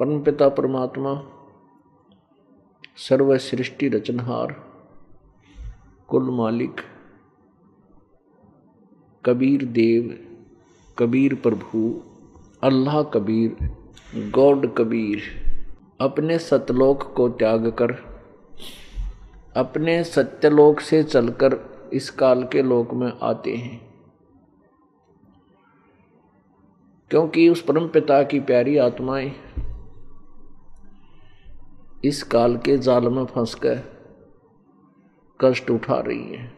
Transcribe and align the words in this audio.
परमपिता 0.00 0.48
परमात्मा 0.48 1.24
सर्व 2.96 3.38
सृष्टि 3.38 3.88
रचनहार, 3.88 4.56
कुल 6.08 6.30
मालिक, 6.30 6.80
कबीर 9.24 9.64
देव, 9.64 10.18
कबीर 10.98 11.34
प्रभु, 11.34 12.02
अल्लाह 12.62 13.02
कबीर, 13.02 13.56
गॉड 14.30 14.74
कबीर, 14.74 15.22
अपने 16.00 16.38
सतलोक 16.38 17.14
को 17.14 17.28
त्याग 17.28 17.68
कर, 17.68 17.92
अपने 19.56 20.04
सत्यलोक 20.04 20.80
से 20.80 21.02
चलकर 21.02 21.60
इस 21.92 22.10
काल 22.10 22.42
के 22.42 22.62
लोक 22.62 22.94
में 22.94 23.12
आते 23.22 23.56
हैं। 23.56 23.90
क्योंकि 27.10 27.48
उस 27.48 27.62
परम 27.62 27.88
पिता 27.88 28.22
की 28.22 28.40
प्यारी 28.40 28.76
आत्माएँ 28.76 29.49
इस 32.04 32.22
काल 32.22 32.56
के 32.56 32.78
जाल 32.78 33.08
में 33.08 33.24
फंस 33.24 33.54
कर 33.54 33.82
कष्ट 35.40 35.70
उठा 35.70 36.00
रही 36.00 36.32
है। 36.34 36.52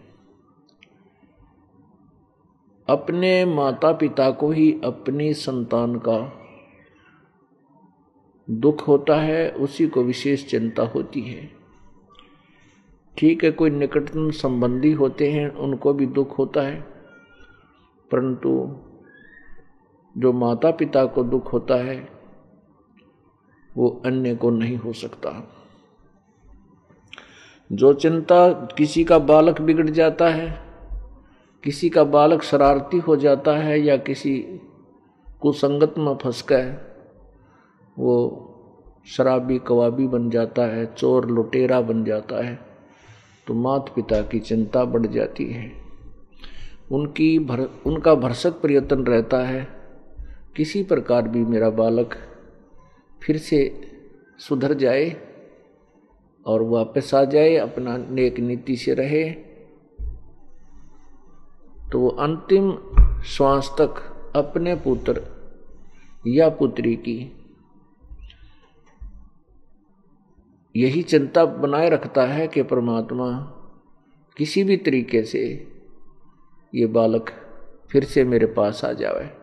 अपने 2.89 3.45
माता 3.45 3.93
पिता 3.93 4.31
को 4.31 4.51
ही 4.51 4.81
अपनी 4.85 5.35
संतान 5.35 5.95
का 5.99 6.33
दुख 8.51 8.89
होता 8.89 9.17
है, 9.17 9.51
उसी 9.51 9.87
को 9.87 10.03
विशेष 10.03 10.47
चिंता 10.47 10.83
होती 10.83 11.21
है। 11.21 11.51
ठीक 13.19 13.45
है, 13.45 13.51
कोई 13.51 13.71
निकटतम 13.71 14.31
संबंधी 14.31 14.93
होते 14.93 15.33
हैं, 15.33 15.51
उनको 15.51 15.95
भी 15.95 16.07
दुख 16.07 16.39
होता 16.39 16.63
है, 16.63 16.81
परंतु 18.11 18.77
जो 20.19 20.33
माता 20.33 20.71
पिता 20.71 21.05
को 21.05 21.25
दुख 21.25 21.53
होता 21.53 21.75
है 21.75 22.22
वो 23.77 23.89
अन्य 24.07 24.35
को 24.35 24.51
नहीं 24.51 24.77
हो 24.77 24.93
सकता। 24.93 25.31
जो 27.71 27.93
चिंता 27.93 28.49
किसी 28.79 29.05
का 29.05 29.19
बालक 29.19 29.61
बिगड़ 29.61 29.89
जाता 29.91 30.29
है, 30.29 30.63
किसी 31.65 31.89
का 31.91 32.05
बालक 32.05 32.43
शरारती 32.43 32.99
हो 32.99 33.17
जाता 33.17 33.57
है 33.57 33.81
या 33.81 33.97
किसी 33.97 34.39
कुसंगत 35.41 35.95
में 35.99 36.17
फंस 36.17 36.45
गए 36.49 36.71
वो 37.97 38.49
शराबी 39.07 39.59
कवाबी 39.59 40.07
बन 40.07 40.29
जाता 40.31 40.63
है, 40.63 40.85
चोर 40.95 41.27
लुटेरा 41.27 41.81
बन 41.81 42.05
जाता 42.05 42.45
है 42.45 42.59
तो 43.47 43.55
मात 43.55 43.93
पिता 43.97 44.21
की 44.23 44.39
चिंता 44.41 44.85
बढ़ 44.85 45.07
जाती 45.07 45.47
है। 45.53 45.71
उनकी 46.93 47.39
भर, 47.39 47.61
उनका 47.87 48.15
भरसक 48.15 48.61
प्रयत्न 48.61 49.05
रहता 49.05 49.39
है। 49.39 49.67
किसी 50.57 50.83
प्रकार 50.83 51.29
भी 51.29 51.45
मेरा 51.45 51.71
बालक 51.71 52.15
फिर 53.27 53.39
से 53.39 53.81
सुधर 54.39 54.75
जाए 54.75 55.17
और 56.47 56.63
वापस 56.63 57.15
आ 57.15 57.25
जाए, 57.25 57.57
अपना 57.57 57.97
नेक 57.97 58.39
नीति 58.39 58.77
से 58.77 58.95
रहे। 58.95 59.31
तो 61.93 62.01
वो 62.01 62.09
अंतिम 62.09 62.79
श्वास 63.23 63.75
तक 63.81 64.09
अपने 64.37 64.75
पुत्र 64.75 65.23
या 66.27 66.49
पुत्री 66.49 66.97
की 66.97 67.33
यही 70.77 71.03
चिंता 71.03 71.45
बनाए 71.45 71.89
रखता 71.91 72.27
है 72.27 72.49
कि 72.49 72.63
परमात्मा 72.63 73.31
किसी 74.37 74.65
भी 74.65 74.77
तरीके 74.77 75.23
से 75.23 75.73
ये 76.75 76.87
बालक 76.87 77.31
फिर 77.91 78.05
से 78.05 78.25
मेरे 78.25 78.47
पास 78.47 78.85
आ 78.85 78.93
जाए 78.93 79.42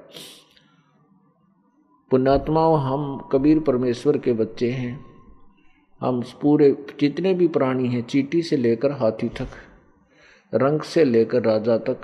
पुण्यात्माओं, 2.12 2.80
हम 2.80 3.30
कबीर 3.32 3.60
परमेश्वर 3.60 4.18
के 4.18 4.34
बच्चे 4.34 4.72
हैं। 4.72 5.06
हम 6.02 6.24
पूरे, 6.42 6.86
जितने 7.00 7.34
भी 7.34 7.48
प्राणी 7.48 7.88
हैं, 7.88 8.08
चीटी 8.08 8.42
से 8.42 8.58
लेकर 8.58 8.92
हाथी 8.92 9.30
तक, 9.30 9.48
रंग 10.54 10.82
से 10.82 11.04
लेकर 11.04 11.44
राजा 11.44 11.78
तक, 11.78 12.02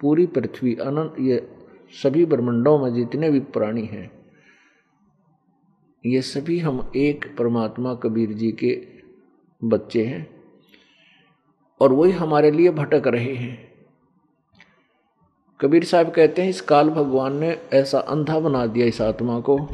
पूरी 0.00 0.26
पृथ्वी, 0.26 0.74
अनंत, 0.74 1.14
ये 1.20 1.50
सभी 2.02 2.26
ब्रह्मंडों 2.26 2.78
में 2.78 2.94
जितने 2.94 3.30
भी 3.30 3.40
प्राणी 3.40 3.84
हैं, 3.84 4.10
ये 6.06 6.22
सभी 6.22 6.58
हम 6.58 6.92
एक 6.96 7.36
परमात्मा 7.38 7.94
कबीर 7.94 8.32
जी 8.32 8.52
के 8.52 8.86
बच्चे 9.64 10.04
हैं। 10.04 10.38
और 11.80 11.92
वही 11.92 12.12
हमारे 12.12 12.50
लिए 12.50 12.70
भटक 12.70 13.02
रहे 13.06 13.34
हैं। 13.34 13.67
कबीर 15.60 15.84
साहब 15.84 16.10
कहते 16.10 16.42
हैं, 16.42 16.48
इस 16.48 16.60
काल 16.60 16.90
भगवान 16.90 17.36
ने 17.36 17.60
ऐसा 17.72 17.98
अंधा 17.98 18.40
बना 18.40 18.66
दिया 18.66 18.86
इस 18.86 19.00
आत्मा 19.00 19.40
को। 19.40 19.68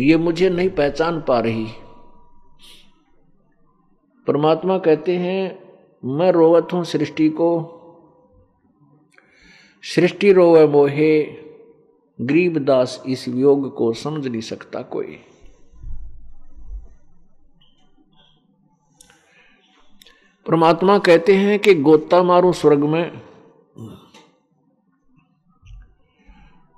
ये 0.00 0.16
मुझे 0.16 0.50
नहीं 0.50 0.70
पहचान 0.70 1.20
पा 1.20 1.40
रही। 1.40 1.66
परमात्मा 4.26 4.78
कहते 4.78 5.16
हैं, 5.16 5.58
मैं 6.04 6.32
रोवत 6.32 6.68
हूँ 6.72 6.84
सृष्टि 6.84 7.28
को। 7.28 7.72
सृष्टि 9.82 10.32
रोवे 10.32 10.66
मोहे 10.66 11.22
गरीबदास 12.20 13.02
इस 13.06 13.28
योग 13.28 13.76
को 13.76 13.92
समझ 13.92 14.26
नहीं 14.26 14.40
सकता 14.40 14.82
कोई। 14.82 15.18
परमात्मा 20.46 20.98
कहते 20.98 21.36
हैं 21.36 21.58
कि 21.58 21.74
गोता 21.74 22.22
मारू 22.22 22.52
स्वर्ग 22.52 22.84
में, 22.84 23.20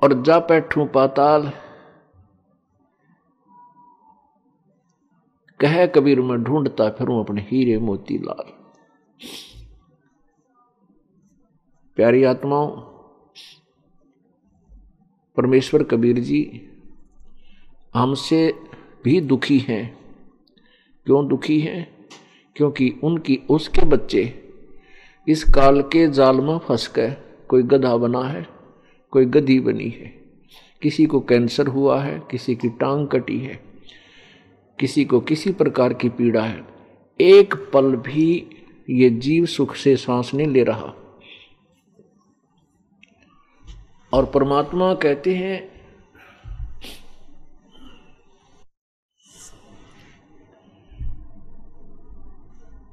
और 0.03 0.23
जा 0.23 0.39
बैठू 0.39 0.85
पाताल। 0.85 1.51
कह 5.61 5.87
कबीर, 5.87 6.21
में 6.21 6.43
ढूंढता 6.45 6.89
फिरूं 6.91 7.25
अपने 7.25 7.43
हीरे 7.43 7.79
मोती 7.79 8.19
लाल 8.19 8.53
प्यारी 11.97 12.25
आत्माओं, 12.25 12.71
परमेश्वर 15.37 15.83
कबीर 15.83 16.19
जी, 16.19 16.41
हमसे 17.95 18.61
भी 19.05 19.21
दुखी 19.21 19.59
हैं। 19.59 19.85
क्यों 21.07 21.27
दुखी 21.29 21.61
हैं? 21.61 21.98
क्योंकि 22.59 22.95
उनकी, 23.05 23.41
उसके 23.51 23.87
बच्चे 23.87 24.49
इस 25.29 25.45
काल 25.45 25.83
के 25.83 26.11
जाल 26.11 26.37
में 26.37 26.59
फंस 26.59 26.93
गए। 26.97 27.17
कोई 27.49 27.63
गधा 27.63 27.97
बना 27.97 28.21
है, 28.21 28.47
कोई 29.11 29.25
गधी 29.25 29.61
बनी 29.61 29.89
है। 29.89 30.23
किसी 30.83 31.07
को 31.07 31.21
कैंसर 31.21 31.67
हुआ 31.67 32.03
है, 32.03 32.23
किसी 32.31 32.55
की 32.55 32.69
टांग 32.69 33.09
कटी 33.09 33.39
है, 33.39 33.61
किसी 34.81 35.05
को 35.05 35.21
किसी 35.21 35.53
प्रकार 35.53 35.93
की 35.93 36.09
पीड़ा 36.09 36.43
है। 36.43 36.65
एक 37.21 37.55
पल 37.55 37.97
भी 37.97 38.47
ये 38.91 39.11
जीव 39.11 39.47
सुख 39.47 39.75
से 39.75 39.97
सांस 39.97 40.31
नहीं 40.35 40.47
ले 40.47 40.63
रहा। 40.63 40.95
और 44.13 44.27
परमात्मा 44.27 44.95
कहते 44.95 45.35
हैं 45.35 45.78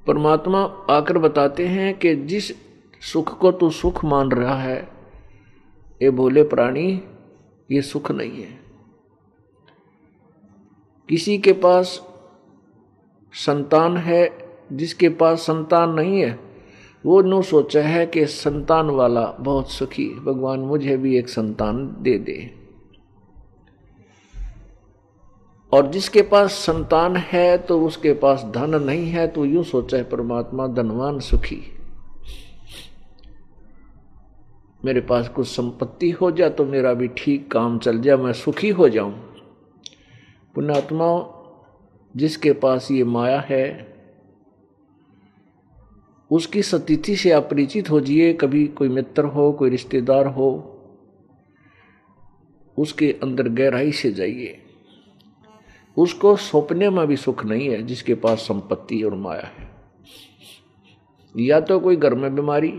परमात्मा 0.07 0.85
आकर 0.89 1.17
बताते 1.17 1.67
हैं 1.67 1.99
कि 1.99 2.16
जिस 2.16 2.51
सुख 3.01 3.38
को 3.38 3.51
तू 3.51 3.69
सुख 3.69 4.05
मान 4.05 4.31
रहा 4.31 4.61
है 4.61 4.89
ये 6.01 6.09
भोले 6.09 6.43
प्राणी, 6.43 7.03
ये 7.71 7.81
सुख 7.81 8.11
नहीं 8.11 8.31
है। 8.31 8.59
किसी 11.09 11.38
के 11.38 11.53
पास 11.53 12.01
संतान 13.33 13.97
है, 13.97 14.37
जिसके 14.73 15.09
पास 15.09 15.40
संतान 15.40 15.90
नहीं 15.90 16.19
है, 16.22 16.40
वो 17.05 17.22
नो 17.22 17.41
सोचा 17.41 17.81
है 17.81 18.05
कि 18.05 18.25
संतान 18.25 18.90
वाला 18.90 19.25
बहुत 19.40 19.72
सुखी 19.72 20.09
भगवान, 20.19 20.59
मुझे 20.59 20.97
भी 20.97 21.17
एक 21.17 21.29
संतान 21.29 21.96
दे 22.01 22.17
दे। 22.17 22.65
और 25.75 25.87
जिसके 25.91 26.22
पास 26.22 26.51
संतान 26.55 27.16
है 27.17 27.57
तो 27.57 27.79
उसके 27.85 28.13
पास 28.13 28.43
धन 28.53 28.81
नहीं 28.83 29.07
है 29.07 29.27
तो 29.27 29.45
यूँ 29.45 29.63
सोचा 29.63 29.97
है, 29.97 30.03
परमात्मा 30.03 30.67
धनवान 30.67 31.19
सुखी। 31.19 31.61
मेरे 34.85 35.01
पास 35.01 35.27
कुछ 35.29 35.47
संपत्ति 35.47 36.09
हो 36.11 36.31
जाए 36.31 36.49
तो 36.49 36.66
मेरा 36.66 36.93
भी 36.93 37.07
ठीक 37.17 37.51
काम 37.51 37.77
चल 37.79 38.01
जाए, 38.01 38.16
मैं 38.16 38.33
सुखी 38.33 38.69
हो 38.69 38.89
जाऊँ। 38.89 39.11
पुण्यात्मा 40.55 41.07
जिसके 42.16 42.51
पास 42.53 42.91
ये 42.91 43.03
माया 43.03 43.39
है, 43.39 43.95
उसकी 46.31 46.61
सतिथि 46.63 47.16
से 47.16 47.31
आप 47.31 47.47
परिचित 47.51 47.89
हो 47.91 47.99
जिए, 48.01 48.33
कभी 48.33 48.66
कोई 48.67 48.89
मित्र 48.89 49.23
हो, 49.25 49.51
कोई 49.51 49.69
रिश्तेदार 49.69 50.27
हो, 50.27 50.51
उसके 52.77 53.11
अंदर 53.23 53.49
गहराई 53.49 53.91
से 53.91 54.11
जाइए। 54.11 54.61
उसको 55.97 56.36
सौंपने 56.36 56.90
में 56.90 57.06
भी 57.08 57.16
सुख 57.18 57.46
नहीं 57.46 57.68
है 57.70 57.82
जिसके 57.84 58.16
पास 58.16 58.40
संपत्ति 58.40 59.02
और 59.03 59.16
माया 59.16 59.46
है। 59.47 59.70
या 61.36 61.59
तो 61.59 61.80
कोई 61.80 61.96
घर 61.96 62.14
में 62.14 62.36
बीमारी, 62.36 62.74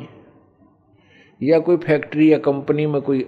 या 1.41 1.59
कोई 1.59 1.77
फैक्ट्री 1.77 2.33
या 2.33 2.39
कंपनी 2.39 2.87
में 2.87 3.01
कोई 3.03 3.27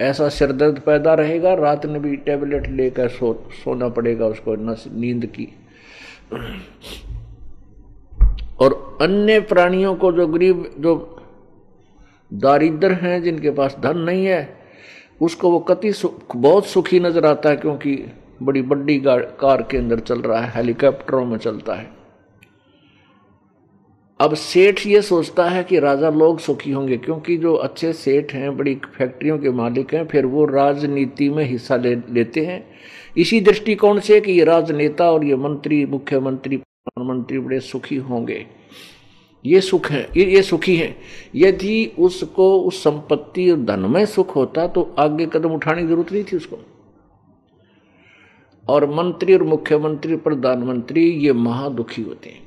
ऐसा 0.00 0.28
सिरदर्द 0.28 0.78
पैदा 0.78 1.14
रहेगा, 1.14 1.54
रात 1.54 1.86
में 1.86 2.00
भी 2.02 2.16
टेबलेट 2.16 2.66
लेकर 2.66 3.08
सो, 3.08 3.32
सोना 3.64 3.88
पड़ेगा 3.88 4.26
उसको 4.26 4.54
नींद 4.90 5.26
की। 5.26 5.48
और 8.60 8.98
अन्य 9.00 9.40
प्राणियों 9.40 9.94
को 9.96 10.12
जो 10.12 10.26
गरीब, 10.26 10.70
जो 10.78 10.94
दारिद्र 12.30 12.92
हैं, 12.92 13.22
जिनके 13.22 13.50
पास 13.50 13.76
धन 13.80 13.98
नहीं 13.98 14.26
है, 14.26 14.56
उसको 15.20 15.50
वो 15.50 15.58
कति 15.60 15.92
सुख 15.92 16.36
बहुत 16.36 16.66
सुखी 16.66 17.00
नज़र 17.00 17.26
आता 17.26 17.48
है 17.48 17.56
क्योंकि 17.56 17.94
बड़ी 18.42 18.62
बड़ी 18.62 18.98
कार 19.00 19.66
के 19.70 19.76
अंदर 19.76 20.00
चल 20.00 20.20
रहा 20.20 20.40
है 20.40 20.52
हेलीकॉप्टरों 20.54 21.24
में 21.24 21.36
चलता 21.38 21.74
है। 21.74 21.92
अब 24.20 24.34
सेठ 24.34 24.86
ये 24.86 25.00
सोचता 25.02 25.44
है 25.44 25.62
कि 25.64 25.78
राजा 25.78 26.10
लोग 26.10 26.38
सुखी 26.38 26.70
होंगे 26.70 26.96
क्योंकि 26.96 27.36
जो 27.36 27.54
अच्छे 27.54 27.92
सेठ 27.92 28.32
हैं 28.34 28.56
बड़ी 28.56 28.74
फैक्ट्रियों 28.94 29.38
के 29.38 29.50
मालिक 29.50 29.94
हैं 29.94 30.06
फिर 30.06 30.26
वो 30.26 30.44
राजनीति 30.44 31.28
में 31.30 31.44
हिस्सा 31.44 31.76
ले 31.76 31.94
लेते 31.94 32.44
हैं। 32.46 32.64
इसी 33.16 33.40
दृष्टिकोण 33.40 34.00
से 34.00 34.20
कि 34.20 34.32
ये 34.32 34.44
राजनेता 34.44 35.10
और 35.12 35.24
ये 35.24 35.36
मंत्री 35.36 35.84
मुख्यमंत्री 35.86 36.56
प्रधानमंत्री 36.56 37.38
बड़े 37.38 37.60
सुखी 37.60 37.96
होंगे। 37.96 38.44
ये 39.44 39.60
सुख 39.60 39.90
है 39.90 40.08
ये, 40.16 40.24
ये 40.24 40.42
सुखी 40.42 40.76
है। 40.76 40.94
यदि 41.36 41.92
उसको 41.98 42.60
उस 42.60 42.82
संपत्ति 42.84 43.50
और 43.50 43.64
धन 43.64 43.80
में 43.90 44.04
सुख 44.06 44.36
होता 44.36 44.66
तो 44.66 44.94
आगे 44.98 45.26
कदम 45.26 45.54
उठाने 45.54 45.82
की 45.82 45.88
ज़रूरत 45.88 46.12
नहीं 46.12 46.24
थी 46.24 46.36
उसको। 46.36 46.58
और 48.68 48.90
मंत्री 48.90 49.34
और 49.34 49.42
मुख्यमंत्री, 49.42 50.16
प्रधानमंत्री, 50.16 51.10
ये 51.10 51.32
महादुखी 51.32 52.02
होते 52.02 52.30
हैं। 52.30 52.42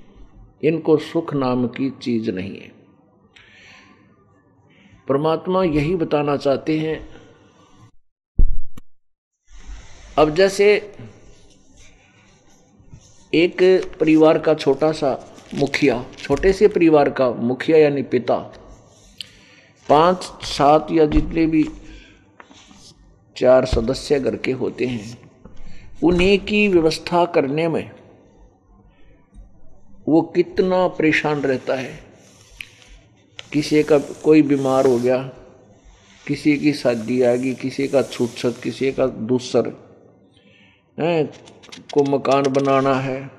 इनको 0.63 0.97
सुख 0.97 1.33
नाम 1.33 1.67
की 1.67 1.89
चीज़ 1.89 2.31
नहीं 2.31 2.59
है। 2.59 2.71
परमात्मा 5.07 5.63
यही 5.63 5.95
बताना 5.95 6.37
चाहते 6.37 6.79
हैं। 6.79 7.09
अब 10.17 10.35
जैसे 10.35 10.95
एक 13.33 13.81
परिवार 13.99 14.39
का 14.39 14.53
छोटा 14.53 14.91
सा 14.91 15.35
मुखिया, 15.55 16.05
छोटे 16.17 16.53
से 16.53 16.67
परिवार 16.67 17.09
का 17.09 17.31
मुखिया 17.31 17.77
यानी 17.77 18.03
पिता, 18.03 18.37
पाँच, 19.89 20.23
सात 20.43 20.87
या 20.91 21.05
जितने 21.05 21.45
भी 21.45 21.69
चार 23.37 23.65
सदस्य 23.65 24.19
घर 24.19 24.35
के 24.35 24.51
होते 24.51 24.85
हैं 24.85 25.26
उन्हीं 26.03 26.39
की 26.39 26.67
व्यवस्था 26.67 27.25
करने 27.25 27.67
में 27.67 27.91
वो 30.07 30.21
कितना 30.21 30.87
परेशान 30.87 31.41
रहता 31.41 31.75
है। 31.75 31.99
किसी 33.53 33.83
का 33.83 33.99
कोई 33.99 34.41
बीमार 34.41 34.85
हो 34.85 34.99
गया, 34.99 35.17
किसी 36.27 36.57
की 36.57 36.73
शादी 36.73 37.21
आ 37.21 37.35
गई, 37.35 37.53
किसी 37.53 37.87
का 37.87 38.01
छूट 38.01 38.29
किसी 38.63 38.91
का 38.91 39.07
दूसर, 39.07 39.67
है, 40.99 41.23
को 41.93 42.03
मकान 42.03 42.43
बनाना 42.43 42.93
है, 42.93 43.31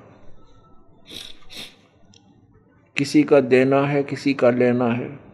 किसी 2.97 3.23
का 3.23 3.39
देना 3.39 3.81
है, 3.87 4.03
किसी 4.03 4.33
का 4.33 4.49
लेना 4.49 4.87
है। 4.87 5.28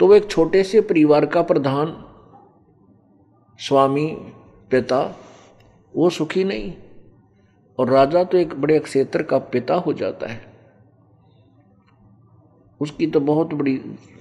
तो 0.00 0.06
वो 0.06 0.14
एक 0.14 0.30
छोटे 0.30 0.64
से 0.64 0.80
परिवार 0.80 1.26
का 1.26 1.42
प्रधान 1.42 2.04
स्वामी 3.58 4.06
पिता, 4.70 5.18
वो 5.96 6.10
सुखी 6.10 6.44
नहीं। 6.44 6.74
और 7.78 7.90
राजा 7.90 8.24
तो 8.24 8.38
एक 8.38 8.54
बड़े 8.54 8.78
क्षेत्र 8.78 9.22
का 9.22 9.38
पिता 9.38 9.74
हो 9.74 9.92
जाता 9.92 10.26
है। 10.26 10.56
उसकी 12.80 13.06
तो 13.06 13.20
बहुत 13.20 13.54
बड़ी 13.54 13.76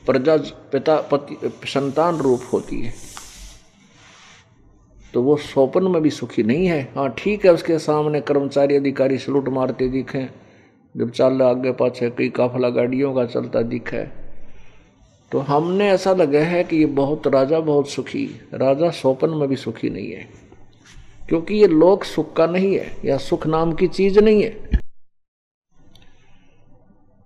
प्रजा, 0.06 0.38
पिता, 0.72 1.01
पति, 1.01 1.38
संतान 1.66 2.18
रूप 2.18 2.42
होती 2.54 2.81
है। 2.81 2.94
तो 5.13 5.24
वो 5.24 5.36
स्वप्न 5.36 5.83
में 5.83 6.01
भी 6.01 6.10
सुखी 6.10 6.44
नहीं 6.44 6.68
है। 6.68 6.94
हाँ 6.95 7.16
ठीक 7.18 7.45
है, 7.45 7.54
उसके 7.54 7.80
सामने 7.80 8.21
कर्मचारी 8.21 8.75
अधिकारी 8.75 9.18
सलूट 9.18 9.50
मारते 9.50 9.88
दिखे। 9.88 10.30
जब 10.98 11.12
चल 11.12 11.42
आगे 11.42 11.71
पाछे 11.71 12.10
कई 12.10 12.30
काफला 12.30 12.69
गाड़ियों 12.69 13.13
का 13.13 13.25
चलता 13.25 13.62
दिखा। 13.62 14.25
तो 15.31 15.39
हमने 15.39 15.89
ऐसा 15.89 16.13
लगा 16.13 16.39
है 16.39 16.63
कि 16.63 16.77
ये 16.77 16.86
बहुत, 16.86 17.27
राजा 17.27 17.60
बहुत 17.60 17.89
सुखी, 17.89 18.25
राजा 18.54 18.89
स्वपन 18.92 19.30
में 19.30 19.48
भी 19.50 19.56
सुखी 19.56 19.89
नहीं 19.89 20.12
है, 20.12 20.27
क्योंकि 21.30 21.56
ये 21.56 21.68
लोक 21.68 22.04
सुख 22.04 22.36
का 22.36 22.45
नहीं 22.48 22.74
है, 22.75 22.92
या 23.06 23.18
सुख 23.18 23.48
नाम 23.48 23.74
की 23.74 23.88
चीज़ 23.88 24.19
नहीं 24.19 24.44
है। 24.44 24.80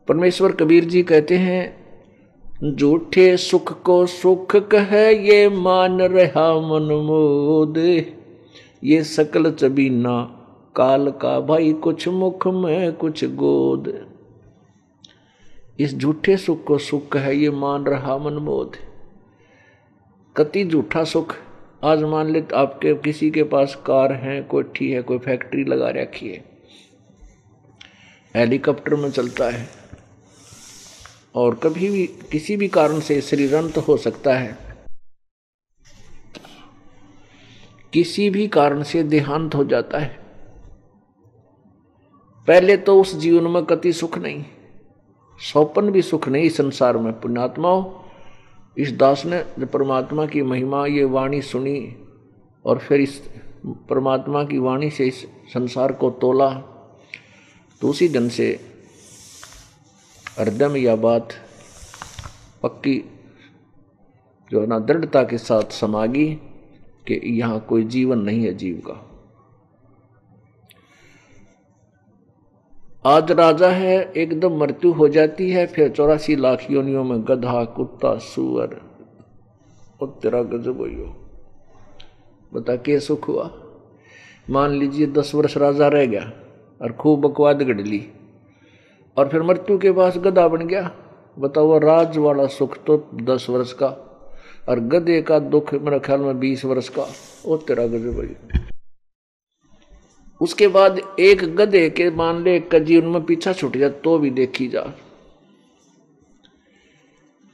परमेश्वर 0.07 0.51
कबीर 0.51 0.86
जी 0.86 1.04
कहते 1.04 1.38
हैं 1.38 2.75
झूठे 2.75 3.36
सुख 3.38 3.72
को 3.84 4.06
सुख 4.06 4.56
कहे 4.72 5.12
ये 5.28 5.48
मान 5.50 6.02
रहा 6.02 6.50
मनमोद, 6.62 7.78
ये 8.84 9.04
सकल 9.06 9.52
चबीना, 9.52 10.22
काल 10.75 11.12
का 11.12 11.40
भाई 11.42 11.74
कुछ 11.74 12.07
मुख 12.07 12.48
में 12.48 12.94
कुछ 12.94 13.24
गोद। 13.25 13.94
इस 15.80 15.96
झूठे 15.96 16.38
सुख 16.38 16.64
को 16.64 16.78
सुख 16.78 17.18
है, 17.18 17.36
ये 17.36 17.50
मान 17.50 17.86
रहा 17.86 18.18
मनमोद। 18.18 18.76
कति 20.38 20.66
झूठा 20.66 21.04
सुख, 21.04 21.36
आज 21.84 22.04
मान 22.04 22.31
ले 22.31 22.44
आपके 22.56 22.94
किसी 22.94 23.31
के 23.31 23.44
पास 23.44 23.76
कार 23.76 24.14
है 24.14 24.42
कोठी 24.42 24.92
है, 24.92 25.02
कोई 25.02 25.18
फैक्ट्री 25.18 25.64
लगा 25.64 25.90
रखी 25.90 26.30
है। 26.30 26.46
हेलीकॉप्टर 28.36 28.96
में 28.96 29.12
चलता 29.12 29.50
है। 29.50 29.70
और 31.36 31.56
कभी 31.56 31.90
भी, 31.90 32.08
किसी 32.08 32.58
भी 32.58 32.68
कारण 32.68 33.00
से 33.00 33.22
शरीर 33.22 33.56
अंत 33.56 33.78
हो 33.78 33.98
सकता 33.98 34.38
है। 34.38 34.58
किसी 37.94 38.30
भी 38.30 38.48
कारण 38.48 38.84
से 38.84 39.04
देहांत 39.04 39.56
हो 39.56 39.64
जाता 39.64 39.98
है। 39.98 40.20
पहले 42.48 42.78
तो 42.78 43.02
उस 43.02 43.16
जीवन 43.16 43.52
में 43.52 43.66
कति 43.66 43.94
सुख 43.94 44.18
नहीं। 44.18 44.46
सौपन 45.42 45.90
भी 45.92 46.02
सुख 46.02 46.28
नहीं 46.28 46.50
संसार 46.50 46.98
में। 46.98 47.12
पुण्यात्मा 47.22 47.70
हो। 47.70 48.06
इस 48.78 48.92
दास 48.92 49.26
ने 49.26 49.66
परमात्मा 49.66 50.26
की 50.26 50.42
महिमा, 50.42 50.86
ये 50.86 51.04
वाणी 51.04 51.42
सुनी 51.42 51.96
और 52.66 52.78
फिर 52.78 53.02
इस 53.02 53.22
परमात्मा 53.90 54.44
की 54.44 54.58
वाणी 54.58 54.90
से 54.90 55.08
इस 55.08 55.26
संसार 55.54 55.92
को 55.92 56.10
तोला 56.12 56.50
तो 57.81 57.88
उसी 57.88 58.08
दिन 58.08 58.30
से 58.30 58.48
हृदय 60.40 60.80
यह 60.80 60.96
बात 60.96 61.34
पक्की, 62.64 62.98
जो 64.52 64.62
है 64.62 64.68
ना 64.68 64.80
दृढ़ता 64.80 65.24
के 65.24 65.38
साथ 65.38 65.72
समागी 65.72 66.28
कि 67.08 67.19
यहाँ 67.40 67.60
कोई 67.60 67.84
जीवन 67.84 68.19
नहीं 68.19 68.44
है 68.46 68.54
जीव 68.54 68.81
का। 68.88 68.94
आज 73.06 73.32
राजा 73.32 73.68
है, 73.68 74.12
एकदम 74.18 74.58
मृत्यु 74.60 74.92
हो 74.92 75.08
जाती 75.10 75.50
है, 75.52 75.66
फिर 75.68 75.90
चौरासी 75.90 76.36
लाख 76.36 76.66
योनियों 76.72 77.04
में 77.04 77.22
गधा, 77.22 77.64
कुत्ता, 77.66 78.18
सुअर। 78.18 78.76
और 80.02 80.20
तेरा 80.24 80.42
गजब 80.44 80.78
हो 80.78 80.86
बता, 82.54 82.76
के 82.76 83.00
सुख 83.00 83.28
हुआ? 83.28 83.50
मान 84.50 84.72
लीजिए 84.72 85.08
दस 85.08 85.32
वर्ष 85.36 85.58
राजा 85.58 85.88
रह 85.88 86.06
गया 86.06 86.32
और 86.82 86.92
खूब 86.92 87.28
बकवाद 87.28 87.62
गढ़ 87.62 87.82
ली 87.82 88.06
और 89.18 89.30
फिर 89.30 89.42
मृत्यु 89.42 89.78
के 89.78 89.92
पास 89.92 90.18
गधा 90.18 90.48
बन 90.48 90.68
गया। 90.68 90.92
बताओ 91.40 91.78
राज 91.78 92.18
वाला 92.18 92.48
सुख 92.48 92.78
तो 92.84 92.98
दस 93.14 93.46
वर्ष 93.50 93.74
का 93.74 93.88
और 94.70 94.80
गधे 94.80 95.22
का 95.22 95.40
दुख 95.40 95.74
मेरे 95.74 96.00
ख्याल 96.00 96.20
में 96.20 96.40
बीस 96.40 96.66
वर्ष 96.66 96.90
का। 96.90 97.08
वो 97.46 97.58
तेरा 97.58 97.88
गजब 97.88 98.36
उसके 100.42 100.68
बाद 100.68 101.00
एक 101.19 101.44
गधे 101.56 101.90
के 101.90 102.10
मान 102.12 102.44
ले 102.44 102.56
एक 102.56 102.69
का 102.72 102.80
जीवन 102.80 103.08
में 103.08 103.24
पीछा 103.26 103.54
छूट 103.54 103.78
जाए 103.78 103.90
तो 104.04 104.18
भी 104.19 104.30
देखी 104.31 104.68
जा। 104.68 104.84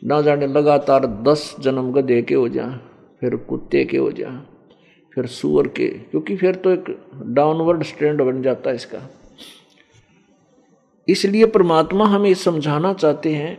ना 0.01 0.22
जाने 0.22 0.48
लगातार 0.48 1.06
दस 1.24 1.56
जन्म 1.60 1.92
गधे 1.94 2.22
के 2.22 2.36
हो 2.36 2.48
जा 2.50 2.68
फिर 3.22 3.36
कुत्ते 3.50 3.84
के 3.86 3.98
हो 3.98 4.12
जा 4.12 4.30
फिर 5.13 5.25
सुअर 5.27 5.68
के, 5.68 5.88
क्योंकि 5.88 6.36
फिर 6.38 6.56
तो 6.56 6.72
एक 6.72 6.86
डाउनवर्ड 7.25 7.84
स्टैंड 7.84 8.22
बन 8.22 8.42
जाता 8.42 8.70
है 8.70 8.75
इसका। 8.75 9.00
इसलिए 11.08 11.46
परमात्मा 11.46 12.06
हमें 12.06 12.34
समझाना 12.34 12.94
चाहते 12.94 13.34
हैं, 13.36 13.58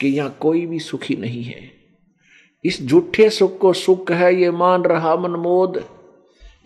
कि 0.00 0.08
यहाँ 0.08 0.36
कोई 0.40 0.66
भी 0.66 0.78
सुखी 0.80 1.16
नहीं 1.16 1.42
है। 1.44 1.75
इस 2.66 2.82
झूठे 2.82 3.30
सुख 3.30 3.58
को 3.58 3.72
सुख 3.72 4.10
है 4.10 4.34
ये 4.34 4.50
मान 4.50 4.82
रहा 4.82 5.16
मनमोद 5.16 5.84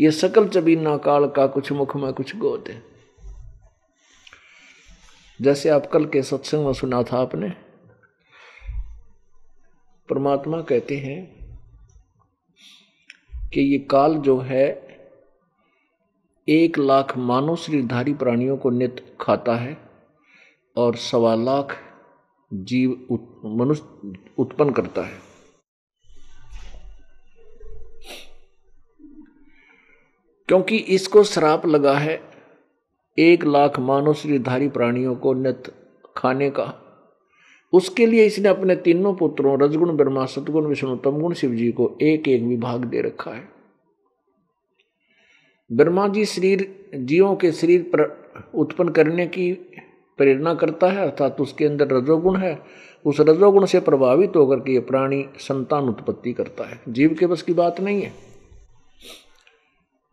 ये 0.01 0.11
सकल 0.11 0.49
चबीना 0.49 0.97
काल 0.97 1.29
का 1.29 1.47
कुछ 1.47 1.73
मुख 1.73 1.97
में 1.97 2.13
कुछ 2.13 2.37
गोद 2.37 2.65
है। 2.69 2.83
जैसे 5.41 5.69
आप 5.69 5.87
कल 5.87 6.05
के 6.05 6.23
सत्संग 6.23 6.67
में 6.67 6.73
सुना 6.73 7.03
था 7.03 7.19
आपने 7.19 7.49
परमात्मा 10.09 10.61
कहते 10.63 10.97
हैं 10.97 11.19
कि 13.55 13.61
ये 13.61 13.79
काल 13.79 14.15
जो 14.15 14.39
है 14.39 14.67
एक 16.49 16.79
लाख 16.79 17.17
मानव 17.19 17.57
श्रीधारी 17.57 18.15
प्राणियों 18.15 18.57
को 18.57 18.71
नित 18.71 19.17
खाता 19.21 19.57
है 19.57 19.77
और 20.77 20.97
सवा 20.97 21.35
लाख 21.35 21.77
जीव 22.53 23.07
उत, 23.11 23.41
मनुष्य 23.45 24.13
उत्पन्न 24.39 24.73
करता 24.73 25.03
है। 25.03 25.30
क्योंकि 30.51 30.77
इसको 30.77 31.23
श्राप 31.23 31.67
लगा 31.67 31.93
है 31.93 32.21
एक 33.19 33.45
लाख 33.45 33.81
मानव 33.81 34.15
शरीरधारी 34.15 34.69
प्राणियों 34.69 35.15
को 35.15 35.35
नित 35.35 35.63
खाने 36.17 36.51
का। 36.51 36.75
उसके 37.73 38.07
लिए 38.07 38.25
इसने 38.25 38.49
अपने 38.49 38.77
तीनों 38.77 39.15
पुत्रों, 39.15 39.61
रजगुण, 39.61 39.97
ब्रह्मा, 39.97 40.27
सतगुण, 40.27 40.67
विष्णु, 40.67 40.97
तमगुण 40.97 41.35
शिव 41.35 41.55
जी 41.55 41.73
को 41.73 41.99
एक 42.03 42.29
एक 42.29 42.43
विभाग 42.43 42.85
दे 42.85 43.01
रखा 43.01 43.31
है। 43.31 43.49
ब्रह्मा 45.73 46.09
जी 46.09 46.25
शरीर, 46.25 46.91
जीवों 46.95 47.37
के 47.37 47.53
शरीर 47.53 47.83
पर, 47.83 48.33
उत्पन्न 48.55 48.89
करने 48.89 49.27
की 49.27 49.53
प्रेरणा 50.19 50.55
करता 50.55 50.87
है, 50.87 50.99
अर्थात 50.99 51.41
उसके 51.41 51.65
अंदर 51.65 51.89
रजोगुण 51.91 52.37
है। 52.37 52.63
उस 53.07 53.21
रजोगुण 53.21 53.67
से 53.67 53.81
प्रभावित 53.81 54.37
होकर 54.37 54.57
के 54.57 54.73
ये 54.73 54.81
प्राणी 54.81 55.27
संतान 55.39 55.85
उत्पत्ति 55.85 56.33
करता 56.33 56.65
है। 56.65 56.81
जीव 56.89 57.17
के 57.21 57.27
बस 57.27 57.43
की 57.43 57.53
बात 57.53 57.81
नहीं 57.81 58.03
है। 58.03 58.30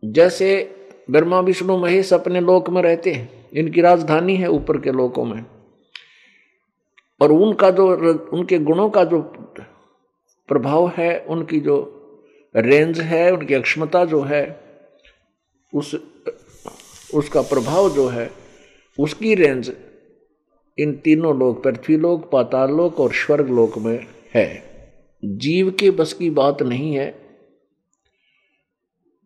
जैसे 0.04 0.74
ब्रह्मा, 1.10 1.40
विष्णु, 1.40 1.78
महेश 1.78 2.12
अपने 2.12 2.40
लोक 2.40 2.70
में 2.70 2.82
रहते 2.82 3.12
हैं, 3.12 3.50
इनकी 3.52 3.80
राजधानी 3.80 4.36
है 4.36 4.48
ऊपर 4.48 4.80
के 4.80 4.92
लोकों 4.92 5.24
में। 5.24 5.44
और 7.20 7.32
उनका 7.32 7.70
जो 7.70 8.14
उनके 8.32 8.58
गुणों 8.58 8.90
का 8.90 9.04
जो 9.04 9.20
प्रभाव 10.48 10.92
है, 10.96 11.20
उनकी 11.20 11.60
जो 11.60 11.94
रेंज 12.56 13.00
है, 13.00 13.32
उनकी 13.32 13.54
अक्षमता 13.54 14.04
जो 14.04 14.22
है, 14.22 14.60
उस, 15.74 15.96
उसका 17.14 17.42
प्रभाव 17.42 17.90
जो 17.90 18.08
है, 18.08 18.30
उसकी 19.00 19.34
रेंज 19.34 19.72
इन 20.78 20.92
तीनों 20.92 21.38
लोक, 21.38 21.62
पृथ्वी 21.62 21.96
लोक, 21.96 22.30
पाताल 22.30 22.70
लोक 22.70 23.00
और 23.00 23.12
स्वर्ग 23.12 23.48
लोक 23.48 23.78
में 23.78 24.06
है। 24.34 24.62
जीव 25.24 25.70
के 25.70 25.90
बस 25.90 26.12
की 26.12 26.30
बात 26.30 26.62
नहीं 26.62 26.94
है 26.94 27.27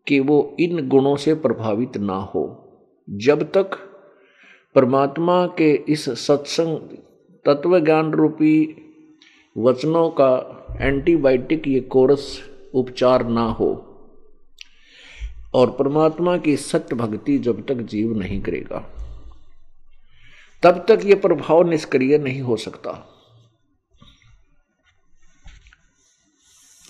कि 0.07 0.19
वो 0.19 0.55
इन 0.59 0.87
गुणों 0.89 1.15
से 1.15 1.33
प्रभावित 1.35 1.97
ना 1.97 2.15
हो। 2.33 2.43
जब 3.07 3.43
तक 3.51 3.77
परमात्मा 4.75 5.45
के 5.47 5.71
इस 5.89 6.09
सत्संग 6.19 6.97
तत्व 7.45 7.79
ज्ञान 7.79 8.11
रूपी 8.11 8.55
वचनों 9.55 10.09
का 10.09 10.31
एंटीबायोटिक 10.81 11.67
ये 11.67 11.79
कोरस 11.79 12.39
उपचार 12.73 13.27
ना 13.27 13.45
हो 13.51 13.69
और 15.55 15.71
परमात्मा 15.71 16.37
की 16.37 16.55
सत्य 16.57 16.95
भक्ति 16.95 17.37
जब 17.37 17.65
तक 17.65 17.81
जीव 17.85 18.17
नहीं 18.17 18.41
करेगा, 18.41 18.79
तब 20.63 20.85
तक 20.87 21.05
ये 21.05 21.15
प्रभाव 21.15 21.61
निष्क्रिय 21.69 22.17
नहीं 22.17 22.41
हो 22.41 22.55
सकता। 22.57 22.91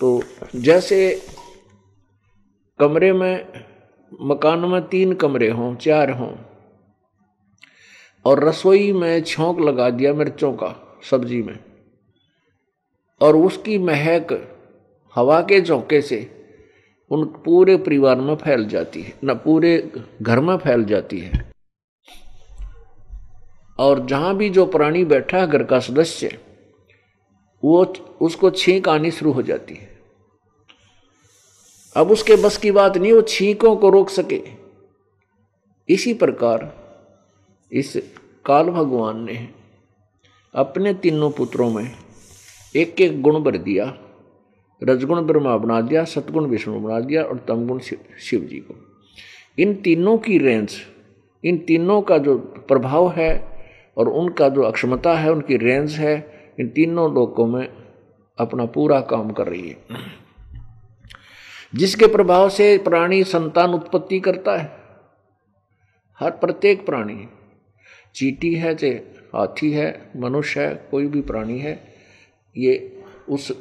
तो 0.00 0.20
जैसे 0.56 0.98
कमरे 2.80 3.12
में, 3.12 3.46
मकान 4.22 4.58
में 4.60 4.80
तीन 4.88 5.12
कमरे 5.14 5.48
हों, 5.48 5.74
चार 5.76 6.10
हों, 6.10 6.32
और 8.24 8.44
रसोई 8.44 8.92
में 8.92 9.22
छोंक 9.22 9.60
लगा 9.60 9.88
दिया 9.90 10.12
मिर्चों 10.14 10.52
का 10.52 10.74
सब्ज़ी 11.10 11.42
में, 11.42 11.58
और 13.20 13.36
उसकी 13.36 13.78
महक 13.78 14.32
हवा 15.16 15.40
के 15.40 15.60
झोंके 15.60 16.00
से 16.00 16.18
उन 17.10 17.24
पूरे 17.44 17.76
परिवार 17.76 18.16
में 18.16 18.34
फैल 18.36 18.66
जाती 18.68 19.02
है, 19.02 19.12
न 19.24 19.34
पूरे 19.34 19.78
घर 20.22 20.40
में 20.40 20.56
फैल 20.56 20.84
जाती 20.84 21.20
है। 21.20 21.44
और 23.78 24.06
जहाँ 24.06 24.36
भी 24.36 24.50
जो 24.50 24.66
प्राणी 24.66 25.04
बैठा 25.04 25.38
है, 25.38 25.46
घर 25.46 25.64
का 25.64 25.78
सदस्य, 25.80 26.38
वो 27.62 27.84
उसको 28.20 28.50
छींक 28.50 28.88
आनी 28.88 29.10
शुरू 29.10 29.32
हो 29.32 29.42
जाती 29.42 29.74
है। 29.74 29.93
अब 31.96 32.10
उसके 32.10 32.36
बस 32.36 32.56
की 32.56 32.70
बात 32.70 32.96
नहीं, 32.96 33.12
वो 33.12 33.22
छींकों 33.22 33.76
को 33.76 33.90
रोक 33.90 34.10
सके। 34.10 34.40
इसी 35.88 36.14
प्रकार 36.14 36.72
इस 37.72 37.96
काल 38.44 38.70
भगवान 38.70 39.24
ने 39.24 39.36
अपने 40.54 40.94
तीनों 40.94 41.30
पुत्रों 41.30 41.70
में 41.70 41.90
एक 42.74 43.00
एक 43.00 43.20
गुण 43.22 43.42
भर 43.42 43.56
दिया। 43.58 43.84
रजगुण 44.82 45.20
ब्रह्मा 45.20 45.56
बना 45.56 45.80
दिया, 45.80 46.04
सतगुण 46.04 46.46
विष्णु 46.46 46.80
बना 46.80 47.00
दिया 47.00 47.22
और 47.22 47.38
तमगुण 47.48 47.78
शिव 47.78 48.40
जी 48.40 48.58
को। 48.60 48.74
इन 49.58 49.74
तीनों 49.74 50.16
की 50.18 50.38
रेंज 50.38 50.70
इन 51.44 51.58
तीनों 51.58 52.00
का 52.02 52.18
जो 52.18 52.36
प्रभाव 52.68 53.10
है 53.10 53.30
और 53.96 54.08
उनका 54.08 54.48
जो 54.48 54.62
अक्षमता 54.62 55.14
है, 55.14 55.32
उनकी 55.32 55.56
रेंज 55.56 55.92
है, 55.92 56.14
इन 56.60 56.68
तीनों 56.68 57.12
लोगों 57.14 57.46
में 57.46 57.66
अपना 58.38 58.64
पूरा 58.66 59.00
काम 59.00 59.30
कर 59.30 59.46
रही 59.46 59.68
है। 59.68 59.76
जिसके 61.74 62.06
प्रभाव 62.06 62.48
से 62.48 62.78
प्राणी 62.78 63.24
संतान 63.24 63.70
उत्पत्ति 63.70 64.20
करता 64.20 64.56
है। 64.56 64.72
हर 66.20 66.30
प्रत्येक 66.30 66.86
प्राणी, 66.86 67.28
चीटी 68.14 68.54
है 68.54 68.74
चाहे 68.74 68.92
हाथी 69.34 69.72
है, 69.72 70.12
मनुष्य 70.16 70.60
है, 70.60 70.88
कोई 70.90 71.06
भी 71.06 71.20
प्राणी 71.20 71.58
है, 71.58 71.94
ये 72.56 73.02
उस 73.28 73.52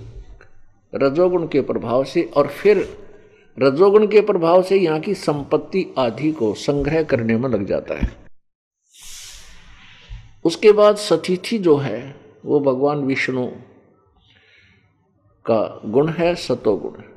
रजोगुण 0.95 1.47
के 1.47 1.61
प्रभाव 1.61 2.03
से 2.03 2.23
और 2.23 2.47
फिर 2.47 2.97
रजोगुण 3.59 4.07
के 4.07 4.21
प्रभाव 4.21 4.63
से 4.63 4.77
यहाँ 4.77 4.99
की 4.99 5.13
संपत्ति 5.13 5.85
आदि 5.97 6.31
को 6.31 6.53
संग्रह 6.53 7.03
करने 7.03 7.37
में 7.37 7.49
लग 7.49 7.65
जाता 7.65 7.95
है। 7.95 8.11
उसके 10.45 10.71
बाद 10.71 10.95
सतिथि 10.95 11.57
जो 11.57 11.77
है, 11.77 12.15
वो 12.45 12.59
भगवान 12.59 12.99
विष्णु 12.99 13.47
का 15.45 15.81
गुण 15.85 16.09
है, 16.09 16.35
सतोगुण। 16.35 17.12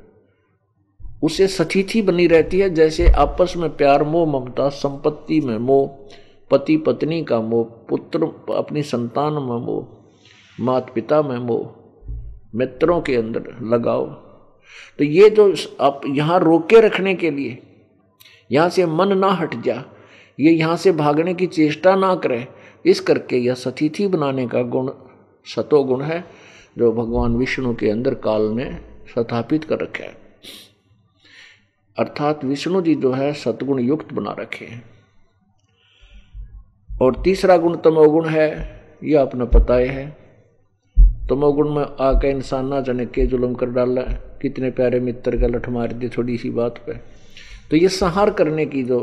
उसे 1.21 1.47
सतिथि 1.47 2.01
बनी 2.01 2.27
रहती 2.27 2.59
है, 2.59 2.69
जैसे 2.69 3.07
आपस 3.09 3.53
में 3.57 3.69
प्यार, 3.77 4.03
मोह, 4.03 4.25
ममता, 4.31 4.69
संपत्ति 4.69 5.39
में 5.41 5.57
मोह, 5.57 5.87
पति, 6.51 6.77
पत्नी 6.77 7.23
का 7.23 7.39
मोह, 7.41 7.63
पुत्र, 7.89 8.25
अपनी 8.55 8.83
संतान 8.83 9.33
में 9.33 9.65
मोह 9.65 9.95
माता 10.57 10.93
पिता 10.93 11.21
में 11.21 11.37
मोह, 11.37 11.73
मित्रों 12.55 13.01
के 13.01 13.15
अंदर 13.15 13.55
लगाओ 13.65 14.05
तो 14.99 15.03
ये 15.03 15.29
जो 15.29 15.53
आप 15.81 16.01
यहाँ 16.07 16.39
रोके 16.39 16.79
रखने 16.81 17.13
के 17.15 17.29
लिए, 17.31 17.57
यहाँ 18.51 18.69
से 18.69 18.85
मन 18.85 19.17
ना 19.17 19.27
हट 19.31 19.55
जा, 19.63 19.83
ये 20.39 20.51
यहाँ 20.51 20.75
से 20.77 20.91
भागने 20.91 21.33
की 21.33 21.47
चेष्टा 21.47 21.95
ना 21.95 22.13
करे, 22.15 22.47
इस 22.85 22.99
करके 22.99 23.37
यह 23.37 23.53
सतिथि 23.53 24.07
बनाने 24.07 24.47
का 24.47 24.61
गुण, 24.63 24.91
सतो 25.47 25.83
गुण 25.83 26.01
है, 26.01 26.23
जो 26.77 26.91
भगवान 26.93 27.35
विष्णु 27.35 27.73
के 27.75 27.89
अंदर 27.89 28.13
काल 28.23 28.49
ने 28.51 28.69
स्थापित 29.09 29.63
कर 29.63 29.79
रखा 29.79 30.03
है। 30.03 30.26
अर्थात 31.99 32.43
विष्णु 32.45 32.81
जी 32.81 32.95
जो 32.95 33.11
है 33.11 33.33
सतगुण 33.33 33.79
युक्त 33.79 34.13
बना 34.13 34.35
रखे 34.39 34.65
हैं। 34.65 34.83
और 37.01 37.21
तीसरा 37.23 37.57
गुण 37.57 37.75
तमोगुण 37.75 38.25
है, 38.25 38.49
यह 39.03 39.21
अपना 39.21 39.45
पता 39.45 39.73
है 39.73 40.17
तमोगुण 41.29 41.73
में 41.75 41.83
आकर 41.83 42.27
इंसान 42.27 42.67
ना 42.67 42.81
जाने 42.81 43.05
के 43.05 43.25
जुलम 43.27 43.53
कर 43.53 43.69
डाला 43.69 44.01
कितने 44.41 44.71
प्यारे 44.71 44.99
मित्र 44.99 45.37
का 45.37 45.47
लठ 45.47 45.69
मार 45.69 45.93
दी 45.93 46.09
थोड़ी 46.09 46.37
सी 46.37 46.49
बात 46.49 46.77
पे। 46.87 46.93
तो 47.71 47.77
ये 47.77 47.87
संहार 47.87 48.29
करने 48.29 48.65
की 48.65 48.83
जो 48.83 48.99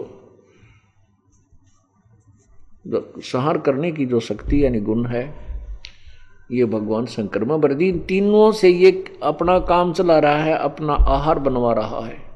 संहार 2.88 3.58
करने 3.58 3.92
की 3.92 4.06
जो 4.06 4.20
शक्ति 4.20 4.64
यानी 4.64 4.80
गुण 4.80 5.06
है, 5.06 5.22
ये 6.52 6.64
भगवान 6.64 7.06
शंकर 7.06 7.44
में 7.44 7.60
बरदी। 7.60 7.92
तीनों 7.92 8.52
से 8.52 8.68
ये 8.68 9.04
अपना 9.22 9.58
काम 9.58 9.92
चला 9.92 10.18
रहा 10.18 10.36
है, 10.36 10.54
अपना 10.54 10.92
आहार 10.92 11.38
बनवा 11.38 11.72
रहा 11.72 12.04
है। 12.06 12.33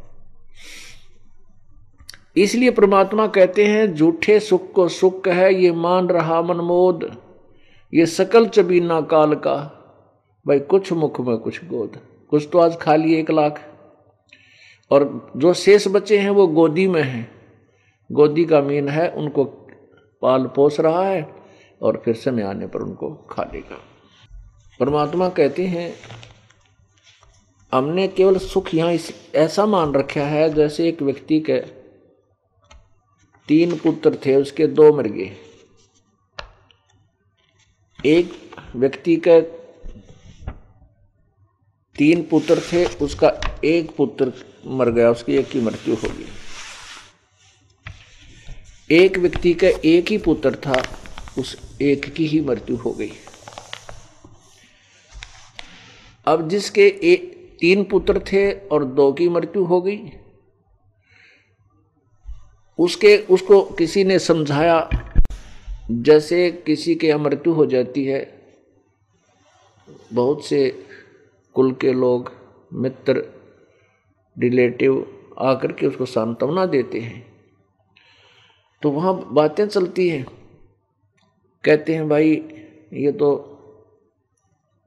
इसलिए 2.43 2.71
परमात्मा 2.71 3.27
कहते 3.27 3.65
हैं, 3.65 3.95
झूठे 3.95 4.41
सुख 4.41 4.73
को 4.73 4.89
सुख 4.89 5.29
है, 5.29 5.55
ये 5.55 5.73
मान 5.73 6.09
रहा 6.09 6.43
मनमोद। 6.43 7.17
ये 7.95 8.07
सकल 8.07 8.47
चबीना 8.47 9.01
काल 9.01 9.35
का। 9.35 9.75
भाई, 10.47 10.59
कुछ 10.59 10.93
मुख 10.93 11.21
में 11.21 11.39
कुछ 11.39 11.65
गोद। 11.65 11.97
कुछ 12.31 12.49
तो 12.53 12.59
आज 12.59 12.79
खा 12.79 12.97
लिए 12.97 13.21
एक 13.21 13.31
लाख। 13.31 13.69
और 14.91 15.33
जो 15.37 15.55
शेष 15.55 15.89
बचे 15.89 16.19
हैं, 16.19 16.31
वो 16.31 16.47
गोदी 16.47 16.89
में 16.89 17.03
हैं। 17.03 17.31
गोदी 18.13 18.45
का 18.45 18.61
मीन 18.61 18.89
है, 18.89 19.11
उनको 19.11 19.45
पाल 20.23 20.51
पोस 20.57 20.81
रहा 20.81 21.03
है, 21.03 21.35
और 21.83 22.03
फिर 22.05 22.15
समय 22.15 22.43
आने 22.43 22.67
पर 22.67 22.81
उनको 22.81 23.11
खा 23.31 23.43
लेगा। 23.43 23.79
परमात्मा 24.81 25.29
कहते 25.29 25.67
हैं, 25.67 25.95
हमने 27.75 28.09
केवल 28.09 28.39
सुख 28.39 28.75
यहाँ 28.75 28.97
ऐसा 29.35 29.67
मान 29.67 29.95
रखा 29.95 30.21
है, 30.21 30.55
जैसे 30.55 30.89
एक 30.89 31.03
व्यक्ति 31.03 31.41
के 31.41 31.78
तीन 33.49 33.77
पुत्र 33.77 34.19
थे, 34.27 34.37
उसके 34.37 34.67
दो 34.67 34.93
मर 34.97 35.07
गए। 35.07 35.37
एक 38.07 38.33
व्यक्ति 38.77 39.17
का 39.17 39.41
तीन 41.97 42.23
पुत्र 42.23 42.61
थे, 42.73 42.85
उसका 42.85 43.61
एक 43.65 43.97
पुत्र 43.97 44.33
मर 44.67 44.91
गया, 44.91 45.11
उसकी 45.11 45.37
एक 45.37 45.49
की 45.49 45.61
मृत्यु 45.61 45.95
हो 45.95 46.09
गई। 46.09 46.27
एक 48.97 49.19
व्यक्ति 49.19 49.55
का 49.55 49.69
एक 49.85 50.09
ही 50.09 50.19
पुत्र 50.19 50.55
था, 50.55 50.83
उस 51.39 51.79
एक 51.83 52.15
की 52.15 52.27
ही 52.27 52.41
मृत्यु 52.41 52.77
हो 52.77 52.91
गई। 52.91 53.13
अब 56.27 56.49
जिसके 56.49 56.87
एक 57.03 57.35
तीन 57.61 57.85
पुत्र 57.85 58.21
थे 58.21 58.53
और 58.53 58.85
दो 58.85 59.13
की 59.13 59.29
मृत्यु 59.29 59.65
हो 59.65 59.81
गई 59.81 59.97
उसके, 62.79 63.17
उसको 63.17 63.63
किसी 63.63 64.05
ने 64.05 64.19
समझाया, 64.19 64.91
जैसे 65.91 66.51
किसी 66.51 66.95
के 66.95 67.07
यहाँ 67.07 67.19
मृत्यु 67.19 67.53
हो 67.53 67.67
जाती 67.67 68.05
है, 68.05 68.43
बहुत 70.13 70.45
से 70.45 70.87
कुल 71.55 71.73
के 71.73 71.93
लोग, 71.93 72.33
मित्र, 72.73 73.25
रिलेटिव 74.39 75.15
आकर 75.39 75.73
के 75.73 75.87
उसको 75.87 76.07
सांत्वना 76.07 76.67
देते 76.67 77.01
हैं। 77.01 77.27
तो 78.83 78.91
वहाँ 78.91 79.29
बातें 79.33 79.69
चलती 79.69 80.09
हैं। 80.09 80.27
कहते 81.65 81.95
हैं, 81.95 82.09
भाई, 82.09 82.43
ये 82.93 83.13
तो 83.13 83.55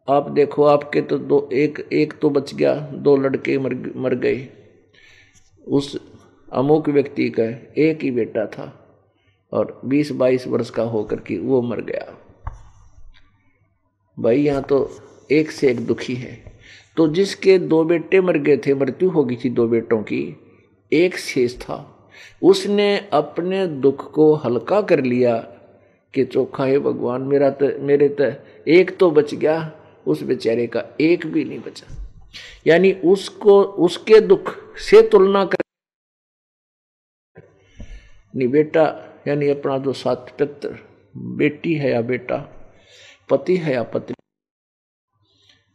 आप 0.09 0.29
देखो, 0.29 0.63
आपके 0.63 1.01
तो 1.01 1.17
दो, 1.17 1.49
एक 1.53 1.89
एक 1.93 2.13
तो 2.19 2.29
बच 2.29 2.53
गया, 2.53 2.75
दो 2.75 3.17
लड़के 3.17 3.57
मर 3.57 3.93
मर 3.95 4.15
गए। 4.15 4.49
उस 5.67 6.10
अमुक 6.53 6.89
व्यक्ति 6.89 7.29
का 7.29 7.43
एक 7.81 8.03
ही 8.03 8.11
बेटा 8.11 8.45
था 8.45 8.87
और 9.51 9.81
20-22 9.85 10.47
वर्ष 10.47 10.69
का 10.69 10.83
होकर 10.83 11.15
के 11.15 11.37
वो 11.37 11.61
मर 11.61 11.81
गया। 11.81 12.17
भाई, 14.19 14.37
यहाँ 14.37 14.63
तो 14.63 14.89
एक 15.31 15.51
से 15.51 15.71
एक 15.71 15.85
दुखी 15.85 16.15
है। 16.15 16.51
तो 16.97 17.07
जिसके 17.07 17.59
दो 17.59 17.83
बेटे 17.83 18.21
मर 18.21 18.37
गए 18.37 18.57
थे, 18.57 18.73
मृत्यु 18.73 19.09
हो 19.09 19.23
गई 19.23 19.35
थी 19.35 19.49
दो 19.49 19.67
बेटों 19.67 20.03
की, 20.03 20.37
एक 20.93 21.17
शेष 21.17 21.57
था। 21.57 22.09
उसने 22.41 23.09
अपने 23.13 23.67
दुख 23.67 24.11
को 24.11 24.33
हल्का 24.35 24.81
कर 24.81 25.03
लिया 25.03 25.37
कि 26.13 26.25
चोखा 26.25 26.65
है 26.65 26.79
भगवान, 26.79 27.21
मेरा 27.21 27.49
तो 27.49 27.79
मेरे 27.79 28.09
तो 28.09 28.31
एक 28.67 28.97
तो 28.97 29.11
बच 29.11 29.33
गया, 29.33 29.71
उस 30.07 30.23
बेचारे 30.23 30.67
का 30.67 30.83
एक 31.01 31.27
भी 31.27 31.45
नहीं 31.45 31.59
बचा। 31.59 32.05
यानी 32.67 32.91
उसको, 32.91 33.63
उसके 33.63 34.19
दुख 34.19 34.55
से 34.77 35.01
तुलना 35.01 35.45
कर 35.45 35.57
नहीं 38.35 38.47
बेटा, 38.47 38.81
यानी 39.27 39.49
अपना 39.49 39.77
जो 39.77 39.93
सात 39.93 40.35
पित्र, 40.39 40.79
बेटी 41.17 41.75
है 41.75 41.91
या 41.91 42.01
बेटा, 42.01 42.37
पति 43.29 43.57
है 43.57 43.73
या 43.73 43.83
पत्नी, 43.83 44.15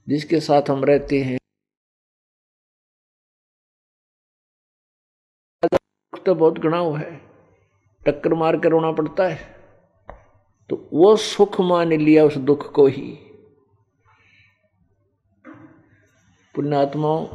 जिसके 0.09 0.41
साथ 0.41 0.71
हम 0.71 0.85
रहते 0.85 1.23
हैं। 1.23 1.39
तो 6.27 6.35
बहुत 6.35 6.59
गणाव 6.59 6.97
है। 6.97 7.21
टक्कर 8.07 8.35
मार 8.35 8.61
कर 8.61 8.69
रोना 8.69 8.93
पड़ता 8.93 9.29
है। 9.29 9.57
तो 10.71 10.91
वो 10.93 11.17
सुख 11.17 11.61
मान 11.61 11.89
लिया 11.89 12.25
उस 12.25 12.37
दुख 12.37 12.73
को 12.73 12.87
ही। 12.87 13.19
पुण्यात्माओं, 16.55 17.27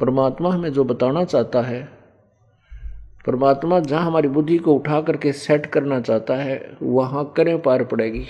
परमात्मा 0.00 0.52
हमें 0.52 0.72
जो 0.72 0.84
बताना 0.84 1.24
चाहता 1.24 1.62
है 1.62 1.99
परमात्मा 3.26 3.80
जहाँ 3.80 4.06
हमारी 4.06 4.28
बुद्धि 4.28 4.58
को 4.58 4.74
उठा 4.74 5.00
करके 5.00 5.32
सेट 5.32 5.66
करना 5.66 6.00
चाहता 6.00 6.34
है, 6.34 6.76
वहाँ 6.82 7.32
करें 7.36 7.62
पार 7.62 7.84
पड़ेगी। 7.84 8.26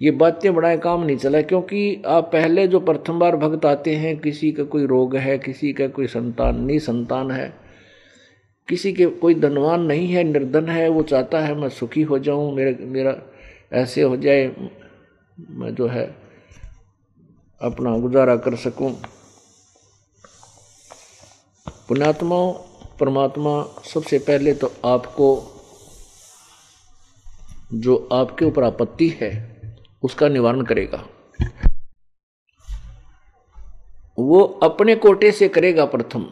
ये 0.00 0.10
बातें 0.10 0.54
बड़ा 0.54 0.76
काम 0.76 1.02
नहीं 1.02 1.16
चला, 1.16 1.40
क्योंकि 1.40 2.02
आप 2.06 2.24
पहले 2.24 2.66
जो 2.66 2.80
प्रथम 2.80 3.18
बार 3.18 3.36
भक्त 3.36 3.64
आते 3.66 3.94
हैं, 3.96 4.16
किसी 4.20 4.52
का 4.52 4.64
कोई 4.64 4.86
रोग 4.86 5.16
है, 5.16 5.38
किसी 5.38 5.72
का 5.72 5.86
कोई 5.88 6.06
संतान, 6.06 6.60
नहीं 6.60 6.78
संतान 6.78 7.30
है, 7.30 7.52
किसी 8.68 8.92
के 8.92 9.06
कोई 9.06 9.34
धनवान 9.34 9.80
नहीं 9.80 10.08
है, 10.08 10.24
निर्धन 10.24 10.68
है, 10.68 10.88
वो 10.88 11.02
चाहता 11.02 11.40
है 11.40 11.54
मैं 11.54 11.68
सुखी 11.68 12.02
हो 12.02 12.18
जाऊँ, 12.18 12.54
मेरे, 12.54 12.76
मेरा 12.80 13.16
ऐसे 13.72 14.02
हो 14.02 14.16
जाए, 14.16 14.56
मैं 15.50 15.74
जो 15.74 15.86
है 15.86 16.16
अपना 17.60 17.98
गुजारा 17.98 18.36
कर 18.36 18.56
सकूँ। 18.56 18.92
पुण्यात्माओं 21.88 22.52
परमात्मा 23.00 23.62
सबसे 23.84 24.18
पहले 24.18 24.54
तो 24.54 24.72
आपको, 24.84 25.28
जो 27.74 28.08
आपके 28.12 28.44
ऊपर 28.44 28.64
आपत्ति 28.64 29.08
है, 29.20 29.30
उसका 30.02 30.28
निवारण 30.28 30.62
करेगा। 30.62 31.04
वो 34.18 34.42
अपने 34.62 34.94
कोटे 34.96 35.32
से 35.32 35.48
करेगा 35.48 35.84
प्रथम, 35.84 36.22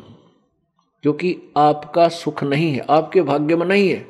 क्योंकि 1.05 1.37
आपका 1.57 2.09
सुख 2.09 2.45
नहीं 2.45 2.73
है, 2.73 2.87
आपके 2.91 3.23
भाग्य 3.23 3.57
में 3.57 3.67
नहीं 3.67 3.89
है। 3.89 4.07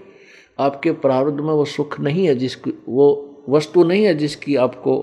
आपके 0.60 0.92
प्रारब्ध 0.92 1.40
में 1.40 1.52
वो 1.52 1.64
सुख 1.64 2.00
नहीं 2.00 2.26
है 2.26 2.34
जिसकी, 2.34 2.70
वो 2.88 3.44
वस्तु 3.48 3.84
नहीं 3.84 4.04
है 4.04 4.14
जिसकी 4.14 4.56
आपको 4.56 5.00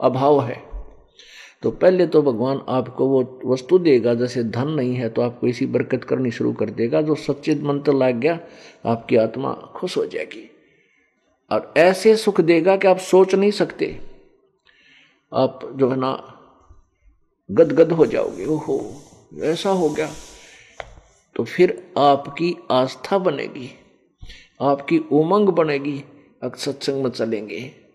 अभाव 0.00 0.40
है। 0.44 0.65
तो 1.62 1.70
पहले 1.70 2.06
तो 2.06 2.22
भगवान 2.22 2.60
आपको 2.68 3.06
वो 3.06 3.40
वस्तु 3.44 3.78
देगा, 3.78 4.14
जैसे 4.14 4.44
धन 4.44 4.68
नहीं 4.68 4.94
है 4.94 5.08
तो 5.08 5.22
आपको 5.22 5.46
इसी 5.46 5.66
बरकत 5.66 6.04
करनी 6.04 6.30
शुरू 6.30 6.52
कर 6.52 6.70
देगा, 6.70 7.02
जो 7.02 7.14
सच्चित 7.14 7.62
मंत्र 7.62 7.92
लग 7.92 8.20
गया, 8.20 8.40
आपकी 8.86 9.16
आत्मा 9.16 9.52
खुश 9.52 9.96
हो 9.96 10.06
जाएगी। 10.06 10.50
और 11.50 11.74
ऐसे 11.76 12.16
सुख 12.16 12.40
देगा 12.40 12.76
कि 12.76 12.88
आप 12.88 12.98
सोच 12.98 13.34
नहीं 13.34 13.50
सकते। 13.50 14.00
आप 15.34 15.60
जो 15.74 15.90
है 15.90 15.96
ना, 15.96 16.34
गदगद 17.50 17.92
हो 17.92 18.06
जाओगे, 18.06 18.46
ओहो, 18.46 19.02
ऐसा 19.42 19.70
हो 19.70 19.88
गया। 19.88 20.10
तो 21.36 21.44
फिर 21.44 21.92
आपकी 21.98 22.56
आस्था 22.70 23.18
बनेगी, 23.18 23.70
आपकी 24.60 24.98
उमंग 24.98 25.48
बनेगी 25.48 26.04
अक्सत्संग 26.42 26.74
सत्संग 26.74 27.04
में 27.04 27.10
चलेंगे। 27.10 27.85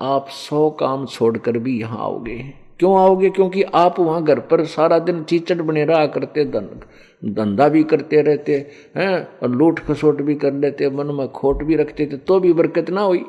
आप 0.00 0.28
सौ 0.28 0.68
काम 0.70 1.06
छोड़कर 1.06 1.58
भी 1.58 1.80
यहाँ 1.80 1.98
आओगे। 1.98 2.36
क्यों 2.78 2.98
आओगे? 3.00 3.30
क्योंकि 3.30 3.62
आप 3.62 4.00
वहाँ 4.00 4.22
घर 4.24 4.40
पर 4.40 4.64
सारा 4.64 4.98
दिन 4.98 5.22
चीचट 5.24 5.56
बने 5.56 5.84
रहा 5.84 6.06
करते 6.06 6.44
धंधा 6.44 7.68
भी 7.68 7.82
करते 7.84 8.20
रहते, 8.22 8.56
हैं? 8.96 9.38
और 9.42 9.50
लूट 9.50 9.78
खसोट 9.78 10.20
भी 10.22 10.34
कर 10.34 10.52
लेते, 10.52 10.90
मन 10.90 11.14
में 11.14 11.28
खोट 11.28 11.62
भी 11.62 11.76
रखते 11.76 12.06
थे 12.06 12.16
तो 12.16 12.40
भी 12.40 12.52
बरकत 12.52 12.90
ना 12.90 13.00
हुई। 13.00 13.24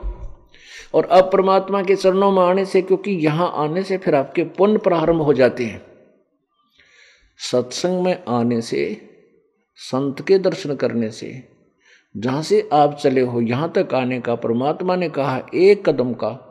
और 0.94 1.06
अब 1.06 1.30
परमात्मा 1.34 1.82
के 1.84 1.96
चरणों 1.96 2.32
में 2.32 2.42
आने 2.44 2.66
से, 2.66 2.82
क्योंकि 2.82 3.12
यहाँ 3.12 3.52
आने 3.56 3.84
से 3.84 3.98
फिर 3.98 4.16
आपके 4.16 4.44
पुण्य 4.44 4.78
प्रारंभ 4.78 5.22
हो 5.22 5.34
जाते 5.34 5.66
हैं। 5.66 5.82
सत्संग 7.40 8.04
में 8.04 8.24
आने 8.28 8.62
से, 8.62 9.02
संत 9.76 10.22
के 10.22 10.38
दर्शन 10.40 10.76
करने 10.76 11.10
से, 11.12 11.44
जहाँ 12.16 12.42
से 12.42 12.70
आप 12.74 12.96
चले 12.96 13.22
हो, 13.22 13.42
यहाँ 13.42 13.72
तक 13.76 13.94
आने 13.94 14.20
का 14.20 14.36
परमात्मा 14.36 14.96
ने 14.96 15.10
कहा, 15.10 15.42
एक 15.54 15.90
कदम 15.90 16.14
का 16.14 16.44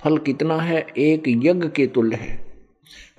फल 0.00 0.18
कितना 0.18 0.56
है? 0.56 0.86
एक 0.98 1.22
यज्ञ 1.28 1.68
के 1.68 1.86
तुल्य 1.86 2.16
है। 2.16 2.46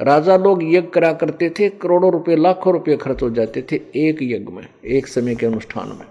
राजा 0.02 0.38
लोग 0.38 0.64
यज्ञ 0.64 0.82
करा 0.82 1.14
करते 1.14 1.50
थे, 1.50 1.70
करोड़ों 1.70 2.12
रुपए, 2.12 2.36
लाखों 2.36 2.74
रुपए 2.74 2.98
खर्च 2.98 3.24
हो 3.24 3.30
जाते 3.30 3.62
थे 3.62 3.76
एक 3.76 4.18
यज्ञ 4.22 4.52
में, 4.52 4.68
एक 4.86 5.08
समय 5.08 5.36
के 5.36 5.46
अनुष्ठान 5.46 5.90
में। 5.90 6.06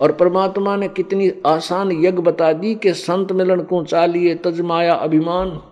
और 0.00 0.12
परमात्मा 0.12 0.76
ने 0.76 0.88
कितनी 0.88 1.32
आसान 1.46 1.92
यज्ञ 1.92 2.10
बता 2.10 2.52
दी 2.52 2.74
कि 2.74 2.94
संत 2.94 3.32
मिलन 3.32 3.62
को 3.62 3.84
चालिए 3.84 4.34
तजमाया 4.34 4.94
अभिमान। 4.94 5.62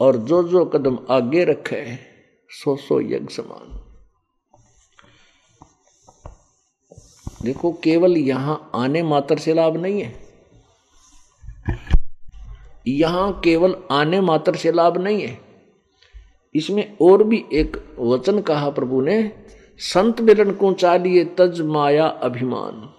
और 0.00 0.16
जो 0.16 0.42
जो 0.42 0.64
कदम 0.64 0.98
आगे 1.10 1.44
रखे 1.44 1.98
सो 2.48 2.76
सो 2.76 3.00
यज्ञ 3.00 3.34
समान। 3.34 3.80
देखो, 7.42 7.72
केवल 7.72 8.16
यहाँ 8.16 8.70
आने 8.74 9.02
मात्र 9.02 9.38
से 9.38 9.54
लाभ 9.54 9.76
नहीं 9.76 10.02
है। 10.02 10.23
यहाँ 12.88 13.40
केवल 13.44 13.76
आने 13.90 14.20
मात्र 14.20 14.56
से 14.56 14.72
लाभ 14.72 14.98
नहीं 14.98 15.22
है। 15.22 15.38
इसमें 16.54 16.96
और 17.02 17.24
भी 17.24 17.44
एक 17.52 17.96
वचन 17.98 18.40
कहा 18.40 18.70
प्रभु 18.70 19.00
ने, 19.00 19.32
संत 19.78 20.20
मिलन 20.20 20.50
को 20.50 20.72
चालिए 20.72 21.24
तज 21.24 21.60
माया 21.60 22.06
अभिमान। 22.06 22.90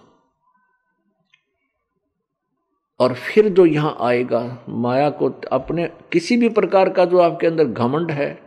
और 3.00 3.14
फिर 3.14 3.48
जो 3.48 3.66
यहाँ 3.66 3.96
आएगा, 4.00 4.64
माया 4.68 5.10
को 5.10 5.30
अपने 5.52 5.88
किसी 6.12 6.36
भी 6.36 6.48
प्रकार 6.48 6.88
का 6.88 7.04
जो 7.04 7.18
आपके 7.18 7.46
अंदर 7.46 7.64
घमंड 7.64 8.10
है, 8.10 8.38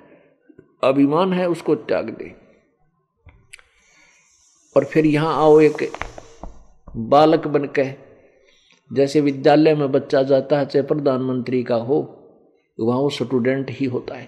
अभिमान 0.84 1.34
है, 1.34 1.50
उसको 1.50 1.76
त्याग 1.76 2.10
दे। 2.10 2.36
और 4.76 4.86
फिर 4.86 5.06
यहाँ 5.06 5.36
आओ 5.36 5.60
एक 5.60 5.92
बालक 6.98 7.48
बनकर 7.48 8.09
जैसे 8.92 9.22
विद्यालय 9.22 9.76
में 9.76 9.92
बच्चा 9.92 10.24
जाता 10.24 10.60
है, 10.60 10.66
चाहे 10.66 10.84
प्रधानमंत्री 10.84 11.64
का 11.64 11.76
हो, 11.76 12.16
वहाँ 12.80 13.00
वो 13.00 13.10
स्टूडेंट 13.10 13.70
ही 13.70 13.86
होता 13.86 14.16
है। 14.16 14.28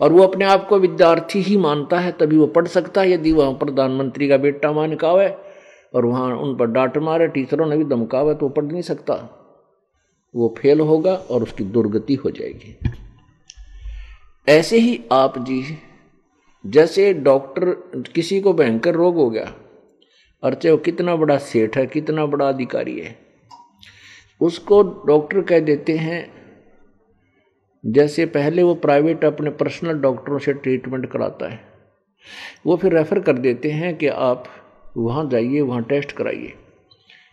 और 0.00 0.12
वो 0.12 0.22
अपने 0.22 0.44
आप 0.44 0.66
को 0.68 0.78
विद्यार्थी 0.78 1.40
ही 1.42 1.56
मानता 1.56 1.98
है, 1.98 2.12
तभी 2.12 2.36
वो 2.36 2.46
पढ़ 2.46 2.66
सकता 2.66 3.00
है, 3.00 3.10
यदि 3.10 3.32
वहाँ 3.32 3.52
प्रधानमंत्री 3.52 4.28
का 4.28 4.36
बेटा 4.36 4.72
मान 4.72 4.94
का 4.94 5.10
है 5.12 5.36
और 5.94 6.04
वहाँ 6.04 6.36
उन 6.36 6.56
पर 6.56 6.66
डांट 6.66 6.98
मारे, 6.98 7.28
टीचरों 7.28 7.66
ने 7.66 7.76
भी 7.76 7.84
धमकावे 7.84 8.34
तो 8.34 8.46
वो 8.46 8.48
पढ़ 8.48 8.64
नहीं 8.64 8.82
सकता। 8.82 9.14
वो 10.34 10.54
फेल 10.58 10.80
होगा 10.80 11.14
और 11.14 11.42
उसकी 11.42 11.64
दुर्गति 11.64 12.14
हो 12.14 12.30
जाएगी। 12.30 12.76
ऐसे 14.48 14.78
ही 14.78 15.00
आप 15.12 15.38
जी, 15.38 15.62
जैसे 16.66 17.12
डॉक्टर, 17.14 17.64
किसी 18.14 18.40
को 18.40 18.52
भयंकर 18.52 18.94
रोग 18.94 19.16
हो 19.16 19.30
गया, 19.30 19.52
और 20.42 20.54
चाहे 20.54 20.70
वो 20.70 20.78
कितना 20.78 21.16
बड़ा 21.16 21.38
सेठ 21.38 21.76
है, 21.76 21.86
कितना 21.86 22.26
बड़ा 22.26 22.48
अधिकारी 22.48 22.98
है 23.00 23.27
उसको 24.40 24.82
डॉक्टर 25.06 25.40
कह 25.40 25.60
देते 25.60 25.96
हैं, 25.96 26.26
जैसे 27.84 28.26
पहले 28.26 28.62
वो 28.62 28.74
प्राइवेट 28.74 29.24
अपने 29.24 29.50
पर्सनल 29.50 29.98
डॉक्टरों 29.98 30.38
से 30.38 30.52
ट्रीटमेंट 30.52 31.06
कराता 31.06 31.50
है, 31.50 31.60
वो 32.66 32.76
फिर 32.76 32.96
रेफ़र 32.96 33.20
कर 33.20 33.38
देते 33.38 33.70
हैं 33.70 33.96
कि 33.96 34.06
आप 34.06 34.44
वहाँ 34.96 35.28
जाइए, 35.30 35.60
वहाँ 35.60 35.82
टेस्ट 35.82 36.12
कराइए। 36.12 36.52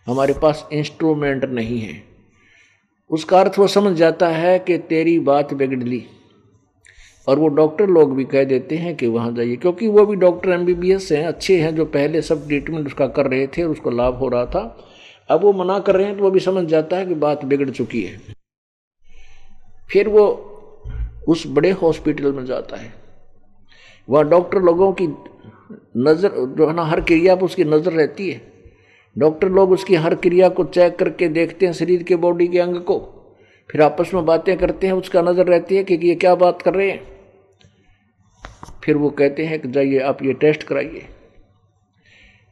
हमारे 0.07 0.33
पास 0.33 0.67
इंस्ट्रूमेंट 0.73 1.45
नहीं 1.45 1.79
है। 1.79 2.03
उसका 3.09 3.39
अर्थ 3.39 3.57
वो 3.59 3.67
समझ 3.67 3.95
जाता 3.97 4.27
है 4.27 4.57
कि 4.59 4.77
तेरी 4.77 5.17
बात 5.19 5.53
बिगड़ 5.53 5.83
ली। 5.83 6.03
और 7.27 7.39
वो 7.39 7.47
डॉक्टर 7.47 7.87
लोग 7.87 8.15
भी 8.15 8.23
कह 8.25 8.43
देते 8.43 8.75
हैं 8.75 8.95
कि 8.95 9.07
वहाँ 9.07 9.31
जाइए, 9.33 9.55
क्योंकि 9.55 9.87
वो 9.87 10.05
भी 10.05 10.15
डॉक्टर 10.15 10.49
एमबीबीएस 10.49 11.11
हैं, 11.11 11.25
अच्छे 11.25 11.59
हैं, 11.61 11.75
जो 11.75 11.85
पहले 11.85 12.21
सब 12.21 12.47
ट्रीटमेंट 12.47 12.87
उसका 12.87 13.07
कर 13.07 13.27
रहे 13.27 13.47
थे 13.47 13.63
और 13.63 13.69
उसको 13.69 13.89
लाभ 13.89 14.13
हो 14.13 14.27
रहा 14.29 14.45
था। 14.45 14.61
अब 15.29 15.41
वो 15.41 15.51
मना 15.53 15.77
कर 15.79 15.95
रहे 15.95 16.07
हैं 16.07 16.17
तो 16.17 16.23
वो 16.23 16.29
भी 16.31 16.39
समझ 16.39 16.63
जाता 16.69 16.97
है 16.97 17.05
कि 17.05 17.15
बात 17.15 17.45
बिगड़ 17.45 17.69
चुकी 17.69 18.01
है। 18.03 18.19
फिर 19.89 20.07
वो 20.09 20.25
उस 21.27 21.45
बड़े 21.47 21.71
हॉस्पिटल 21.73 22.31
में 22.31 22.45
जाता 22.45 22.77
है। 22.77 22.93
वह 24.07 24.23
डॉक्टर 24.23 24.61
लोगों 24.61 24.91
की 24.93 25.07
नज़र, 25.07 26.29
जो 26.29 26.67
है 26.67 26.73
ना, 26.73 26.83
हर 26.83 27.01
क्रिया 27.01 27.35
पर 27.35 27.45
उसकी 27.45 27.63
नज़र 27.63 27.91
रहती 27.91 28.29
है। 28.29 28.41
डॉक्टर 29.15 29.49
लोग 29.49 29.71
उसकी 29.71 29.95
हर 29.95 30.15
क्रिया 30.17 30.49
को 30.49 30.63
चेक 30.65 30.95
करके 30.95 31.27
देखते 31.29 31.65
हैं 31.65 31.73
शरीर 31.73 32.03
के 32.03 32.15
बॉडी 32.17 32.47
के 32.47 32.59
अंग 32.59 32.75
को। 32.81 32.99
फिर 33.69 33.81
आपस 33.81 34.13
में 34.13 34.25
बातें 34.25 34.55
करते 34.57 34.87
हैं, 34.87 34.93
उसका 34.93 35.21
नज़र 35.21 35.45
रहती 35.45 35.75
है 35.75 35.83
कि 35.83 35.95
ये 36.03 36.15
क्या 36.15 36.35
बात 36.35 36.61
कर 36.61 36.73
रहे 36.73 36.89
हैं। 36.91 37.01
फिर 38.83 38.97
वो 38.97 39.09
कहते 39.11 39.45
हैं 39.45 39.59
कि 39.59 39.67
जाइए 39.67 39.99
आप 39.99 40.23
ये 40.23 40.33
टेस्ट 40.35 40.63
कराइए। 40.63 41.05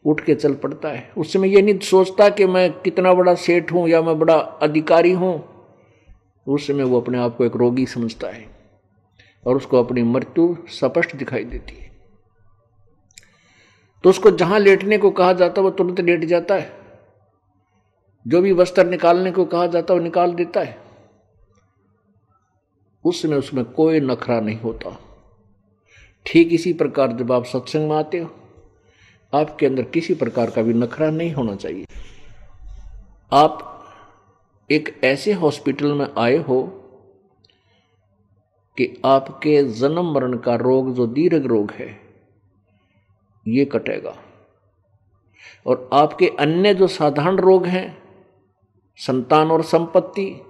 उठ 0.05 0.21
के 0.21 0.35
चल 0.35 0.53
पड़ता 0.53 0.89
है। 0.89 1.11
उस 1.17 1.33
समय 1.33 1.55
ये 1.55 1.61
नहीं 1.61 1.79
सोचता 1.79 2.29
कि 2.29 2.45
मैं 2.45 2.71
कितना 2.81 3.13
बड़ा 3.13 3.35
सेठ 3.35 3.71
हूँ 3.71 3.89
या 3.89 4.01
मैं 4.01 4.19
बड़ा 4.19 4.35
अधिकारी 4.35 5.11
हूँ। 5.11 5.49
उस 6.47 6.67
समय 6.67 6.83
वो 6.83 7.01
अपने 7.01 7.17
आप 7.17 7.37
को 7.37 7.45
एक 7.45 7.55
रोगी 7.55 7.85
समझता 7.85 8.27
है 8.27 8.47
और 9.47 9.57
उसको 9.57 9.83
अपनी 9.83 10.03
मृत्यु 10.03 10.57
स्पष्ट 10.67 11.15
दिखाई 11.15 11.43
देती 11.43 11.75
है। 11.75 11.91
तो 14.03 14.09
उसको 14.09 14.31
जहाँ 14.31 14.59
लेटने 14.59 14.97
को 14.97 15.11
कहा 15.11 15.33
जाता 15.33 15.61
है, 15.61 15.63
वो 15.63 15.71
तुरंत 15.71 15.99
लेट 15.99 16.25
जाता 16.25 16.55
है। 16.55 16.71
जो 18.27 18.41
भी 18.41 18.51
वस्त्र 18.51 18.85
निकालने 18.85 19.31
को 19.31 19.45
कहा 19.45 19.67
जाता 19.67 19.93
है, 19.93 19.99
वो 19.99 20.03
निकाल 20.03 20.33
देता 20.33 20.59
है। 20.59 20.77
उस 23.05 23.21
समय 23.21 23.35
उसमें 23.35 23.65
कोई 23.65 23.99
नखरा 23.99 24.39
नहीं 24.39 24.59
होता। 24.59 24.99
ठीक 26.25 26.53
इसी 26.53 26.73
प्रकार 26.73 27.11
जब 27.11 27.31
आप 27.31 27.45
सत्संग 27.45 27.89
में 27.89 27.97
आते 27.97 28.19
हो 28.19 28.29
आपके 29.33 29.65
अंदर 29.65 29.83
किसी 29.83 30.13
प्रकार 30.13 30.49
का 30.49 30.61
भी 30.61 30.73
नखरा 30.73 31.09
नहीं 31.09 31.33
होना 31.33 31.55
चाहिए। 31.55 31.85
आप 33.33 33.69
एक 34.71 35.01
ऐसे 35.03 35.33
हॉस्पिटल 35.33 35.93
में 35.93 36.07
आए 36.17 36.37
हो 36.37 36.63
कि 38.77 39.01
आपके 39.05 39.63
जन्म 39.63 40.13
मरण 40.13 40.37
का 40.37 40.55
रोग 40.55 40.93
जो 40.95 41.07
दीर्घ 41.07 41.45
रोग 41.45 41.71
है, 41.71 41.99
ये 43.47 43.65
कटेगा। 43.65 44.15
और 45.67 45.89
आपके 45.93 46.27
अन्य 46.27 46.73
जो 46.73 46.87
साधारण 46.87 47.35
रोग 47.35 47.65
हैं, 47.65 48.03
संतान 48.97 49.51
और 49.51 49.63
संपत्ति 49.63 50.41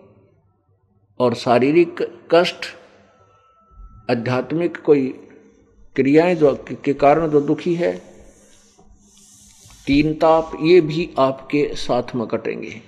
और 1.19 1.33
शारीरिक 1.33 2.01
कष्ट, 2.31 2.65
आध्यात्मिक 4.11 4.77
कोई 4.77 5.07
क्रियाएँ 5.95 6.35
जो 6.35 6.65
के 6.85 6.93
कारण 6.93 7.27
जो 7.27 7.41
दुखी 7.41 7.75
है 7.75 8.12
तीन 9.87 10.13
ताप 10.13 10.51
ये 10.61 10.81
भी 10.81 11.09
आपके 11.19 11.71
साथ 11.73 12.03
में 12.15 12.27
कटेंगे। 12.27 12.81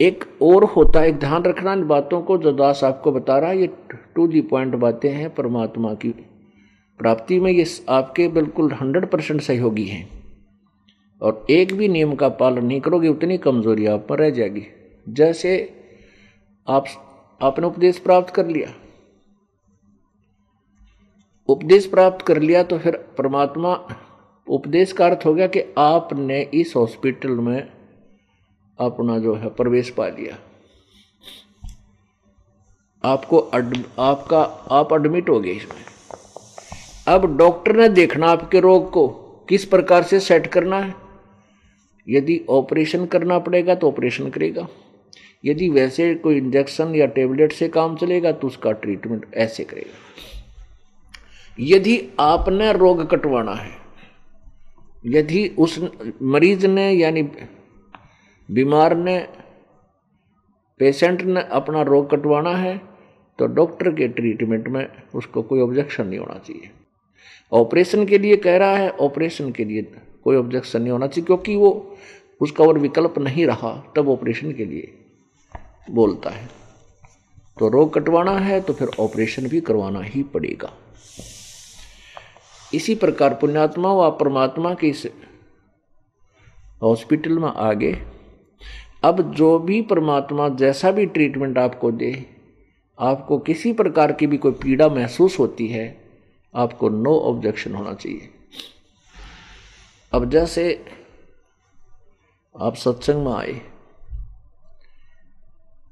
एक 0.00 0.24
और 0.42 0.64
होता 0.64 1.00
है 1.00 1.12
ध्यान 1.12 1.42
रखना 1.42 1.72
इन 1.72 1.84
बातों 1.84 2.22
को, 2.22 2.38
जो 2.38 2.52
दास 2.52 2.84
आपको 2.84 3.12
बता 3.12 3.38
रहा 3.38 3.50
है, 3.50 3.58
ये 3.58 3.66
टू 4.14 4.26
दी 4.26 4.40
पॉइंट 4.40 4.74
बातें 4.74 5.12
हैं 5.12 5.34
परमात्मा 5.34 5.94
की। 5.94 6.08
प्राप्ति 6.98 7.40
में 7.40 7.52
ये 7.52 7.66
आपके 7.88 8.28
बिल्कुल 8.28 8.72
हंड्रेड 8.72 9.06
परसेंट 9.06 9.40
सहयोगी 9.40 9.84
हैं। 9.84 10.10
और 11.22 11.46
एक 11.50 11.74
भी 11.74 11.88
नियम 11.88 12.14
का 12.14 12.28
पालन 12.28 12.66
नहीं 12.66 12.80
करोगे, 12.80 13.08
उतनी 13.08 13.38
कमज़ोरी 13.38 13.86
आप 13.86 14.06
पर 14.08 14.18
रह 14.18 14.30
जाएगी। 14.30 14.66
जैसे 15.08 15.72
आप, 16.68 16.84
आपने 17.42 17.66
उपदेश 17.66 17.98
प्राप्त 17.98 18.34
कर 18.34 18.46
लिया। 18.46 18.74
उपदेश 21.48 21.86
प्राप्त 21.86 22.26
कर 22.26 22.40
लिया 22.40 22.62
तो 22.62 22.78
फिर 22.78 22.96
परमात्मा 22.96 23.88
उपदेश 24.48 24.92
का 24.92 25.06
अर्थ 25.06 25.26
हो 25.26 25.34
गया 25.34 25.46
कि 25.46 25.60
आपने 25.78 26.40
इस 26.54 26.72
हॉस्पिटल 26.76 27.30
में 27.30 27.68
अपना 28.78 29.18
जो 29.18 29.34
है 29.34 29.48
प्रवेश 29.48 29.90
पा 29.90 30.08
लिया। 30.08 30.38
आपको 33.04 33.38
अड, 33.38 33.76
आपका 33.98 34.42
आप 34.70 34.92
एडमिट 34.92 35.28
हो 35.28 35.40
गए 35.40 35.50
इसमें। 35.50 35.84
अब 37.08 37.36
डॉक्टर 37.36 37.76
ने 37.76 37.88
देखना 37.88 38.26
आपके 38.26 38.60
रोग 38.60 38.90
को 38.90 39.08
किस 39.48 39.64
प्रकार 39.64 40.02
से 40.02 40.20
सेट 40.20 40.46
करना 40.46 40.78
है। 40.80 40.94
यदि 42.08 42.40
ऑपरेशन 42.50 43.06
करना 43.06 43.38
पड़ेगा 43.38 43.74
तो 43.74 43.88
ऑपरेशन 43.88 44.30
करेगा। 44.30 44.68
यदि 45.44 45.68
वैसे 45.68 46.14
कोई 46.14 46.36
इंजेक्शन 46.36 46.94
या 46.94 47.06
टेबलेट 47.06 47.52
से 47.52 47.68
काम 47.68 47.96
चलेगा 47.96 48.32
तो 48.32 48.46
उसका 48.46 48.72
ट्रीटमेंट 48.72 49.26
ऐसे 49.34 49.64
करेगा। 49.64 49.94
यदि 51.58 52.08
आपने 52.20 52.72
रोग 52.72 53.10
कटवाना 53.10 53.52
है 53.52 53.81
यदि 55.02 55.46
उस 55.58 55.78
मरीज़ 56.22 56.66
ने, 56.66 56.90
यानी 56.92 57.22
बीमार 58.48 58.96
ने, 58.96 59.18
पेशेंट 60.80 61.22
ने 61.22 61.42
अपना 61.52 61.82
रोग 61.82 62.10
कटवाना 62.10 62.54
है 62.56 62.80
तो 63.38 63.46
डॉक्टर 63.48 63.90
के 63.90 64.08
ट्रीटमेंट 64.08 64.68
में 64.68 64.86
उसको 65.14 65.42
कोई 65.42 65.60
ऑब्जेक्शन 65.60 66.06
नहीं 66.06 66.18
होना 66.18 66.38
चाहिए। 66.38 66.70
ऑपरेशन 67.52 68.04
के 68.06 68.18
लिए 68.18 68.36
कह 68.36 68.56
रहा 68.56 68.76
है, 68.76 68.90
ऑपरेशन 68.90 69.50
के 69.52 69.64
लिए 69.64 69.82
कोई 70.24 70.36
ऑब्जेक्शन 70.36 70.82
नहीं 70.82 70.92
होना 70.92 71.06
चाहिए, 71.06 71.26
क्योंकि 71.26 71.56
वो, 71.56 71.96
उसका 72.40 72.64
और 72.64 72.78
विकल्प 72.78 73.18
नहीं 73.18 73.46
रहा, 73.46 73.72
तब 73.96 74.08
ऑपरेशन 74.08 74.52
के 74.52 74.64
लिए 74.64 74.92
बोलता 75.90 76.30
है। 76.30 76.48
तो 77.58 77.68
रोग 77.68 77.92
कटवाना 77.94 78.38
है 78.38 78.60
तो 78.60 78.72
फिर 78.72 78.88
ऑपरेशन 79.00 79.48
भी 79.48 79.60
करवाना 79.60 80.00
ही 80.02 80.22
पड़ेगा। 80.24 80.72
इसी 82.74 82.94
प्रकार 82.94 83.34
पुण्यात्मा 83.34 83.92
व 83.92 84.10
परमात्मा 84.10 84.74
के 84.74 84.88
इस 84.88 85.06
हॉस्पिटल 86.82 87.38
में 87.38 87.48
आगे, 87.48 87.92
अब 89.04 89.32
जो 89.34 89.58
भी 89.58 89.80
परमात्मा 89.82 90.48
जैसा 90.48 90.90
भी 90.90 91.06
ट्रीटमेंट 91.06 91.58
आपको 91.58 91.90
दे, 91.92 92.14
आपको 92.98 93.38
किसी 93.38 93.72
प्रकार 93.72 94.12
की 94.12 94.26
भी 94.26 94.36
कोई 94.36 94.52
पीड़ा 94.52 94.88
महसूस 94.88 95.38
होती 95.38 95.66
है, 95.68 95.86
आपको 96.54 96.88
नो 96.88 97.18
ऑब्जेक्शन 97.20 97.74
होना 97.74 97.94
चाहिए। 97.94 98.30
अब 100.12 100.30
जैसे 100.30 100.84
आप 102.54 102.74
सत्संग 102.74 103.24
में 103.26 103.32
आए, 103.32 103.60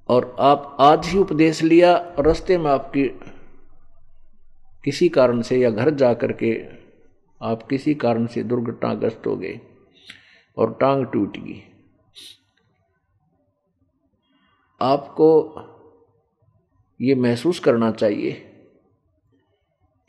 और 0.09 0.35
आप 0.41 0.77
आज 0.81 1.07
ही 1.07 1.19
उपदेश 1.19 1.63
लिया, 1.63 1.95
रास्ते 2.19 2.59
में 2.59 2.71
आपकी 2.71 3.05
किसी 4.85 5.09
कारण 5.09 5.43
से 5.43 5.59
या 5.59 5.71
घर 5.71 5.91
जा 5.91 6.13
कर 6.15 6.33
के 6.33 6.53
आप 7.41 7.63
किसी 7.63 7.95
कारण 7.95 8.27
से 8.27 8.43
दुर्घटनाग्रस्त 8.43 9.27
हो 9.27 9.37
गए 9.37 9.61
और 10.57 10.73
टांग 10.81 11.07
टूट 11.07 11.37
गई। 11.37 11.63
आपको 14.81 15.29
ये 17.01 17.15
महसूस 17.15 17.59
करना 17.59 17.91
चाहिए 17.91 18.33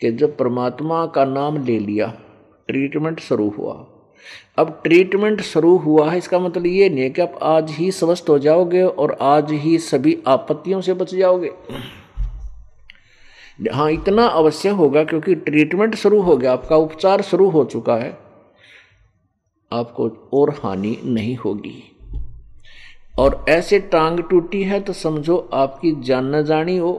कि 0.01 0.11
जब 0.11 0.37
परमात्मा 0.37 1.05
का 1.05 1.25
नाम 1.25 1.63
ले 1.65 1.79
लिया 1.79 2.07
ट्रीटमेंट 2.67 3.19
शुरू 3.19 3.49
हुआ। 3.49 3.73
अब 4.57 4.81
ट्रीटमेंट 4.83 5.41
शुरू 5.41 5.75
हुआ 5.77 6.09
है, 6.11 6.17
इसका 6.17 6.39
मतलब 6.39 6.65
ये 6.65 6.89
नहीं 6.89 7.03
है 7.03 7.09
कि 7.09 7.21
आप 7.21 7.39
आज 7.43 7.71
ही 7.71 7.91
स्वस्थ 7.91 8.29
हो 8.29 8.39
जाओगे 8.39 8.81
और 8.81 9.17
आज 9.21 9.51
ही 9.51 9.77
सभी 9.77 10.17
आपत्तियों 10.27 10.81
से 10.81 10.93
बच 10.93 11.13
जाओगे। 11.15 11.51
हाँ 13.73 13.91
इतना 13.91 14.25
अवश्य 14.25 14.69
होगा 14.69 15.03
क्योंकि 15.03 15.35
ट्रीटमेंट 15.35 15.95
शुरू 15.95 16.21
हो 16.21 16.37
गया, 16.37 16.53
आपका 16.53 16.75
उपचार 16.75 17.21
शुरू 17.21 17.49
हो 17.49 17.63
चुका 17.65 17.95
है। 17.95 18.17
आपको 19.71 20.29
और 20.33 20.49
हानि 20.63 20.97
नहीं 21.05 21.35
होगी। 21.35 21.83
और 23.19 23.45
ऐसे 23.49 23.79
टांग 23.79 24.19
टूटी 24.19 24.63
है 24.63 24.79
तो 24.79 24.93
समझो 24.93 25.37
आपकी 25.53 25.91
जान 26.01 26.35
न 26.35 26.43
जानी 26.43 26.77
हो, 26.77 26.91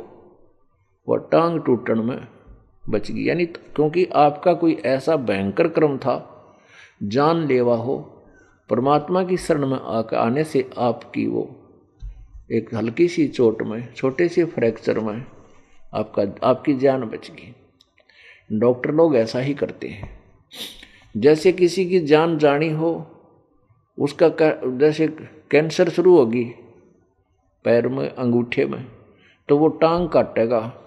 वह 1.09 1.19
टांग 1.33 1.61
टूटन 1.61 1.99
में 1.99 2.19
बच 2.89 3.11
गई। 3.11 3.25
यानी 3.25 3.47
क्योंकि 3.47 4.05
आपका 4.05 4.53
कोई 4.53 4.75
ऐसा 4.87 5.17
भयंकर 5.17 5.69
क्रम 5.69 5.97
था, 5.99 6.17
जान 7.03 7.47
लेवा 7.47 7.77
हो, 7.77 7.99
परमात्मा 8.71 9.25
की 9.25 9.37
शरण 9.37 9.67
में 9.67 9.79
आकर 9.79 10.17
आने 10.17 10.45
से 10.45 10.71
आपकी 10.79 11.27
वो 11.27 11.49
एक 12.53 12.75
हल्की 12.75 13.09
सी 13.09 13.29
चोट 13.29 13.63
में, 13.63 13.95
छोटे 13.95 14.29
से 14.29 14.45
फ्रैक्चर 14.45 14.99
में 14.99 15.25
आपका, 15.95 16.49
आपकी 16.49 16.75
जान 16.75 17.03
बच 17.03 17.31
गई। 17.31 17.55
डॉक्टर 18.53 18.91
लोग 18.91 19.17
ऐसा 19.17 19.39
ही 19.39 19.55
करते 19.55 19.89
हैं। 19.89 20.21
जैसे 21.17 21.53
किसी 21.53 21.89
की 21.89 22.01
जान 22.01 22.39
जानी 22.39 22.71
हो, 22.71 23.07
उसका 23.99 24.29
जैसे 24.79 25.09
कैंसर 25.51 25.89
शुरू 25.89 26.17
होगी, 26.17 26.45
पैर 27.65 27.89
में, 27.89 28.09
अंगूठे 28.09 28.65
में 28.65 28.87
तो 29.49 29.59
वो 29.59 29.69
टांग 29.69 30.09
काटेगा। 30.09 30.79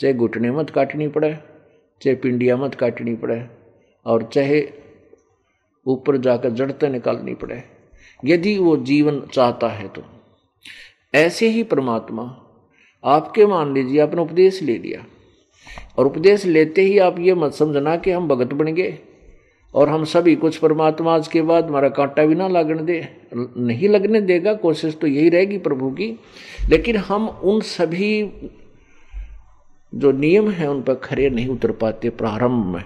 चाहे 0.00 0.14
घुटने 0.14 0.50
मत 0.50 0.70
काटनी 0.70 1.08
पड़े, 1.08 1.34
चाहे 2.02 2.16
पिंडिया 2.16 2.56
मत 2.56 2.74
काटनी 2.74 3.14
पड़े, 3.14 3.46
और 4.06 4.22
चाहे 4.22 4.72
ऊपर 5.86 6.16
जाकर 6.16 6.50
जड़ते 6.50 6.88
निकालनी 6.88 7.34
पड़े। 7.34 7.64
यदि 8.24 8.58
वो 8.58 8.76
जीवन 8.76 9.20
चाहता 9.20 9.68
है 9.68 9.88
तो। 9.88 10.02
ऐसे 11.14 11.48
ही 11.48 11.62
परमात्मा 11.62 12.42
आपके 13.04 13.46
मान 13.46 13.74
लीजिए 13.74 14.00
आपने 14.00 14.20
उपदेश 14.22 14.62
ले 14.62 14.78
लिया। 14.78 15.04
और 15.98 16.06
उपदेश 16.06 16.44
लेते 16.46 16.82
ही 16.82 16.98
आप 16.98 17.18
ये 17.18 17.34
मत 17.34 17.54
समझना 17.54 17.96
कि 17.96 18.10
हम 18.10 18.28
भगत 18.28 18.52
बन 18.54 18.72
गए 18.74 18.98
और 19.74 19.88
हम 19.88 20.04
सभी 20.04 20.34
कुछ 20.36 20.56
परमात्मा 20.56 21.14
आज 21.14 21.28
के 21.28 21.42
बाद 21.42 21.66
हमारा 21.66 21.88
कांटा 21.88 22.24
भी 22.26 22.34
ना 22.34 22.48
लगने 22.48 22.82
दे, 22.82 23.08
नहीं 23.34 23.88
लगने 23.88 24.20
देगा, 24.20 24.54
कोशिश 24.54 24.96
तो 25.00 25.06
यही 25.06 25.28
रहेगी 25.28 25.58
प्रभु 25.58 25.90
की। 25.90 26.18
लेकिन 26.68 26.96
हम 26.96 27.28
उन 27.28 27.60
सभी 27.60 28.22
जो 29.92 30.12
नियम 30.12 30.50
है 30.50 30.70
उन 30.70 30.82
पर 30.82 30.94
खरे 30.94 31.30
नहीं 31.30 31.48
उतर 31.48 31.72
पाते, 31.72 32.10
प्रारंभ 32.10 32.66
में। 32.66 32.84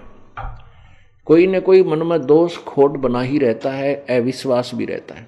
कोई 1.25 1.47
न 1.47 1.59
कोई 1.59 1.83
मन 1.83 2.03
में 2.03 2.25
दोष 2.25 2.57
खोट 2.57 2.91
बना 2.91 3.21
ही 3.21 3.37
रहता 3.37 3.71
है, 3.71 3.93
अविश्वास 4.09 4.71
भी 4.75 4.85
रहता 4.85 5.15
है। 5.15 5.27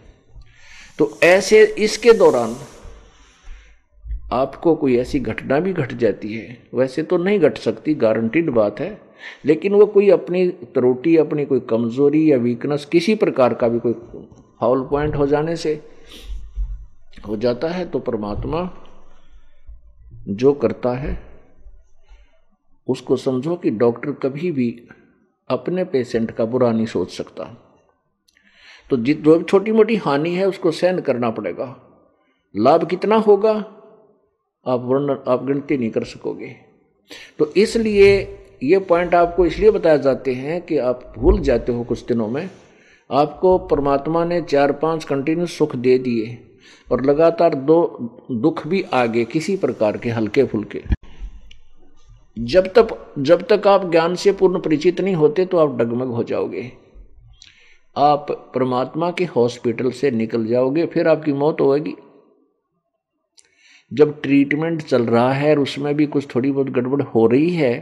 तो 1.00 1.17
ऐसे 1.24 1.63
इसके 1.65 2.13
दौरान 2.13 2.56
आपको 4.34 4.76
कोई 4.76 4.98
ऐसी 4.98 5.19
घटना 5.19 5.60
भी 5.60 5.74
घट 5.74 5.93
जाती 5.93 6.34
है, 6.34 6.58
वैसे 6.74 7.04
तो 7.04 7.17
नहीं 7.17 7.39
घट 7.39 7.58
सकती 7.58 7.93
गारंटीड 7.96 8.50
बात 8.50 8.80
है, 8.80 9.02
लेकिन 9.46 9.74
वो 9.74 9.86
कोई 9.86 10.10
अपनी 10.10 10.48
त्रुटि, 10.48 11.15
अपनी 11.17 11.46
कोई 11.46 11.60
कमज़ोरी 11.60 12.32
या 12.32 12.38
वीकनेस 12.38 12.86
किसी 12.86 13.15
प्रकार 13.15 13.54
का 13.54 13.67
भी 13.67 13.80
कोई 13.80 13.93
फाउल 14.60 14.88
पॉइंट 14.88 15.15
हो 15.15 15.28
जाने 15.28 15.56
से 15.56 15.74
हो 17.28 17.38
जाता 17.38 17.67
है 17.67 17.86
तो 17.86 18.00
परमात्मा 18.00 18.69
जो 20.30 20.54
करता 20.54 20.91
है, 20.91 21.17
उसको 22.88 23.15
समझो 23.17 23.56
कि 23.56 23.69
डॉक्टर 23.72 24.12
कभी 24.24 24.52
भी 24.52 24.69
अपने 25.50 25.84
पेशेंट 25.84 26.32
का 26.32 26.46
बुरा 26.46 26.72
नहीं 26.72 26.86
सोच 26.86 27.12
सकता। 27.12 27.43
तो 28.89 28.98
जित, 28.98 29.22
जो 29.22 29.41
छोटी 29.41 29.72
मोटी 29.72 29.96
हानि 29.96 30.34
है, 30.36 30.48
उसको 30.48 30.72
सहन 30.72 31.00
करना 31.00 31.30
पड़ेगा। 31.30 31.76
लाभ 32.56 32.88
कितना 32.88 33.15
होगा? 33.17 33.54
आप 34.65 34.82
वर्ण, 34.82 35.15
आप 35.28 35.45
गिनती 35.45 35.78
नहीं 35.78 35.89
कर 35.89 36.04
सकोगे। 36.06 36.56
तो 37.39 37.52
इसलिए 37.58 38.15
ये 38.63 38.80
पॉइंट 38.80 39.15
आपको 39.15 39.45
इसलिए 39.45 39.71
बताए 39.71 39.99
जाते 39.99 40.34
हैं 40.34 40.62
कि 40.62 40.78
आप 40.80 41.13
भूल 41.17 41.39
जाते 41.41 41.71
हो 41.71 41.84
कुछ 41.84 42.06
दिनों 42.06 42.28
में, 42.28 42.49
आपको 43.10 43.58
परमात्मा 43.67 44.23
ने 44.26 44.41
चार 44.41 44.71
पाँच 44.82 45.04
कंटिन्यू 45.04 45.45
सुख 45.47 45.76
दे 45.76 45.97
दिए 45.99 46.38
और 46.88 47.04
लगातार 47.06 47.56
दो 47.56 47.86
दुख 48.32 48.65
भी 48.67 48.82
आगे 48.93 49.23
किसी 49.26 49.56
प्रकार 49.58 49.97
के 49.97 50.10
हल्के 50.10 50.43
फुल्के 50.43 50.82
जब 52.38 52.67
तक 52.78 52.95
जब 53.19 53.41
तक 53.47 53.67
आप 53.67 53.89
ज्ञान 53.91 54.15
से 54.15 54.32
पूर्ण 54.32 54.60
परिचित 54.60 55.02
नहीं 55.02 55.15
होते 55.15 55.45
तो 55.45 55.58
आप 55.58 55.76
डगमग 55.78 56.12
हो 56.12 56.23
जाओगे। 56.23 56.71
आप 57.95 58.32
परमात्मा 58.56 59.12
के 59.12 59.23
हॉस्पिटल 59.26 59.91
से 59.91 60.12
निकल 60.12 60.45
जाओगे, 60.45 60.86
फिर 60.86 61.08
आपकी 61.08 61.34
मौत 61.34 61.62
होगी 61.62 61.95
जब 63.93 64.21
ट्रीटमेंट 64.21 64.82
चल 64.82 65.06
रहा 65.06 65.34
है 65.34 65.51
और 65.51 65.60
उसमें 65.60 65.95
भी 65.95 66.06
कुछ 66.06 66.36
थोड़ी 66.36 66.51
बहुत 66.51 66.69
गड़बड़ 66.69 67.01
हो 67.01 67.27
रही 67.27 67.56
है 67.56 67.79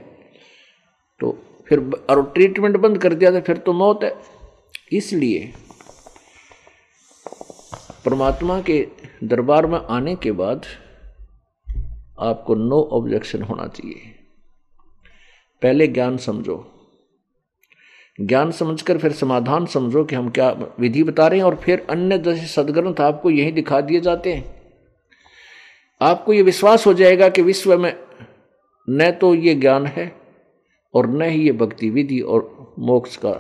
तो 1.20 1.32
फिर 1.68 1.80
और 2.10 2.24
ट्रीटमेंट 2.34 2.78
बंद 2.78 2.98
कर 2.98 3.14
दिया 3.14 3.32
तो 3.32 3.42
फिर 3.42 3.58
तो 3.58 3.74
मौत 3.74 4.04
है। 4.04 4.16
इसलिए 4.92 5.54
परमात्मा 8.06 8.62
के 8.62 8.88
दरबार 9.24 9.66
में 9.66 9.80
आने 9.80 10.16
के 10.16 10.32
बाद 10.32 10.66
आपको 12.20 12.56
नो 12.56 12.82
ऑब्जेक्शन 12.94 13.42
होना 13.42 13.68
चाहिए। 13.68 14.16
पहले 15.62 15.88
ज्ञान 15.88 16.18
समझो। 16.18 16.58
ज्ञान 18.22 18.52
समझकर 18.52 18.98
फिर 18.98 19.12
समाधान 19.12 19.66
समझो 19.66 20.04
कि 20.04 20.16
हम 20.16 20.30
क्या 20.30 20.50
विधि 20.80 21.04
बता 21.04 21.28
रहे 21.28 21.40
हैं 21.40 21.46
और 21.46 21.56
फिर 21.56 21.88
अन्य 21.90 22.18
जैसे 22.18 22.46
सदग्रंथ 22.46 23.02
आपको 23.02 23.30
यही 23.30 23.52
दिखा 23.52 23.82
दिए 23.82 24.02
जाते 24.02 24.34
हैं। 24.34 24.61
आपको 26.02 26.34
ये 26.34 26.42
विश्वास 26.42 26.86
हो 26.88 26.94
जाएगा 26.94 27.30
कि 27.30 27.42
विश्व 27.42 27.78
में 27.80 27.94
न 28.90 29.12
तो 29.12 29.34
ये 29.36 29.56
ज्ञान 29.56 29.86
है 29.86 30.12
और 30.94 31.08
न 31.10 31.22
ही 31.22 31.44
ये 31.44 31.52
भक्ति 31.52 31.90
विधि 31.90 32.20
और 32.20 32.74
मोक्ष 32.80 33.18
का 33.18 33.34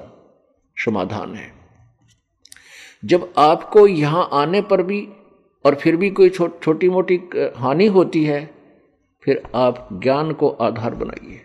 समाधान 0.77 1.35
है। 1.35 1.51
जब 3.05 3.33
आपको 3.37 3.87
यहाँ 3.87 4.29
आने 4.33 4.61
पर 4.61 4.83
भी 4.83 5.01
और 5.65 5.75
फिर 5.75 5.95
भी 5.95 6.09
कोई 6.09 6.29
छो, 6.29 6.47
छोटी 6.63 6.89
मोटी 6.89 7.15
हानि 7.57 7.87
होती 7.87 8.23
है 8.25 8.49
फिर 9.23 9.41
आप 9.55 9.89
ज्ञान 9.93 10.31
को 10.33 10.49
आधार 10.49 10.95
बनाइए। 10.95 11.41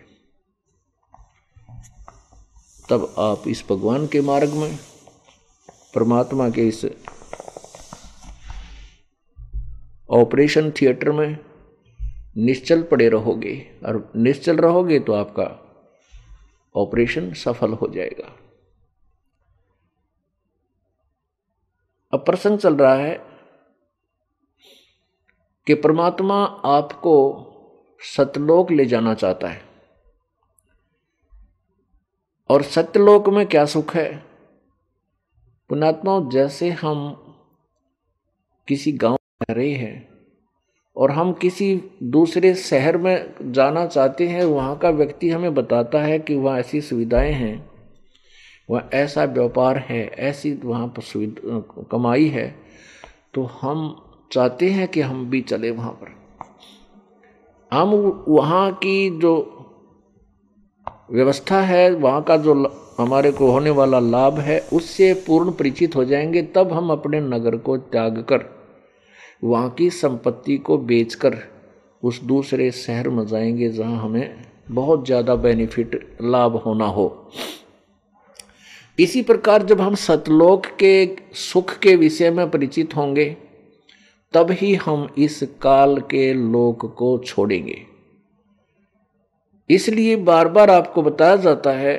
तब 2.89 3.13
आप 3.19 3.47
इस 3.47 3.63
भगवान 3.69 4.07
के 4.07 4.21
मार्ग 4.21 4.53
में 4.53 4.77
परमात्मा 5.95 6.49
के 6.49 6.67
इस 6.67 6.85
ऑपरेशन 10.09 10.71
थिएटर 10.71 11.11
में 11.11 11.37
निश्चल 12.37 12.83
पड़े 12.83 13.09
रहोगे 13.09 13.55
और 13.85 14.11
निश्चल 14.15 14.57
रहोगे 14.57 14.99
तो 14.99 15.13
आपका 15.13 15.45
ऑपरेशन 16.75 17.33
सफल 17.33 17.73
हो 17.73 17.87
जाएगा। 17.87 18.35
अब 22.13 22.25
प्रसंग 22.25 22.59
चल 22.59 22.75
रहा 22.75 22.93
है 22.93 23.15
कि 25.67 25.73
परमात्मा 25.73 26.43
आपको 26.65 27.13
सतलोक 28.01 28.71
ले 28.71 28.85
जाना 28.85 29.13
चाहता 29.13 29.47
है। 29.47 29.61
और 32.49 32.61
सत्यलोक 32.63 33.29
में 33.29 33.45
क्या 33.47 33.65
सुख 33.65 33.95
है? 33.95 34.17
पुणात्मा 35.69 36.19
जैसे 36.29 36.69
हम 36.69 37.09
किसी 38.67 38.91
गाँव 38.91 39.16
में 39.41 39.55
रहे 39.55 39.71
हैं। 39.71 40.09
और 40.97 41.11
हम 41.11 41.33
किसी 41.33 41.81
दूसरे 42.03 42.55
शहर 42.55 42.97
में 42.97 43.33
जाना 43.41 43.85
चाहते 43.85 44.27
हैं, 44.27 44.45
वहाँ 44.45 44.77
का 44.77 44.89
व्यक्ति 44.89 45.29
हमें 45.29 45.53
बताता 45.53 46.01
है 46.01 46.19
कि 46.19 46.35
वहाँ 46.35 46.59
ऐसी 46.59 46.81
सुविधाएँ 46.81 47.31
हैं। 47.31 47.69
वह 48.69 48.83
ऐसा 48.93 49.23
व्यापार 49.23 49.77
है, 49.77 50.07
ऐसी 50.07 50.59
वहाँ 50.63 50.87
पर 50.87 51.01
सुविधा 51.01 51.59
कमाई 51.91 52.27
है। 52.27 52.55
तो 53.33 53.43
हम 53.43 54.03
चाहते 54.31 54.69
हैं 54.69 54.87
कि 54.87 55.01
हम 55.01 55.29
भी 55.29 55.41
चले 55.41 55.71
वहाँ 55.71 55.91
पर। 55.91 56.07
हम 57.73 57.89
वहाँ 58.27 58.73
की 58.73 59.19
जो 59.19 59.53
व्यवस्था 61.11 61.61
है, 61.61 61.93
वहाँ 61.93 62.23
का 62.23 62.37
जो 62.37 62.53
हमारे 62.97 63.31
को 63.31 63.51
होने 63.51 63.69
वाला 63.69 63.99
लाभ 63.99 64.39
है, 64.39 64.67
उससे 64.73 65.13
पूर्ण 65.13 65.51
परिचित 65.51 65.95
हो 65.95 66.05
जाएँगे, 66.05 66.41
तब 66.41 66.73
हम 66.73 66.91
अपने 66.91 67.19
नगर 67.21 67.57
को 67.57 67.77
त्याग 67.77 68.19
कर 68.19 68.56
वहाँ 69.43 69.69
की 69.69 69.89
संपत्ति 69.89 70.57
को 70.57 70.77
बेचकर 70.77 71.37
उस 72.03 72.21
दूसरे 72.21 72.71
शहर 72.71 73.09
में 73.09 73.25
जाएँगे 73.27 73.69
जहाँ 73.69 74.01
हमें 74.01 74.45
बहुत 74.71 75.05
ज़्यादा 75.05 75.35
बेनिफिट 75.35 76.17
लाभ 76.21 76.55
होना 76.55 76.85
हो। 76.85 77.31
इसी 78.99 79.21
प्रकार 79.21 79.63
जब 79.63 79.81
हम 79.81 79.95
सतलोक 79.95 80.65
के 80.65 81.15
सुख 81.33 81.77
के 81.77 81.95
विषय 81.95 82.31
में 82.31 82.49
परिचित 82.51 82.95
होंगे, 82.95 83.25
तब 84.33 84.51
ही 84.51 84.73
हम 84.75 85.07
इस 85.17 85.43
काल 85.61 85.99
के 86.01 86.33
लोक 86.33 86.85
को 86.95 87.17
छोड़ेंगे। 87.17 87.81
इसलिए 89.69 90.15
बार 90.15 90.47
बार 90.47 90.69
आपको 90.69 91.01
बताया 91.01 91.35
जाता 91.35 91.71
है 91.71 91.95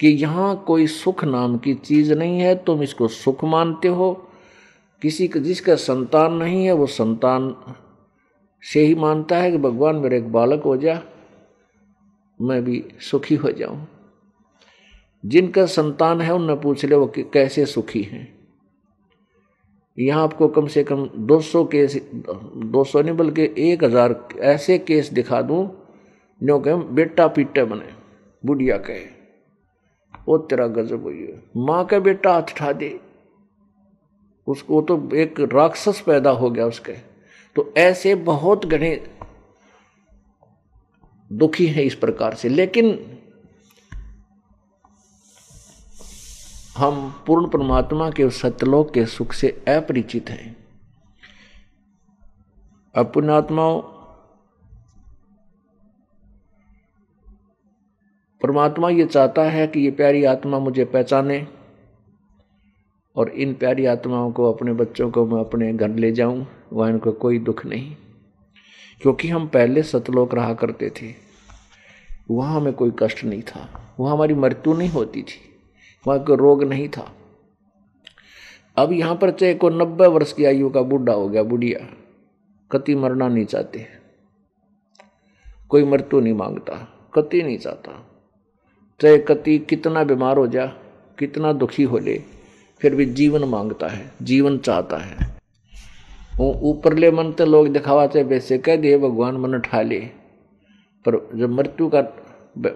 कि 0.00 0.08
यहाँ 0.08 0.64
कोई 0.66 0.86
सुख 0.86 1.24
नाम 1.24 1.58
की 1.58 1.74
चीज़ 1.74 2.12
नहीं 2.14 2.40
है, 2.40 2.54
तुम 2.54 2.82
इसको 2.82 3.08
सुख 3.08 3.44
मानते 3.44 3.88
हो 3.88 4.12
किसी 5.02 5.28
का 5.28 5.40
जिसका 5.40 5.74
संतान 5.76 6.32
नहीं 6.34 6.64
है, 6.64 6.72
वो 6.72 6.86
संतान 6.86 7.54
से 8.62 8.80
ही 8.80 8.94
मानता 8.94 9.36
है 9.36 9.50
कि 9.50 9.58
भगवान 9.58 9.96
मेरे 9.96 10.16
एक 10.18 10.32
बालक 10.32 10.62
हो 10.62 10.76
जा, 10.76 11.00
मैं 12.40 12.62
भी 12.64 12.82
सुखी 13.00 13.34
हो 13.34 13.50
जाऊँ। 13.50 13.86
जिनका 15.24 15.64
संतान 15.68 16.20
है, 16.20 16.32
उनने 16.34 16.54
पूछ 16.56 16.84
ले 16.84 16.96
वो 16.96 17.12
कैसे 17.16 17.66
सुखी 17.66 18.02
हैं? 18.02 18.28
यहाँ 19.98 20.22
आपको 20.22 20.48
कम 20.48 20.66
से 20.66 20.82
कम 20.84 21.08
200 21.18 21.64
केस 21.66 21.96
200 22.06 23.02
नहीं, 23.02 23.16
बल्कि 23.16 23.48
एक 23.62 23.84
हज़ार 23.84 24.18
ऐसे 24.40 24.78
केस 24.80 25.12
दिखा 25.12 25.40
दूँ, 25.42 25.68
जो 26.40 26.58
कह 26.60 26.76
बेटा 26.76 27.26
पीटे 27.28 27.64
बने, 27.64 27.92
बुढ़िया 28.42 28.76
कहे, 28.78 29.04
वो 30.28 30.38
तेरा 30.40 30.66
गजब 30.68 31.02
हुई 31.02 31.18
है 31.18 31.42
माँ 31.58 31.84
का 31.86 31.98
बेटा 32.00 32.32
हाथ 32.32 32.52
उठा 32.52 32.72
दे। 32.72 32.98
उसको 34.50 34.82
तो 34.82 35.16
एक 35.16 35.40
राक्षस 35.40 36.00
पैदा 36.00 36.30
हो 36.30 36.50
गया 36.50 36.66
उसके। 36.66 36.92
तो 37.56 37.74
ऐसे 37.76 38.14
बहुत 38.14 38.66
घने 38.66 39.10
दुखी 41.32 41.66
हैं 41.66 41.82
इस 41.82 41.94
प्रकार 41.94 42.34
से। 42.34 42.48
लेकिन 42.48 43.16
हम 46.76 47.24
पूर्ण 47.26 47.48
परमात्मा 47.48 48.10
के 48.10 48.30
सतलोक 48.30 48.94
के 48.94 49.06
सुख 49.06 49.32
से 49.32 49.48
अपरिचित 49.68 50.30
हैं। 50.30 50.56
अपुणात्माओं 52.94 53.80
परमात्मा 58.42 58.90
ये 58.90 59.04
चाहता 59.06 59.42
है 59.42 59.66
कि 59.66 59.80
ये 59.80 59.90
प्यारी 59.90 60.24
आत्मा 60.24 60.58
मुझे 60.58 60.84
पहचाने। 60.84 61.59
और 63.20 63.28
इन 63.28 63.54
प्यारी 63.54 63.86
आत्माओं 63.86 64.32
को, 64.32 64.52
अपने 64.52 64.72
बच्चों 64.72 65.10
को 65.10 65.26
मैं 65.26 65.40
अपने 65.40 65.72
घर 65.72 65.88
ले 65.88 66.12
जाऊँ, 66.12 66.46
वह 66.72 66.88
इनको 66.88 67.12
कोई 67.12 67.38
दुख 67.38 67.66
नहीं। 67.66 67.96
क्योंकि 69.02 69.28
हम 69.28 69.46
पहले 69.46 69.82
सतलोक 69.82 70.34
रहा 70.34 70.54
करते 70.54 70.90
थे। 70.90 71.14
वहाँ 72.30 72.60
हमें 72.60 72.72
कोई 72.72 72.92
कष्ट 72.98 73.24
नहीं 73.24 73.42
था। 73.42 73.94
वहाँ 74.00 74.16
हमारी 74.16 74.34
मृत्यु 74.34 74.74
नहीं 74.74 74.88
होती 74.88 75.22
थी। 75.22 75.60
वहाँ 76.06 76.24
कोई 76.24 76.36
रोग 76.36 76.62
नहीं 76.64 76.88
था। 76.88 77.12
अब 78.76 78.92
यहाँ 78.92 79.16
पर 79.16 79.30
चाहे 79.30 79.54
को 79.54 79.70
नब्बे 79.70 80.06
वर्ष 80.06 80.32
की 80.32 80.44
आयु 80.44 80.70
का 80.70 80.82
बूढ़ा 80.82 81.12
हो 81.12 81.28
गया, 81.28 81.42
बुढ़िया, 81.42 81.94
कति 82.72 82.94
मरना 82.94 83.28
नहीं 83.28 83.44
चाहते। 83.44 83.86
कोई 85.68 85.84
मृत्यु 85.84 86.20
नहीं 86.20 86.34
माँगता, 86.34 86.88
कति 87.14 87.42
नहीं 87.42 87.58
चाहता। 87.58 88.06
चाहे 89.00 89.18
कति 89.18 89.58
कितना 89.58 90.04
बीमार 90.04 90.36
हो 90.36 90.46
जा, 90.46 90.66
कितना 91.18 91.52
दुखी 91.52 91.82
हो 91.82 91.98
ले 91.98 92.39
फिर 92.80 92.94
भी 92.94 93.06
जीवन 93.06 93.44
माँगता 93.44 93.88
है, 93.88 94.10
जीवन 94.22 94.58
चाहता 94.58 94.96
है। 94.96 95.30
वो 96.36 96.52
ऊपरले 96.52 97.10
मन 97.10 97.32
तो 97.32 97.46
लोग 97.46 97.68
दिखावाते 97.68 98.22
वैसे 98.22 98.58
कह 98.58 98.76
दिए, 98.76 98.98
भगवान 98.98 99.36
मन 99.36 99.54
उठा 99.54 99.82
ले। 99.82 100.00
पर 101.08 101.30
जब 101.34 101.50
मृत्यु 101.50 101.90
का, 101.94 102.02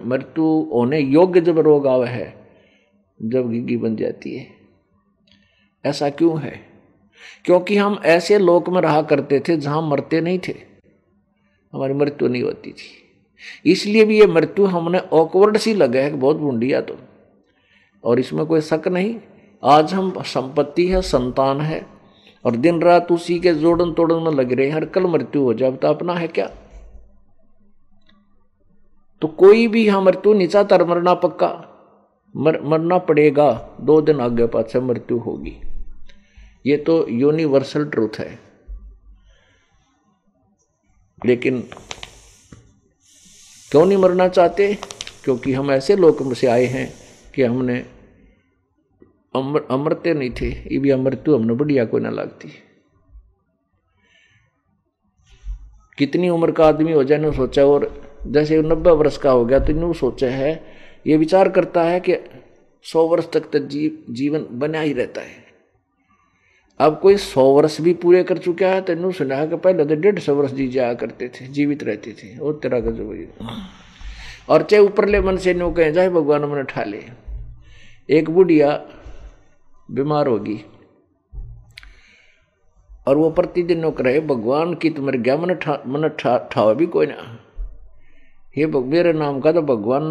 मृत्यु 0.05 0.43
होने 0.43 0.99
योग्य 0.99 1.41
जब 1.41 1.59
रोग 1.59 1.87
आवे 1.87 2.07
है, 2.07 2.47
जब 3.21 3.51
गिग्गी 3.51 3.77
बन 3.77 3.95
जाती 3.95 4.37
है। 4.37 4.47
ऐसा 5.85 6.09
क्यों 6.09 6.41
है? 6.41 6.61
क्योंकि 7.45 7.77
हम 7.77 8.01
ऐसे 8.05 8.39
लोक 8.39 8.69
में 8.69 8.81
रहा 8.81 9.01
करते 9.01 9.39
थे 9.39 9.57
जहाँ 9.57 9.81
मरते 9.81 10.21
नहीं 10.21 10.39
थे। 10.47 10.55
हमारी 11.73 11.93
मृत्यु 11.93 12.27
नहीं 12.27 12.43
होती 12.43 12.71
थी। 12.71 13.01
इसलिए 13.71 14.05
भी 14.05 14.19
ये 14.19 14.27
मृत्यु 14.27 14.65
हमने 14.65 14.99
ऑकवर्ड 14.99 15.57
सी 15.57 15.73
लगे 15.73 16.01
है, 16.01 16.13
बहुत 16.13 16.35
बूंडिया 16.35 16.81
तो। 16.81 16.97
और 18.03 18.19
इसमें 18.19 18.45
कोई 18.45 18.61
शक 18.61 18.87
नहीं 18.87 19.15
आज 19.65 19.93
हम 19.93 20.21
संपत्ति 20.21 20.87
है 20.87 21.01
संतान 21.01 21.61
है 21.61 21.85
और 22.45 22.55
दिन 22.55 22.81
रात 22.81 23.11
उसी 23.11 23.39
के 23.39 23.53
जोड़न 23.53 23.93
तोड़न 23.93 24.15
में 24.15 24.31
लग 24.31 24.51
रहे 24.51 24.67
हैं। 24.67 24.73
हर 24.73 24.85
कल 24.85 25.03
मृत्यु 25.03 25.41
हो 25.41 25.53
जाए 25.53 25.71
तो 25.71 25.87
अपना 25.87 26.13
है 26.13 26.27
क्या? 26.27 26.51
तो 29.21 29.27
कोई 29.27 29.67
भी 29.67 29.85
यहाँ 29.85 30.01
मृत्यु 30.01 30.33
नीचा 30.33 30.63
तर 30.63 30.85
मरना 30.85 31.13
पक्का। 31.13 31.71
मर, 32.35 32.61
मरना 32.61 32.97
पड़ेगा 32.97 33.77
दो 33.81 34.01
दिन 34.01 34.19
आगे 34.19 34.47
पास 34.47 34.75
मृत्यु 34.75 35.17
होगी। 35.17 35.57
ये 36.65 36.77
तो 36.77 37.07
यूनिवर्सल 37.09 37.85
ट्रूथ 37.85 38.19
है। 38.19 38.39
लेकिन 41.25 41.61
क्यों 43.71 43.85
नहीं 43.85 43.97
मरना 43.97 44.27
चाहते? 44.27 44.77
क्योंकि 45.23 45.53
हम 45.53 45.71
ऐसे 45.71 45.95
लोग 45.95 46.33
से 46.33 46.47
आए 46.47 46.65
हैं 46.65 46.93
कि 47.35 47.43
हमने 47.43 47.94
अमर 49.35 49.65
अमरते 49.71 50.13
नहीं 50.13 50.29
थे 50.31 50.47
ये 50.47 50.77
भी 50.77 50.89
अमृत्यु 50.89 51.35
हमने 51.35 51.53
बढ़िया 51.53 51.85
कोई 51.85 52.01
ना 52.01 52.09
लगती। 52.09 52.51
कितनी 55.97 56.29
उम्र 56.29 56.51
का 56.51 56.65
आदमी 56.65 56.91
हो 56.91 57.03
जाए 57.03 57.31
सोचा 57.31 57.65
और 57.65 57.89
जैसे 58.27 58.61
नब्बे 58.61 58.91
वर्ष 58.91 59.17
का 59.17 59.31
हो 59.31 59.45
गया 59.45 59.59
तो 59.59 59.73
इन 59.73 59.93
सोचा 59.93 60.27
है 60.27 60.63
ये 61.07 61.17
विचार 61.17 61.49
करता 61.49 61.83
है 61.83 61.99
कि 61.99 62.15
सौ 62.85 63.07
वर्ष 63.07 63.27
तक 63.33 63.39
तो 63.39 63.59
जी, 63.59 64.05
जीवन 64.09 64.45
बना 64.51 64.79
ही 64.79 64.93
रहता 64.93 65.21
है। 65.21 65.43
अब 66.79 66.99
कोई 66.99 67.17
सौ 67.17 67.43
वर्ष 67.43 67.81
भी 67.81 67.93
पूरे 67.93 68.23
कर 68.23 68.37
चुका 68.37 68.67
है 68.67 68.81
तेन 68.81 69.11
सुना 69.11 69.35
है 69.35 69.47
कि 69.47 69.55
पहले 69.55 69.85
तो 69.85 69.95
डेढ़ 69.95 70.19
सौ 70.19 70.35
वर्ष 70.35 70.51
जी 70.51 70.67
जाया 70.67 70.93
करते 70.93 71.29
थे 71.29 71.47
जीवित 71.47 71.83
रहते 71.83 72.11
थे 72.11 72.39
वो 72.39 72.53
तेरा 72.53 72.79
गजब 72.79 73.27
और 74.49 74.63
चाहे 74.63 74.83
ऊपरले 74.83 75.21
मन 75.21 75.37
से 75.37 75.53
नो 75.53 75.71
कहें 75.71 75.93
जाए 75.93 76.09
भगवान 76.09 76.41
मन 76.41 76.63
ठा 76.63 76.83
ले 76.83 77.03
एक 78.09 78.29
बुढ़िया 78.29 78.85
बीमार 79.91 80.27
होगी। 80.27 80.65
और 83.07 83.17
वो 83.17 83.29
प्रतिदिन 83.29 83.79
नो 83.79 83.91
करे 83.91 84.19
भगवान 84.19 84.73
की 84.73 84.89
तुम्हारे 84.89 85.17
गया 85.17 85.37
मन 85.37 85.51
मन 85.87 86.09
ठावा 86.51 86.73
भी 86.73 86.85
कोई 86.85 87.05
ना। 87.05 87.39
ये 88.57 88.65
मेरे 88.65 89.13
नाम 89.13 89.39
का 89.39 89.51
तो 89.51 89.61
भगवान 89.61 90.03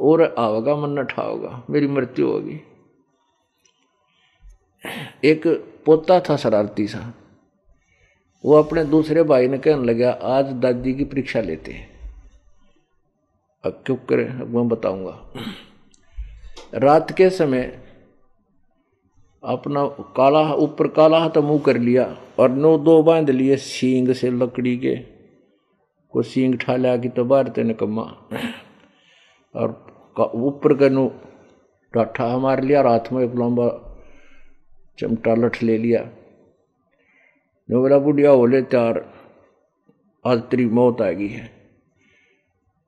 और 0.00 0.34
आओगा 0.38 0.76
मन 0.76 0.90
न 0.90 1.64
मेरी 1.70 1.86
मृत्यु 1.86 2.26
होगी। 2.26 2.60
एक 5.24 5.46
पोता 5.86 6.20
था 6.20 6.36
शरारती 6.36 6.86
सा। 6.86 7.14
वो 8.44 8.54
अपने 8.54 8.84
दूसरे 8.84 9.22
भाई 9.22 9.48
ने 9.48 9.58
कहने 9.58 9.84
लगा, 9.84 10.10
आज 10.10 10.46
दादी 10.46 10.94
की 10.94 11.04
परीक्षा 11.04 11.40
लेते 11.40 11.72
हैं। 11.72 12.00
अब 13.64 13.82
क्यों 13.86 13.96
करें? 13.96 14.28
अब 14.28 14.56
मैं 14.56 14.68
बताऊँगा। 14.68 15.32
रात 16.74 17.12
के 17.12 17.30
समय 17.30 17.89
अपना 19.42 19.86
काला 20.16 20.42
ऊपर 20.54 20.86
काला 20.88 21.18
हाथ 21.18 21.36
मुँह 21.38 21.60
कर 21.66 21.76
लिया 21.78 22.04
और 22.38 22.50
नो 22.50 22.76
दो 22.78 23.02
बाँध 23.02 23.30
लिए 23.30 23.56
सींग 23.56 24.12
से 24.12 24.30
लकड़ी 24.30 24.76
के। 24.76 24.94
को 26.14 26.22
सींग 26.22 26.56
ठा 26.58 26.76
लिया 26.76 26.96
कि 26.96 27.08
तो 27.08 27.24
बार 27.24 27.48
तेने 27.48 27.74
कमा। 27.74 28.02
और 29.54 29.68
ऊपर 30.34 30.74
के 30.74 30.88
नु 30.88 31.08
टाठा 31.94 32.26
मार 32.38 32.62
लिया 32.62 32.80
रात 32.82 33.08
में 33.12 33.22
एक 33.24 33.34
लंबा 33.34 33.68
चमटा 34.98 35.34
लठ 35.34 35.62
ले 35.62 35.76
लिया। 35.78 36.00
नो 37.68 37.80
बोला 37.80 37.98
बुढ़िया 37.98 38.30
हो 38.30 38.46
ले 38.46 38.62
त्यार 38.62 39.00
आज 40.24 40.42
तेरी 40.50 40.66
मौत 40.68 41.00
आ 41.02 41.10
गई 41.10 41.28
है। 41.28 41.48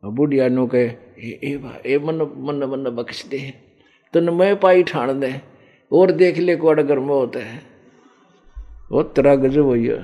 बुढ़िया 0.02 0.48
नो 0.48 0.66
कहे 0.66 0.82
ए, 0.82 1.40
ए, 1.44 1.60
ए 1.86 1.98
मन 1.98 2.20
मन 2.38 2.64
मन 2.70 2.90
बख्श 2.96 3.24
दे 3.26 3.38
तन 4.14 4.30
मैं 4.30 4.54
पाई 4.60 4.82
ठाण 4.82 5.18
दे। 5.20 5.32
और 5.92 6.11
देख 6.12 6.38
ले 6.38 6.57
को 6.57 6.68
अगर 6.68 6.98
मौत 7.00 7.37
है। 7.37 7.61
वो 8.92 9.02
तेरा 9.02 9.35
गजब 9.37 9.72
है 9.72 9.96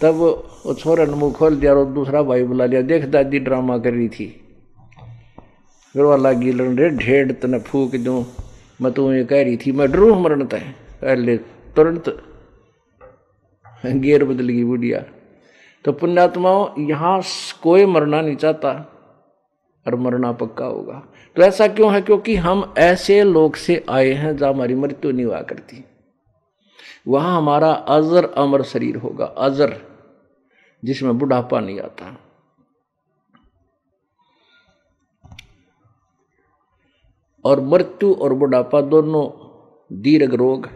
तब 0.00 0.14
वो 0.14 0.74
छोरन 0.74 1.10
मुँह 1.10 1.32
खोल 1.32 1.56
दिया 1.56 1.74
और 1.74 1.84
दूसरा 1.86 2.22
भाई 2.22 2.42
बुला 2.44 2.64
लिया। 2.66 2.82
देख 2.82 3.04
दादी 3.04 3.38
ड्रामा 3.38 3.78
कर 3.78 3.92
रही 3.92 4.08
थी। 4.08 4.26
फिर 5.94 6.02
वो 6.02 6.16
लगी 6.16 6.52
लड़े 6.52 6.88
ढेड़ 6.90 7.32
तने 7.32 7.58
फूक 7.58 7.96
दूँ। 7.96 8.24
मैं 8.82 8.92
तुम्हें 8.92 9.26
कह 9.26 9.42
रही 9.42 9.56
थी, 9.56 9.72
मैं 9.72 9.90
डरू 9.92 10.14
मरण 10.14 10.44
तय। 10.44 10.74
पहले 11.00 11.36
तुरंत 11.76 12.08
गेर 13.84 14.24
बदल 14.24 14.48
गई 14.48 14.64
बुढ़िया। 14.64 15.04
तो 15.84 15.92
पुण्यात्माओं, 15.92 16.86
यहाँ 16.88 17.20
कोई 17.62 17.86
मरना 17.86 18.20
नहीं 18.20 18.36
चाहता, 18.36 18.70
और 19.86 19.94
मरना 19.96 20.32
पक्का 20.32 20.64
होगा। 20.64 21.02
तो 21.36 21.42
ऐसा 21.42 21.66
क्यों 21.68 21.92
है? 21.94 22.00
क्योंकि 22.00 22.34
हम 22.36 22.74
ऐसे 22.78 23.22
लोग 23.24 23.56
से 23.56 23.84
आए 23.90 24.12
हैं 24.12 24.36
जहाँ 24.36 24.52
हमारी 24.52 24.74
मृत्यु 24.74 25.10
नहीं 25.12 25.26
हुआ 25.26 25.40
करती। 25.40 25.84
वहाँ 27.08 27.36
हमारा 27.36 27.72
अजर 27.72 28.24
अमर 28.32 28.62
शरीर 28.62 28.96
होगा, 28.96 29.24
अजर, 29.24 29.80
जिसमें 30.84 31.18
बुढ़ापा 31.18 31.60
नहीं 31.60 31.80
आता। 31.80 32.16
और 37.44 37.60
मृत्यु 37.60 38.12
और 38.14 38.34
बुढ़ापा 38.34 38.80
दोनों 38.80 39.24
दीर्घ 39.92 40.34
रोग 40.34 40.66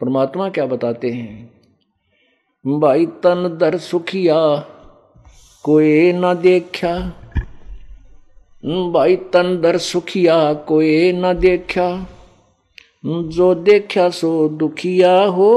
परमात्मा 0.00 0.48
क्या 0.48 0.66
बताते 0.66 1.10
हैं? 1.10 1.50
भाई 2.66 3.06
तन 3.06 3.56
दर 3.60 3.78
सुखिया, 3.78 4.36
कोई 5.64 6.12
ना 6.12 6.34
देखा 6.34 7.22
भाई 8.66 9.16
तंदर 9.16 9.78
सुखिया 9.78 10.54
कोई 10.54 11.12
न 11.12 11.32
देखा। 11.32 12.06
जो 13.06 13.54
देखा 13.54 14.08
सो 14.08 14.48
दुखिया 14.48 15.22
हो। 15.24 15.52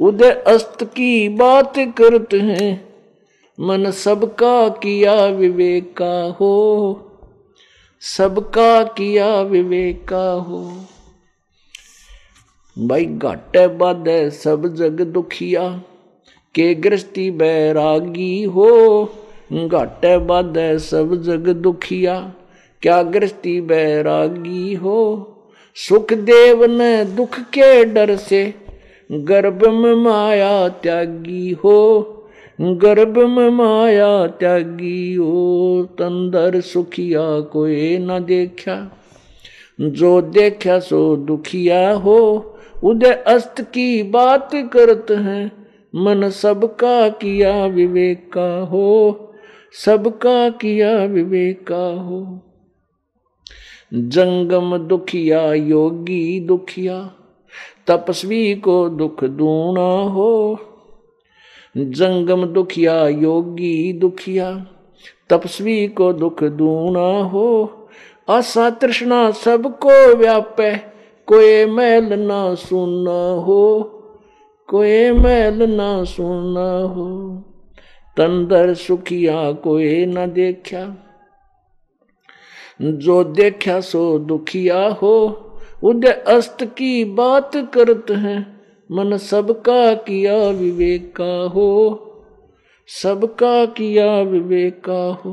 उदय 0.00 0.30
अस्त 0.30 0.84
की 0.84 1.28
बात 1.28 1.72
करते 1.78 2.40
हैं। 2.40 2.94
मन 3.60 3.90
सबका 3.90 4.68
किया 4.68 5.26
विवेका 5.26 6.36
हो। 6.40 7.10
सबका 8.00 8.84
किया 8.84 9.40
विवेका 9.40 10.32
हो। 10.32 10.72
भाई 12.78 13.04
घाटे 13.04 13.68
बाधे 13.68 14.30
सब 14.30 14.74
जग 14.74 15.00
दुखिया। 15.00 15.82
के 16.54 16.74
गृहस्थी 16.74 17.30
बैरागी 17.30 18.42
हो। 18.42 19.04
घाटे 19.52 20.18
बाधे 20.18 20.78
सब 20.78 21.22
जग 21.22 21.48
दुखिया। 21.48 22.32
क्या 22.82 23.02
गृष्टि 23.02 23.60
बैरागी 23.60 24.74
हो? 24.74 25.28
सुखदेव 25.74 26.64
ने 26.64 27.04
दुख 27.04 27.40
के 27.40 27.84
डर 27.84 28.16
से। 28.16 28.54
गर्भ 29.12 29.68
में 29.68 29.94
माया 29.94 30.68
त्यागी 30.68 31.50
हो। 31.50 32.14
गर्भ 32.60 33.18
में 33.18 33.50
माया 33.50 34.26
त्यागी 34.26 35.18
ओ 35.18 35.82
तंदर 35.82 36.60
सुखिया 36.60 37.40
कोई 37.40 37.98
न 37.98 38.18
देखा 38.18 39.00
जो 39.80 40.20
देखा 40.20 40.78
सो 40.78 41.16
दुखिया 41.16 41.92
हो। 41.92 42.54
उदय 42.84 43.12
अस्त 43.12 43.60
की 43.60 44.02
बात 44.02 44.50
करते 44.54 45.14
हैं, 45.14 45.52
मन 45.94 46.30
सबका 46.30 47.08
किया 47.08 47.66
विवेक 47.66 48.38
हो। 48.70 49.24
सबका 49.72 50.50
किया 50.50 51.04
विवेका 51.04 51.94
हो। 52.00 52.40
जंगम 53.94 54.78
दुखिया, 54.78 55.54
योगी 55.54 56.40
दुखिया, 56.40 57.10
तपस्वी 57.86 58.54
को 58.54 58.88
दुख 58.88 59.24
दूना 59.24 60.10
हो। 60.10 60.58
जंगम 61.76 62.46
दुखिया, 62.46 63.08
योगी 63.08 63.92
दुखिया, 63.92 64.66
तपस्वी 65.30 65.88
को 65.88 66.12
दुख 66.12 66.44
दूना 66.44 67.22
हो। 67.22 67.74
आशा 68.30 68.70
तृष्णा 68.70 69.30
सबको 69.30 70.16
व्यापे, 70.16 70.76
कोई 71.26 71.64
मैल 71.64 72.12
ना 72.12 72.54
सुना 72.54 73.42
हो। 73.42 73.82
कोई 74.68 75.10
मैल 75.10 75.62
ना 75.62 76.04
सुना 76.04 76.94
हो। 76.94 77.42
तंदर 78.18 78.74
सुखिया 78.74 79.52
कोई 79.52 80.06
न 80.06 80.26
देखा 80.32 80.84
जो 82.82 83.22
देखा 83.24 83.80
सो 83.80 84.18
दुखिया 84.18 84.86
हो, 85.02 85.16
उदय 85.84 86.12
अस्त 86.28 86.64
की 86.64 87.04
बात 87.04 87.56
करते 87.74 88.14
हैं। 88.14 88.40
मन 88.90 89.16
सबका 89.16 89.94
किया 89.94 90.36
विवेक 90.50 91.12
का 91.16 91.48
हो, 91.48 91.70
सबका 92.88 93.64
किया 93.66 94.20
विवेक 94.20 94.80
का 94.84 95.00
हो। 95.14 95.32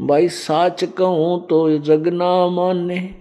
भाई 0.00 0.28
साच 0.28 0.84
कहूँ 0.84 1.46
तो 1.46 1.78
जग 1.78 2.08
ना 2.08 2.48
माने, 2.48 3.14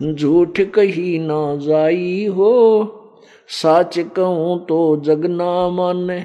झूठ 0.00 0.60
कही 0.60 1.18
ना 1.18 1.56
जाई 1.56 2.26
हो। 2.26 2.52
साच 3.48 3.98
कहूँ 3.98 4.66
तो 4.66 4.96
जग 4.96 5.26
ना 5.26 5.68
माने 5.68 6.24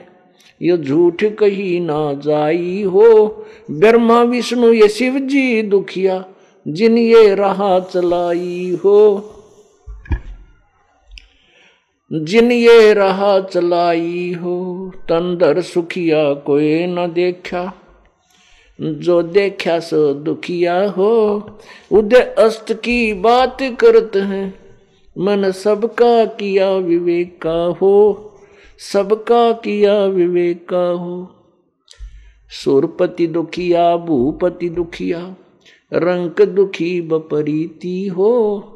ये 0.62 0.78
झूठ 0.78 1.24
कही 1.24 1.80
ना 1.80 2.14
जाई 2.14 2.84
हो। 2.84 3.46
ब्रह्मा, 3.72 4.22
विष्णु, 4.22 4.74
ये 4.74 4.88
शिव 4.88 5.20
जी 5.20 5.62
दुखिया, 5.62 6.26
जिन 6.68 6.98
ये 6.98 7.36
रहा 7.36 7.80
चलाई 7.80 8.78
हो। 8.84 9.32
जिन 12.14 12.52
ये 12.52 12.94
रहा 12.94 13.40
चलाई 13.40 14.38
हो, 14.44 14.92
तंदर 14.96 15.62
सुखिया 15.62 16.34
कोई 16.34 16.86
न 16.86 17.12
देखा। 17.14 17.74
जो 18.82 19.24
देखा 19.24 19.80
सो 19.80 20.14
दुखिया 20.14 20.90
हो। 20.90 21.42
उदय 21.92 22.36
अस्त 22.38 22.74
की 22.74 23.14
बात 23.14 23.58
करते 23.62 24.20
हैं, 24.20 24.60
मन 25.18 25.52
सबका 25.52 26.26
किया 26.26 26.72
विवेक 26.72 27.48
हो। 27.82 28.32
सबका 28.80 29.52
किया 29.52 30.06
विवेक 30.06 30.70
का 30.70 30.88
हो। 30.88 31.32
सुरपति 32.64 33.28
दुखिया, 33.28 33.96
भूपति 33.98 34.70
दुखिया, 34.70 35.36
रंक 35.94 36.42
दुखी 36.42 37.02
बपरीति 37.02 38.08
हो। 38.08 38.72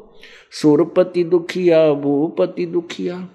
सुरपति 0.52 1.24
दुखिया, 1.24 1.92
भूपति 1.92 2.66
दुखिया, 2.66 3.28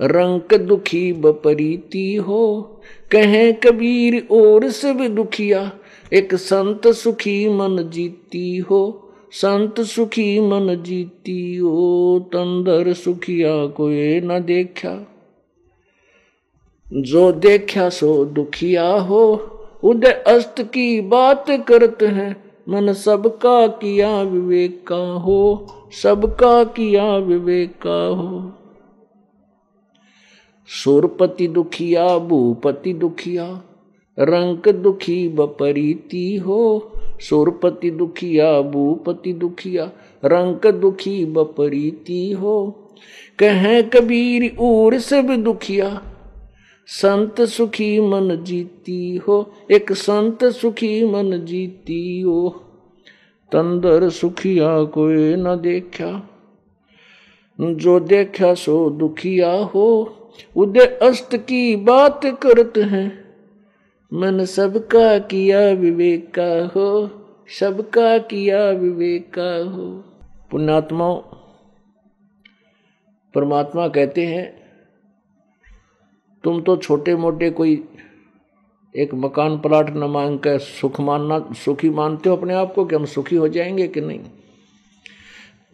रंक 0.00 0.54
दुखी 0.54 1.12
बपरीति 1.12 2.14
हो। 2.14 2.80
कहे 3.10 3.52
कबीर 3.52 4.26
और 4.30 4.70
सब 4.70 5.06
दुखिया, 5.06 5.72
एक 6.12 6.34
संत 6.34 6.88
सुखी 6.88 7.48
मन 7.48 7.90
जीती 7.90 8.56
हो। 8.56 9.05
संत 9.42 9.80
सुखी 9.80 10.40
मन 10.40 10.82
जीती 10.82 11.60
ओ 11.60 12.18
तंदर 12.18 12.92
सुखिया 12.92 13.66
कोई 13.66 14.20
न 14.20 14.40
देखा। 14.40 15.06
जो 16.92 17.32
देखा 17.32 17.88
सो 17.88 18.24
दुखिया 18.24 18.88
हो, 18.88 19.36
उदय 19.84 20.10
अस्त 20.10 20.62
की 20.62 21.00
बात 21.00 21.44
करते 21.50 22.06
हैं। 22.06 22.44
मन 22.68 22.92
सबका 22.92 23.66
किया 23.66 24.22
विवेक 24.22 24.86
का 24.86 25.12
हो, 25.12 25.66
सबका 26.02 26.64
किया 26.64 27.16
विवेक 27.16 27.72
का 27.86 28.06
हो। 28.06 28.52
सुरपति 30.66 31.48
दुखिया, 31.48 32.18
भूपति 32.18 32.92
दुखिया, 32.92 33.62
रंक 34.18 34.68
दुखी 34.68 35.28
बपरीति 35.28 36.36
हो। 36.36 36.92
सुरपति 37.20 37.90
दुखिया 37.90 38.60
भूपति 38.60 39.32
दुखिया, 39.32 39.84
रंक 40.24 40.66
दुखी 40.66 41.24
बपरीति 41.24 42.32
हो। 42.32 42.88
कहे 43.38 43.82
कबीर 43.82 44.56
और 44.60 44.98
सब 44.98 45.34
दुखिया, 45.36 46.02
संत 46.86 47.40
सुखी 47.40 48.00
मन 48.00 48.36
जीती 48.42 49.16
हो। 49.16 49.52
एक 49.72 49.92
संत 49.92 50.44
सुखी 50.44 51.04
मन 51.06 51.44
जीती 51.44 52.20
हो। 52.20 52.48
तंदर 53.52 54.08
सुखिया 54.08 54.84
कोई 54.84 55.36
न 55.36 55.56
देखा, 55.56 56.30
जो 57.58 58.00
देखा 58.00 58.54
सो 58.54 58.90
दुखिया 58.90 59.52
हो। 59.56 59.86
उदय 60.56 60.86
अस्त 61.02 61.36
की 61.36 61.76
बात 61.76 62.20
करते 62.24 62.82
हैं। 62.82 63.25
मन 64.12 64.44
सबका 64.44 65.18
किया 65.18 65.58
विवेक 65.70 66.30
का 66.34 66.66
हो, 66.66 67.10
सबका 67.60 68.18
किया 68.18 68.70
विवेक 68.70 69.30
का 69.34 69.70
हो। 69.70 69.86
पुण्यात्मा 70.50 71.14
परमात्मा 73.34 73.88
कहते 73.88 74.26
हैं, 74.26 74.44
तुम 76.44 76.60
तो 76.62 76.76
छोटे 76.76 77.16
मोटे 77.16 77.50
कोई 77.50 77.84
एक 78.94 79.14
मकान 79.14 79.58
प्लाट 79.58 79.90
न 79.90 80.04
मांग 80.04 80.38
कर 80.38 80.58
सुख 80.58 81.00
मानना, 81.00 81.38
सुखी 81.64 81.90
मानते 81.90 82.28
हो 82.28 82.36
अपने 82.36 82.54
आप 82.54 82.74
को 82.74 82.84
कि 82.84 82.96
हम 82.96 83.04
सुखी 83.04 83.36
हो 83.36 83.48
जाएँगे 83.48 83.88
कि 83.88 84.00
नहीं? 84.00 84.20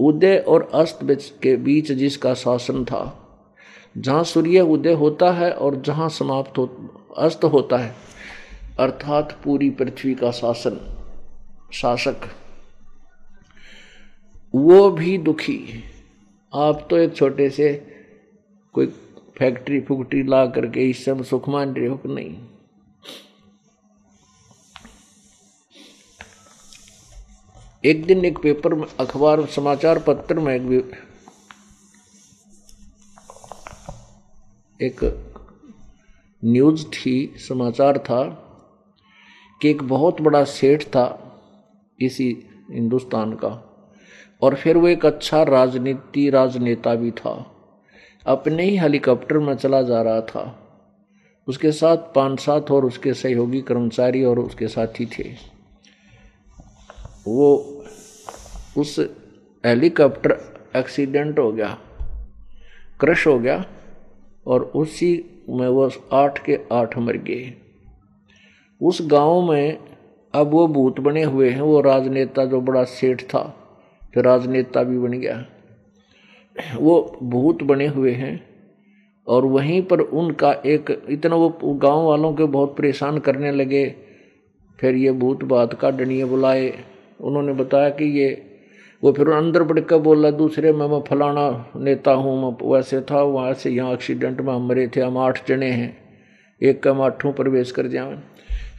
उदय 0.00 0.36
और 0.38 0.70
अस्त 0.74 0.98
के 1.42 1.56
बीच 1.56 1.92
जिसका 1.92 2.34
शासन 2.34 2.84
था, 2.84 3.02
जहाँ 3.98 4.24
सूर्य 4.24 4.60
उदय 4.60 4.92
होता 4.92 5.32
है 5.32 5.52
और 5.52 5.76
जहाँ 5.76 6.08
समाप्त 6.08 6.58
हो, 6.58 6.66
अस्त 7.18 7.44
होता 7.44 7.76
है। 7.76 8.11
अर्थात 8.80 9.40
पूरी 9.44 9.70
पृथ्वी 9.70 10.14
का 10.14 10.30
शासन, 10.30 10.76
शासक। 11.72 12.16
वो 14.54 14.90
भी 14.90 15.18
दुखी। 15.18 15.84
आप 16.54 16.86
तो 16.90 16.98
एक 16.98 17.14
छोटे 17.16 17.50
से 17.50 17.94
कोई 18.72 18.86
फैक्ट्री 19.38 19.80
फुकट्री 19.80 20.22
ला 20.22 20.46
करके 20.46 20.90
इस 20.90 21.04
सब 21.04 21.24
सुख 21.24 21.48
मान 21.48 21.74
रहे 21.74 21.86
हो 21.86 21.96
कि 21.96 22.08
नहीं? 22.08 22.36
एक 27.84 28.06
दिन 28.06 28.24
एक 28.24 28.38
पेपर 28.38 28.74
में, 28.74 28.86
अखबार 29.00 29.46
समाचार 29.46 29.98
पत्र 29.98 30.40
में 30.40 30.54
एक 30.54 30.92
एक 34.82 35.00
न्यूज़ 36.44 36.86
थी, 36.86 37.34
समाचार 37.36 37.98
था 37.98 38.48
कि 39.62 39.70
एक 39.70 39.82
बहुत 39.82 40.20
बड़ा 40.20 40.42
सेठ 40.44 40.84
था 40.84 41.04
इसी 41.98 42.26
हिंदुस्तान 42.70 43.32
का, 43.32 43.48
और 44.42 44.54
फिर 44.54 44.76
वो 44.76 44.88
एक 44.88 45.06
अच्छा 45.06 45.42
राजनीति 45.42 46.28
राजनेता 46.30 46.94
भी 46.94 47.10
था। 47.10 47.34
अपने 48.26 48.62
ही 48.62 48.76
हेलीकॉप्टर 48.76 49.38
में 49.38 49.54
चला 49.54 49.82
जा 49.82 50.02
रहा 50.02 50.20
था। 50.20 50.58
उसके 51.48 51.72
साथ 51.72 51.96
पाँच 51.96 52.40
सात 52.40 52.70
और 52.70 52.84
उसके 52.84 53.14
सहयोगी 53.14 53.60
कर्मचारी 53.60 54.24
और 54.24 54.38
उसके 54.38 54.68
साथी 54.68 55.06
थे। 55.06 55.28
वो 57.26 57.56
उस 58.78 58.98
हेलीकॉप्टर 59.64 60.38
एक्सीडेंट 60.76 61.38
हो 61.38 61.50
गया, 61.52 61.78
क्रश 63.00 63.26
हो 63.26 63.38
गया, 63.38 63.64
और 64.46 64.62
उसी 64.62 65.44
में 65.48 65.68
वो 65.68 65.90
आठ 66.12 66.44
के 66.44 66.58
आठ 66.72 66.98
मर 66.98 67.16
गए। 67.16 67.54
उस 68.82 68.98
गाँव 69.02 69.50
में 69.50 69.78
अब 70.34 70.50
वो 70.50 70.66
भूत 70.66 71.00
बने 71.00 71.22
हुए 71.22 71.50
हैं। 71.50 71.60
वो 71.60 71.80
राजनेता 71.80 72.44
जो 72.44 72.60
बड़ा 72.60 72.84
सेठ 72.84 73.22
था 73.22 73.42
फिर 74.14 74.24
राजनेता 74.24 74.82
भी 74.82 74.98
बन 74.98 75.12
गया। 75.12 75.44
वो 76.76 77.18
भूत 77.22 77.62
बने 77.62 77.86
हुए 77.86 78.12
हैं 78.12 78.40
और 79.26 79.44
वहीं 79.44 79.82
पर 79.82 80.00
उनका 80.00 80.52
एक, 80.52 81.06
इतना 81.08 81.36
वो 81.36 81.48
गाँव 81.74 82.06
वालों 82.06 82.32
के 82.34 82.44
बहुत 82.44 82.76
परेशान 82.76 83.18
करने 83.18 83.52
लगे। 83.52 83.94
फिर 84.78 84.94
ये 84.94 85.12
भूत 85.12 85.44
बात 85.44 85.74
का 85.74 85.90
डनिए 85.90 86.24
बुलाए। 86.24 86.72
उन्होंने 87.20 87.52
बताया 87.52 87.88
कि 87.88 88.04
ये, 88.04 88.30
वो 89.02 89.12
फिर 89.12 89.28
अंदर 89.28 89.62
बढ़ 89.62 89.80
कर 89.80 89.98
बोला, 89.98 90.30
दूसरे 90.30 90.72
में 90.72 90.86
मैं 90.88 91.00
फलाना 91.00 91.72
नेता 91.76 92.12
हूँ, 92.12 92.36
मैं 92.42 92.72
वैसे 92.72 93.00
था, 93.00 93.22
वहाँ 93.22 93.52
से 93.54 93.70
यहाँ 93.70 93.92
एक्सीडेंट 93.92 94.40
में 94.40 94.52
हम 94.52 94.68
मरे 94.68 94.86
थे, 94.88 95.00
हम 95.00 95.18
आठ 95.18 95.46
जने 95.48 95.70
हैं। 95.70 95.96
एक 96.60 96.82
का 96.82 96.92
आठों 97.04 97.32
प्रवेश 97.32 97.70
कर 97.70 97.86
जाए। 97.86 98.18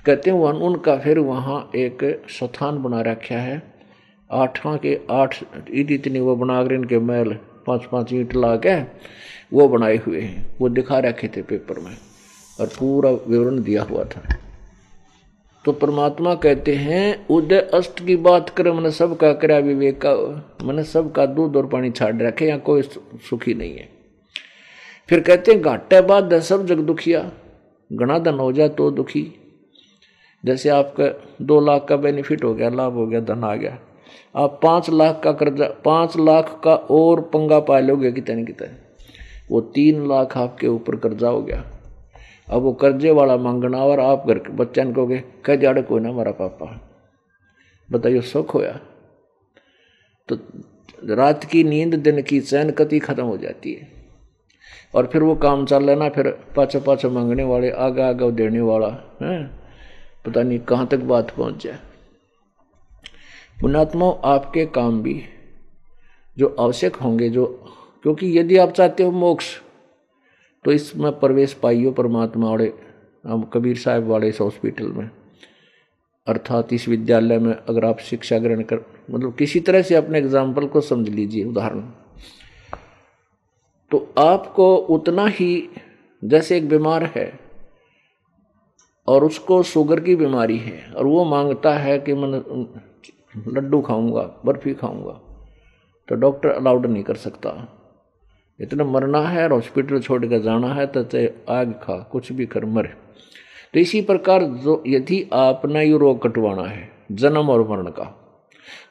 कहते 0.06 0.30
हैं 0.30 0.38
वन 0.38 0.56
उनका 0.62 0.96
फिर 0.98 1.20
वहाँ 1.20 1.60
एक 1.76 2.02
स्थान 2.30 2.82
बना 2.84 3.02
रखा 3.02 3.36
है। 3.36 3.62
आठा 4.30 4.76
के 4.78 5.00
आठ 5.12 5.36
इतनी 5.70 5.96
इतनी, 5.96 6.20
वो 6.20 6.36
बना 6.36 6.64
कर 6.64 6.74
इनके 6.74 7.00
महल 7.00 7.34
पाँच 7.68 7.86
पाँच 7.92 8.14
ईंट 8.14 8.36
ला 8.36 8.56
के 8.56 8.80
वो 9.54 9.68
बनाए 9.68 9.98
हुए 9.98 10.22
हैं। 10.22 10.46
वो 10.60 10.70
दिखा 10.70 11.00
रखे 11.00 11.28
थे 11.28 11.42
पेपर 11.42 11.80
में 11.80 11.96
और 12.60 12.68
पूरा 12.70 13.12
विवरण 13.12 13.62
दिया 13.64 13.84
हुआ 13.84 14.04
था। 14.06 14.22
तो 15.66 15.72
परमात्मा 15.72 16.34
कहते 16.36 16.76
हैं, 16.76 17.28
उदय 17.28 17.60
अष्ट 17.74 18.06
की 18.06 18.16
बात 18.16 18.50
करे, 18.50 18.72
मैंने 18.72 18.92
सबका 18.92 19.32
करा 19.34 19.58
विवेक 19.60 20.00
का 20.06 20.14
मैंने 20.66 20.84
सबका 20.84 21.26
दूध 21.26 21.56
और 21.58 21.68
पानी 21.68 21.92
छाड़ 21.92 22.16
रखे 22.22 22.46
या 22.46 22.58
कोई 22.58 22.82
सुखी 22.82 23.54
नहीं 23.54 23.76
है। 23.76 23.88
फिर 25.10 25.20
कहते 25.20 25.52
हैं, 25.52 25.62
घाटे 25.62 26.02
बाद 26.02 26.40
सब 26.42 26.66
जग 26.66 26.80
दुखिया, 26.82 27.32
घना 27.92 28.20
धन 28.20 28.40
हो 28.40 28.52
जाए 28.52 28.70
तो 28.70 28.90
दुखी। 28.92 29.24
जैसे 30.46 30.70
आपका 30.70 31.36
दो 31.42 31.60
लाख 31.60 31.86
का 31.90 31.96
बेनिफिट 31.96 32.44
हो 32.44 32.54
गया, 32.54 32.70
लाभ 32.70 32.94
हो 32.94 33.08
गया, 33.08 33.20
धन 33.20 33.44
आ 33.44 33.56
गया। 33.56 33.80
आप 34.36 34.60
पाँच 34.64 34.90
लाख 34.90 35.22
का 35.24 35.32
कर्जा, 35.32 35.68
पाँच 35.86 36.18
लाख 36.18 36.62
का 36.64 36.76
और 36.76 37.22
पंगा 37.22 37.60
पा 37.60 37.80
लोगे 37.80 38.12
कितने 38.12 38.46
कितने। 38.46 38.68
वो 39.52 39.62
तीन 39.62 40.08
लाख 40.08 40.38
आपके 40.38 40.68
ऊपर 40.68 40.96
कर्जा 40.96 41.30
हो 41.30 41.42
गया। 41.42 41.64
अब 42.50 42.62
वो 42.62 42.74
कर्जे 42.74 43.12
वाला 43.12 43.38
मांगना 43.38 43.78
और 43.78 44.00
आप 44.00 44.28
घर 44.28 44.38
के 44.40 44.54
बच्चा 44.54 44.84
ने 44.84 44.94
कहोगे, 44.94 45.24
कह 45.46 45.56
जाड़े, 45.56 45.82
कोई 45.82 46.02
ना 46.02 46.10
हमारा 46.10 46.32
पापा 46.32 46.90
बताइए, 47.92 48.22
सुख 48.22 48.56
होया? 48.56 48.80
तो 50.28 50.38
रात 51.16 51.44
की 51.44 51.64
नींद, 51.64 51.96
दिन 51.96 52.22
की 52.22 52.42
चैन 52.42 52.72
कति 52.72 53.00
खत्म 53.00 53.24
हो 53.24 53.38
जाती 53.38 53.74
है। 53.74 53.88
और 54.96 55.08
फिर 55.08 55.24
वो 55.24 55.36
काम 55.36 55.66
चल 55.66 55.84
लेना, 55.84 56.10
फिर 56.10 56.30
पाछे 56.56 56.80
पाछे 56.80 57.08
मांगने 57.08 57.44
वाले 57.44 57.72
आगे 57.72 58.02
आगे 58.02 58.32
देने 58.32 58.62
वाला, 58.62 59.20
है? 59.22 59.63
पता 60.26 60.44
नहीं 60.44 60.60
कहाँ 60.62 60.88
तक 60.88 61.00
बात 61.06 61.36
पहुँच 61.38 61.64
जाए। 61.64 61.80
पुणात्मा 63.62 64.10
आपके 64.26 64.66
काम 64.68 65.02
भी 65.04 65.22
जो 66.38 66.56
आवश्यक 66.60 66.96
होंगे, 66.96 67.30
जो 67.30 67.46
क्योंकि 68.06 68.38
यदि 68.38 68.58
आप 68.58 68.72
चाहते 68.72 69.04
हो 69.04 69.12
मोक्ष 69.12 69.56
तो 70.66 70.72
इसमें 70.72 71.12
प्रवेश 71.20 71.54
पाइयो 71.54 71.92
परमात्मा 71.92 72.50
वाले 72.50 72.72
हम 73.24 73.44
कबीर 73.54 73.78
साहब 73.78 74.08
वाले 74.08 74.30
इस 74.30 74.40
हॉस्पिटल 74.42 74.88
में। 74.88 75.10
अर्थात 76.28 76.74
इस 76.74 76.88
विद्यालय 76.88 77.40
में 77.40 77.54
अगर 77.54 77.86
आप 77.86 78.00
शिक्षा 78.00 78.38
ग्रहण 78.40 78.62
कर 78.64 78.80
मतलब 79.12 79.36
किसी 79.36 79.60
तरह 79.60 79.82
से 79.82 79.96
अपने 79.96 80.18
एग्ज़ाम्पल 80.20 80.68
को 80.68 80.82
समझ 80.82 81.10
लीजिए, 81.10 81.44
उदाहरण। 81.46 81.82
तो 83.92 84.14
आपको 84.20 84.76
उतना 84.76 85.26
ही, 85.28 85.70
जैसे 86.22 86.58
एक 86.58 86.70
बीमार 86.70 87.04
है 87.16 87.26
और 89.08 89.24
उसको 89.24 89.62
शुगर 89.64 90.00
की 90.00 90.16
बीमारी 90.16 90.58
है 90.58 90.80
और 90.98 91.06
वो 91.06 91.24
माँगता 91.26 91.74
है 91.74 91.98
कि 92.00 92.14
मैं 92.14 92.30
लड्डू 93.54 93.82
खाऊँगा, 93.82 94.22
बर्फ़ी 94.46 94.74
खाऊँगा। 94.74 95.20
तो 96.10 96.16
डॉक्टर 96.16 96.50
अलाउड 96.50 96.86
नहीं 96.86 97.04
कर 97.04 97.16
सकता। 97.16 97.52
इतना 98.60 98.84
मरना 98.84 99.20
है 99.20 99.44
और 99.44 99.54
हॉस्पिटल 99.54 100.00
छोड़ 100.00 100.26
कर 100.26 100.40
जाना 100.40 100.74
है 100.74 100.86
तो 100.88 101.04
चाहे 101.04 101.30
आग 101.50 101.72
खा, 101.84 101.98
कुछ 102.12 102.32
भी 102.32 102.46
कर, 102.46 102.66
मरे। 102.66 102.90
तो 103.74 103.80
इसी 103.80 104.02
प्रकार 104.02 104.44
जो 104.44 104.84
यदि 104.88 105.30
आपने 105.34 105.84
ये 105.86 105.98
रोग 105.98 106.22
कटवाना 106.22 106.64
है, 106.64 106.90
जन्म 107.12 107.50
और 107.50 107.68
मरण 107.70 107.88
का 107.88 108.20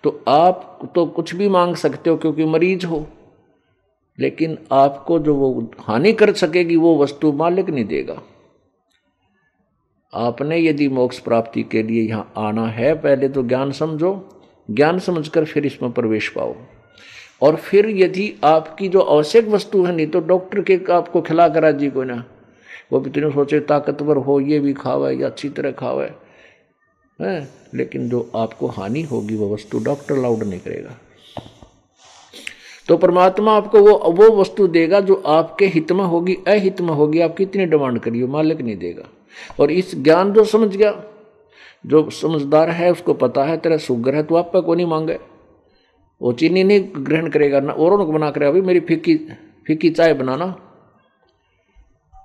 तो 0.04 0.10
आप 0.28 0.90
तो 0.94 1.06
कुछ 1.06 1.34
भी 1.34 1.48
मांग 1.48 1.74
सकते 1.76 2.10
हो 2.10 2.16
क्योंकि 2.16 2.44
मरीज़ 2.44 2.86
हो। 2.86 3.06
लेकिन 4.18 4.58
आपको 4.72 5.18
जो 5.18 5.34
वो 5.34 5.70
हानि 5.80 6.12
कर 6.12 6.32
सकेगी, 6.32 6.76
वो 6.76 6.96
वस्तु 6.98 7.32
मालिक 7.32 7.70
नहीं 7.70 7.84
देगा। 7.84 8.20
आपने 10.14 10.58
यदि 10.58 10.88
मोक्ष 10.88 11.18
प्राप्ति 11.18 11.62
के 11.62 11.82
लिए 11.82 12.02
यहाँ 12.02 12.32
आना 12.36 12.66
है, 12.66 12.94
पहले 12.94 13.28
तो 13.28 13.42
ज्ञान 13.42 13.72
समझो। 13.72 14.40
ज्ञान 14.70 14.98
समझकर 14.98 15.44
फिर 15.44 15.66
इसमें 15.66 15.92
प्रवेश 15.92 16.28
पाओ। 16.28 16.54
और 17.42 17.56
फिर 17.56 17.90
यदि 17.90 18.40
आपकी 18.44 18.88
जो 18.88 19.00
आवश्यक 19.00 19.48
वस्तु 19.48 19.84
है, 19.84 19.96
नहीं 19.96 20.06
तो 20.06 20.20
डॉक्टर 20.20 20.62
के 20.62 20.80
आपको 20.92 21.20
खिला 21.20 21.48
करा 21.48 21.70
जी 21.70 21.90
कोई 21.90 22.06
ना। 22.06 22.24
वो 22.92 23.00
भी 23.00 23.10
तुमने 23.10 23.30
सोचे, 23.30 23.60
ताकतवर 23.60 24.16
हो, 24.16 24.40
ये 24.40 24.60
भी 24.60 24.72
खावे 24.72 25.14
या 25.14 25.26
अच्छी 25.26 25.48
तरह 25.48 25.70
खावे। 25.70 26.10
है? 27.20 27.48
लेकिन 27.74 28.08
जो 28.08 28.30
आपको 28.36 28.66
हानि 28.66 29.02
होगी, 29.02 29.36
वो 29.36 29.54
वस्तु 29.54 29.78
डॉक्टर 29.78 30.14
अलाउड 30.14 30.42
नहीं 30.42 30.60
करेगा। 30.60 30.90
तो 32.88 32.96
परमात्मा 32.96 33.56
आपको 33.56 33.80
वो 33.80 34.12
वो 34.12 34.40
वस्तु 34.40 34.66
देगा 34.66 35.00
जो 35.00 35.14
आपके 35.14 35.66
हित 35.66 35.92
में 35.92 36.04
होगी, 36.04 36.34
अहित 36.34 36.80
में 36.80 36.94
होगी। 36.94 37.20
आप 37.20 37.36
कितनी 37.36 37.66
डिमांड 37.66 37.98
करिए 37.98 38.26
मालिक 38.26 38.60
नहीं 38.60 38.76
देगा। 38.76 39.08
और 39.60 39.70
इस 39.70 39.94
ज्ञान 40.02 40.32
जो 40.32 40.44
समझ 40.44 40.76
गया, 40.76 41.04
जो 41.86 42.10
समझदार 42.10 42.70
है, 42.70 42.92
उसको 42.92 43.14
पता 43.14 43.44
है, 43.44 43.56
तेरा 43.56 43.76
शुगर 43.76 44.14
है 44.14 44.22
तो 44.22 44.34
आप 44.34 44.52
को 44.56 44.74
नहीं 44.74 44.86
मांगे। 44.86 45.18
वो 46.20 46.32
चीनी 46.32 46.64
नहीं 46.64 47.06
ग्रहण 47.06 47.28
करेगा 47.30 47.60
ना, 47.60 47.72
औरों 47.72 48.06
को 48.06 48.12
बना 48.12 48.30
करेगा 48.30 48.50
अभी 48.50 48.60
मेरी 48.60 48.80
फीकी 48.80 49.16
फीकी 49.66 49.90
चाय 49.90 50.14
बनाना। 50.14 50.56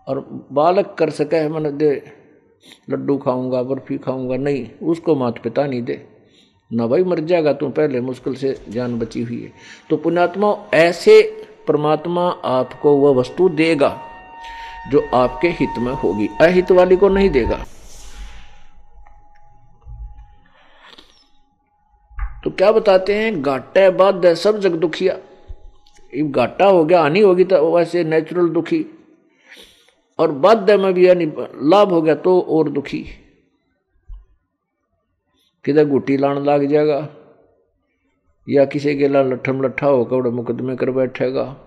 और 0.07 0.47
बालक 0.51 0.95
कर 0.99 1.09
सके 1.09 1.35
है 1.35 1.49
मैंने 1.49 1.71
दे, 1.71 2.11
लड्डू 2.89 3.17
खाऊँगा, 3.17 3.63
बर्फ़ी 3.63 3.97
खाऊँगा, 3.97 4.37
नहीं, 4.37 4.67
उसको 4.83 5.15
माता 5.15 5.41
पिता 5.41 5.65
नहीं 5.67 5.81
दे। 5.81 6.07
ना 6.73 6.87
भाई 6.87 7.03
मर 7.03 7.19
जाएगा 7.19 7.53
तू, 7.53 7.69
पहले 7.69 8.01
मुश्किल 8.01 8.35
से 8.35 8.57
जान 8.69 8.99
बची 8.99 9.23
हुई 9.23 9.41
है। 9.41 9.51
तो 9.89 9.97
पुण्यात्मा 9.97 10.69
ऐसे 10.73 11.45
परमात्मा 11.67 12.29
आपको 12.45 12.95
वह 12.97 13.15
वस्तु 13.15 13.49
देगा। 13.49 14.01
जो 14.91 15.09
आपके 15.13 15.47
हित 15.49 15.77
में 15.79 15.93
होगी। 15.93 16.27
अहित 16.41 16.71
वाली 16.71 16.97
को 16.97 17.09
नहीं 17.09 17.29
देगा। 17.29 17.65
तो 22.43 22.51
क्या 22.51 22.71
बताते 22.71 23.15
हैं? 23.15 23.41
घाटा 23.41 23.89
बाद 23.91 24.33
सब 24.33 24.59
जग 24.59 24.75
दुखिया 24.75 25.17
घाटा 26.15 26.65
हो 26.65 26.85
गया, 26.85 27.01
हानि 27.01 27.19
होगी 27.19 27.43
तो 27.43 27.75
वैसे 27.75 28.03
नेचुरल 28.03 28.49
दुखी। 28.49 28.85
और 30.19 30.31
बाद 30.31 30.71
में 30.71 30.93
भी 30.93 31.07
यानी 31.07 31.25
लाभ 31.69 31.89
हो 31.89 32.01
गया 32.01 32.15
तो 32.15 32.41
और 32.41 32.69
दुखी। 32.69 33.05
किधर 35.65 35.85
गुटी 35.85 36.17
लाने 36.17 36.39
लग 36.39 36.65
जाएगा? 36.65 37.09
या 38.49 38.65
किसी 38.65 38.97
के 38.97 39.07
ला 39.07 39.21
लठम 39.21 39.61
लट्ठा 39.61 39.87
होकर 39.87 40.29
मुकदमे 40.29 40.75
कर 40.75 40.91
बैठेगा? 40.91 41.66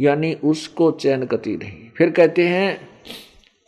यानी 0.00 0.34
उसको 0.34 0.90
चैन 0.90 1.26
कती 1.26 1.56
नहीं 1.56 1.90
फिर 1.96 2.10
कहते 2.10 2.48
हैं, 2.48 2.88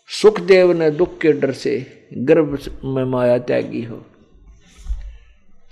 सुखदेव 0.09 0.73
ने 0.73 0.91
दुख 0.91 1.19
के 1.19 1.33
डर 1.33 1.53
से 1.53 2.07
गर्भ 2.15 2.59
में 2.85 3.05
माया 3.05 3.39
त्यागी 3.39 3.83
हो। 3.83 4.05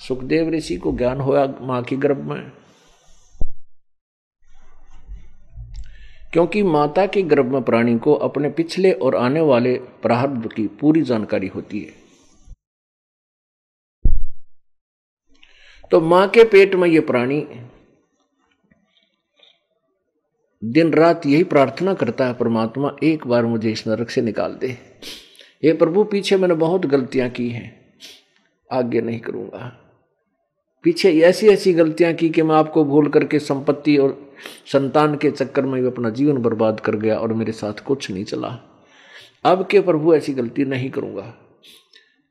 सुखदेव 0.09 0.51
ऋषि 0.51 0.77
को 0.77 0.93
ज्ञान 0.93 1.21
होया 1.21 1.47
माँ 1.61 1.83
की 1.83 1.97
गर्भ 1.97 2.19
में। 2.19 2.53
क्योंकि 6.33 6.63
माता 6.63 7.07
के 7.07 7.23
गर्भ 7.23 7.47
में 7.47 7.63
प्राणी 7.63 7.99
को 7.99 8.15
अपने 8.15 8.51
पिछले 8.51 8.93
और 8.93 9.15
आने 9.17 9.41
वाले 9.41 9.75
प्रारब्ध 9.75 10.53
की 10.53 10.67
पूरी 10.67 11.03
जानकारी 11.03 11.47
होती 11.47 11.81
है। 11.81 11.93
तो 15.91 16.01
माँ 16.01 16.29
के 16.29 16.45
पेट 16.45 16.75
में 16.75 16.89
ये 16.89 17.01
प्राणी 17.01 17.47
दिन 20.63 20.93
रात 20.93 21.27
यही 21.27 21.45
प्रार्थना 21.45 21.95
करता 21.95 22.27
है 22.27 22.35
परमात्मा, 22.35 22.97
एक 23.03 23.27
बार 23.27 23.47
मुझे 23.47 23.71
इस 23.71 23.87
नरक 23.89 24.11
से 24.11 24.23
निकाल 24.23 24.55
दे। 24.55 24.77
ये 25.65 25.73
प्रभु, 25.73 26.05
पीछे 26.05 26.37
मैंने 26.37 26.55
बहुत 26.55 26.87
गलतियाँ 26.87 27.29
की 27.29 27.49
हैं, 27.49 27.75
आगे 28.71 29.01
नहीं 29.01 29.21
करूँगा। 29.21 29.73
पीछे 30.85 31.13
ऐसी 31.21 31.49
ऐसी 31.49 31.73
गलतियाँ 31.73 32.13
की 32.13 32.29
कि 32.29 32.43
मैं 32.43 32.55
आपको 32.55 32.85
भूल 32.85 33.09
करके 33.09 33.39
संपत्ति 33.39 33.97
और 33.97 34.17
संतान 34.73 35.15
के 35.15 35.31
चक्कर 35.31 35.67
में 35.67 35.81
भी 35.83 35.87
अपना 35.89 36.11
जीवन 36.11 36.39
बर्बाद 36.39 36.81
कर 36.81 36.97
गया 36.97 37.19
और 37.19 37.33
मेरे 37.33 37.53
साथ 37.53 37.85
कुछ 37.85 38.11
नहीं 38.11 38.25
चला। 38.25 38.49
अब 39.45 39.67
के 39.67 39.81
प्रभु 39.81 40.15
ऐसी 40.15 40.33
गलती 40.35 40.65
नहीं 40.65 40.91
करूँगा। 40.91 41.35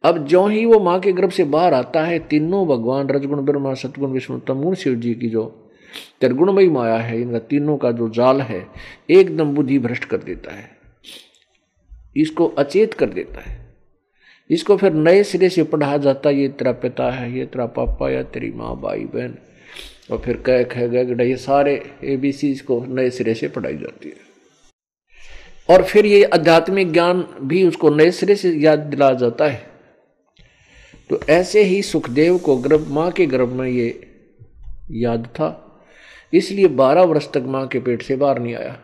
अब 0.03 0.17
जो 0.25 0.45
ही 0.47 0.65
वो 0.65 0.79
माँ 0.79 0.99
के 0.99 1.11
गर्भ 1.11 1.29
से 1.29 1.43
बाहर 1.43 1.73
आता 1.73 2.03
है, 2.03 2.19
तीनों 2.19 2.65
भगवान, 2.67 3.09
रजगुण, 3.09 3.41
ब्रह्मा, 3.41 3.73
सतगुण, 3.73 4.11
विष्णु 4.11 4.39
तमुण 4.39 4.75
शिव 4.75 4.95
जी 4.95 5.13
की 5.13 5.29
जो 5.29 5.66
त्रिगुणमयी 6.21 6.69
माया 6.69 6.97
है 6.97 7.21
इनका 7.21 7.39
तीनों 7.39 7.77
का 7.77 7.91
जो 7.91 8.09
जाल 8.09 8.41
है, 8.41 8.67
एकदम 9.09 9.55
बुद्धि 9.55 9.79
भ्रष्ट 9.79 10.05
कर 10.05 10.17
देता 10.17 10.53
है। 10.53 10.69
इसको 12.17 12.47
अचेत 12.47 12.93
कर 12.93 13.09
देता 13.09 13.49
है। 13.49 13.67
इसको 14.49 14.77
फिर 14.77 14.93
नए 14.93 15.23
सिरे 15.23 15.49
से 15.49 15.63
पढ़ा 15.63 15.97
जाता 15.97 16.29
है 16.29 16.35
ये 16.35 16.47
तेरा 16.47 16.71
पिता 16.71 17.11
है, 17.11 17.37
ये 17.37 17.45
तेरा 17.45 17.65
पापा, 17.65 18.09
या 18.09 18.23
तेरी 18.23 18.51
माँ, 18.51 18.81
भाई, 18.81 18.99
बहन। 18.99 19.37
और 20.11 20.17
फिर 20.17 20.37
कह 20.37 20.63
कह 20.63 20.87
गए 20.87 21.29
ये 21.29 21.37
सारे 21.37 21.91
ए 22.03 22.17
बी 22.17 22.31
सी 22.31 22.55
को 22.55 22.85
नए 22.85 23.09
सिरे 23.09 23.33
से 23.33 23.47
पढ़ाई 23.47 23.77
जाती 23.77 24.09
है। 24.09 24.27
और 25.69 25.83
फिर 25.83 26.05
ये 26.05 26.23
आध्यात्मिक 26.23 26.93
ज्ञान 26.93 27.27
भी 27.41 27.67
उसको 27.67 27.89
नए 27.89 28.11
सिरे 28.11 28.35
से 28.35 28.51
याद 28.51 28.79
दिलाया 28.79 29.13
जाता 29.13 29.47
है। 29.47 29.67
तो 31.09 31.19
ऐसे 31.29 31.63
ही 31.63 31.81
सुखदेव 31.81 32.37
को 32.37 32.57
गर्भ, 32.57 32.87
माँ 32.87 33.11
के 33.11 33.25
गर्भ 33.25 33.49
में 33.49 33.69
ये 33.69 34.11
याद 34.91 35.25
था। 35.25 35.63
इसलिए 36.33 36.67
बारह 36.67 37.01
वर्ष 37.01 37.31
तक 37.31 37.43
माँ 37.45 37.67
के 37.67 37.79
पेट 37.79 38.01
से 38.01 38.15
बाहर 38.15 38.39
नहीं 38.39 38.55
आया। 38.55 38.79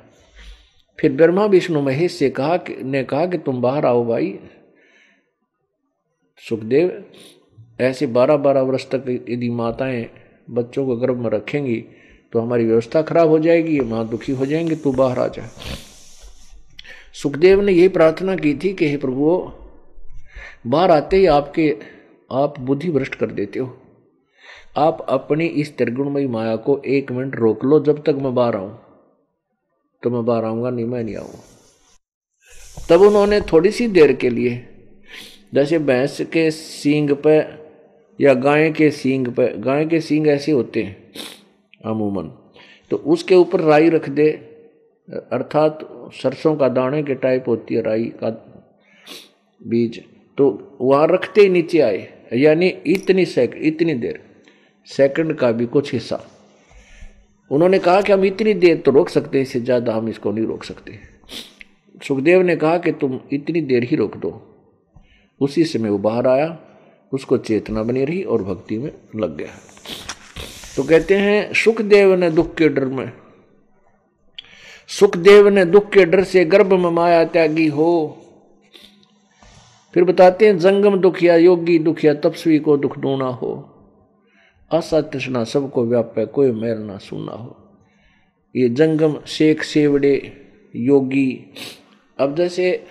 फिर 1.00 1.12
ब्रह्मा 1.12 1.46
विष्णु 1.46 1.82
महेश 1.82 2.12
से 2.12 2.30
कहा 2.30 2.58
कि, 2.58 2.84
ने 2.84 3.04
कहा 3.04 3.26
कि 3.26 3.38
तुम 3.38 3.62
बाहर 3.62 3.86
आओ 3.86 4.06
भाई। 4.06 4.40
सुखदेव, 6.50 7.06
ऐसे 7.82 8.08
बारह 8.08 8.38
बारह 8.38 8.62
वर्ष 8.62 8.86
तक 8.86 9.26
यदि 9.30 9.50
माताएँ 9.50 10.10
बच्चों 10.50 10.86
को 10.86 10.96
गर्भ 10.96 11.18
में 11.18 11.30
रखेंगी 11.30 11.86
तो 12.34 12.40
हमारी 12.40 12.66
व्यवस्था 12.66 13.02
खराब 13.02 13.30
हो 13.30 13.40
जाएगी 13.40 13.80
माँ 13.80 14.10
दुखी 14.10 14.32
हो 14.32 14.46
जाएँगे, 14.46 14.76
तू 14.76 14.92
बाहर 14.92 15.20
आ 15.20 15.28
जा। 15.28 15.50
सुखदेव 17.14 17.62
ने 17.62 17.72
यही 17.72 17.88
प्रार्थना 17.88 18.36
की 18.36 18.54
थी 18.54 18.74
कि, 18.74 18.90
हे 18.90 18.98
प्रभु 18.98 19.52
बाहर 20.68 20.92
आते 20.92 21.18
ही 21.18 21.26
आपके, 21.26 21.78
आप 22.32 22.60
बुद्धि 22.60 22.92
भ्रष्ट 22.92 23.16
कर 23.16 23.26
देते 23.26 23.60
हो। 23.60 23.83
आप 24.76 25.06
अपनी 25.10 25.46
इस 25.46 25.76
त्रिगुणमयी 25.78 26.28
माया 26.28 26.56
को 26.58 26.82
एक 26.88 27.12
मिनट 27.12 27.36
रोक 27.36 27.64
लो, 27.66 27.80
जब 27.80 28.02
तक 28.04 28.16
मैं 28.22 28.34
बाहर 28.36 28.56
आऊँ। 28.56 28.72
तो 30.04 30.10
मैं 30.10 30.24
बाहर 30.26 30.46
आऊँगा, 30.46 30.70
नहीं 30.70 30.86
मैं 30.86 31.04
नहीं 31.04 31.16
आऊँगा 31.16 31.42
तब 32.90 33.02
उन्होंने 33.02 33.40
थोड़ी 33.44 33.72
सी 33.72 33.88
देर 33.88 34.14
के 34.14 34.30
लिए, 34.30 34.56
जैसे 35.54 35.80
भैंस 35.80 36.18
के 36.34 36.50
सींग 36.52 37.16
पे 37.18 37.38
या 38.20 38.34
गाय 38.36 38.72
के 38.72 38.90
सींग 38.92 39.28
पे, 39.28 39.48
गाय 39.60 39.86
के 39.86 40.02
सींग 40.02 40.28
ऐसे 40.28 40.52
होते 40.52 40.84
हैं 40.84 40.96
अमूमन 41.86 42.32
तो 42.92 42.98
उसके 42.98 43.36
ऊपर 43.36 43.62
राई 43.62 43.90
रख 43.90 44.10
दे। 44.10 44.30
अर्थात 45.08 45.88
सरसों 46.14 46.56
का 46.56 46.68
दाने 46.72 47.04
के 47.04 47.16
टाइप 47.16 47.48
होती 47.48 47.76
है 47.76 47.82
राई 47.82 48.12
का 48.24 48.30
बीज 49.62 50.04
तो 50.38 50.78
वहाँ 50.82 51.08
रखते 51.08 51.42
ही 51.42 51.50
नीचे 51.50 51.80
आए, 51.82 52.08
यानी 52.34 52.68
इतनी 52.68 53.26
सेकंड 53.28 53.64
इतनी 53.64 53.94
देर। 53.96 54.22
सेकंड 54.88 55.36
का 55.36 55.52
भी 55.52 55.66
कुछ 55.66 55.94
हिस्सा। 55.94 56.20
उन्होंने 57.52 57.80
कहा 57.80 58.02
कि 58.02 58.12
हम 58.14 58.26
इतनी 58.26 58.54
देर 58.54 58.78
तो 58.78 58.92
रोक 58.92 59.10
सकते 59.10 59.38
हैं, 59.38 59.44
इससे 59.44 59.60
ज़्यादा 59.60 59.94
हम 59.94 60.10
इसको 60.10 60.32
नहीं 60.32 60.46
रोक 60.46 60.64
सकते। 60.64 61.00
सुखदेव 62.02 62.42
ने 62.42 62.56
कहा 62.56 62.78
कि 62.78 62.92
तुम 62.92 63.20
इतनी 63.34 63.62
देर 63.62 63.84
ही 63.84 63.96
रोक 63.96 64.16
दो। 64.18 64.32
उसी 65.42 65.64
समय 65.64 65.90
वो 65.90 65.98
बाहर 65.98 66.28
आया, 66.28 66.58
उसको 67.12 67.38
चेतना 67.40 67.84
बनी 67.84 68.06
रही 68.06 68.22
और 68.24 68.44
भक्ति 68.44 68.78
में 68.78 68.92
लग 69.16 69.38
गया। 69.38 69.52
तो 70.76 70.84
कहते 70.84 71.18
हैं, 71.18 71.54
सुखदेव 71.54 72.16
ने 72.16 72.30
दुख 72.32 72.54
के 72.56 72.70
डर 72.70 72.86
में, 72.86 73.12
सुखदेव 74.90 75.48
ने 75.50 75.66
दुख 75.66 75.92
के 75.92 76.06
डर 76.06 76.24
से 76.24 76.46
गर्भ 76.46 76.74
में 76.74 76.90
माया 76.92 77.24
त्यागी 77.26 77.68
हो। 77.68 78.20
फिर 79.94 80.04
बताते 80.04 80.46
हैं, 80.46 80.58
जंगम 80.60 80.98
दुखिया 80.98 81.36
योगी 81.36 81.78
दुखिया 81.80 82.14
तपस्वी 82.14 82.60
को 82.60 82.78
दुख 82.78 82.98
ढूंढना 82.98 83.26
हो। 83.26 83.73
आशा 84.74 85.02
तृष्णा 85.02 85.44
सबको 85.44 85.86
व्याप्य 85.86 86.26
कोई 86.26 86.52
मैल 86.52 86.78
ना 86.78 86.98
सुना 86.98 87.32
हो। 87.32 87.58
ये 88.56 88.70
जंगम 88.70 89.22
शेख 89.28 89.64
सेवड़े 89.64 90.34
योगी। 90.76 91.46
अब 92.20 92.36
जैसे 92.36 92.86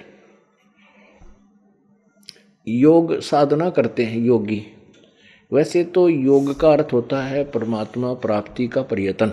योग 2.69 3.21
साधना 3.21 3.71
करते 3.71 4.05
हैं 4.05 4.19
योगी, 4.19 4.67
वैसे 5.53 5.85
तो 5.85 6.09
योग 6.09 6.61
का 6.61 6.73
अर्थ 6.73 6.89
होता 6.93 7.23
है 7.23 7.45
परमात्मा 7.45 8.15
प्राप्ति 8.15 8.69
का 8.69 8.83
प्रयत्न। 8.83 9.33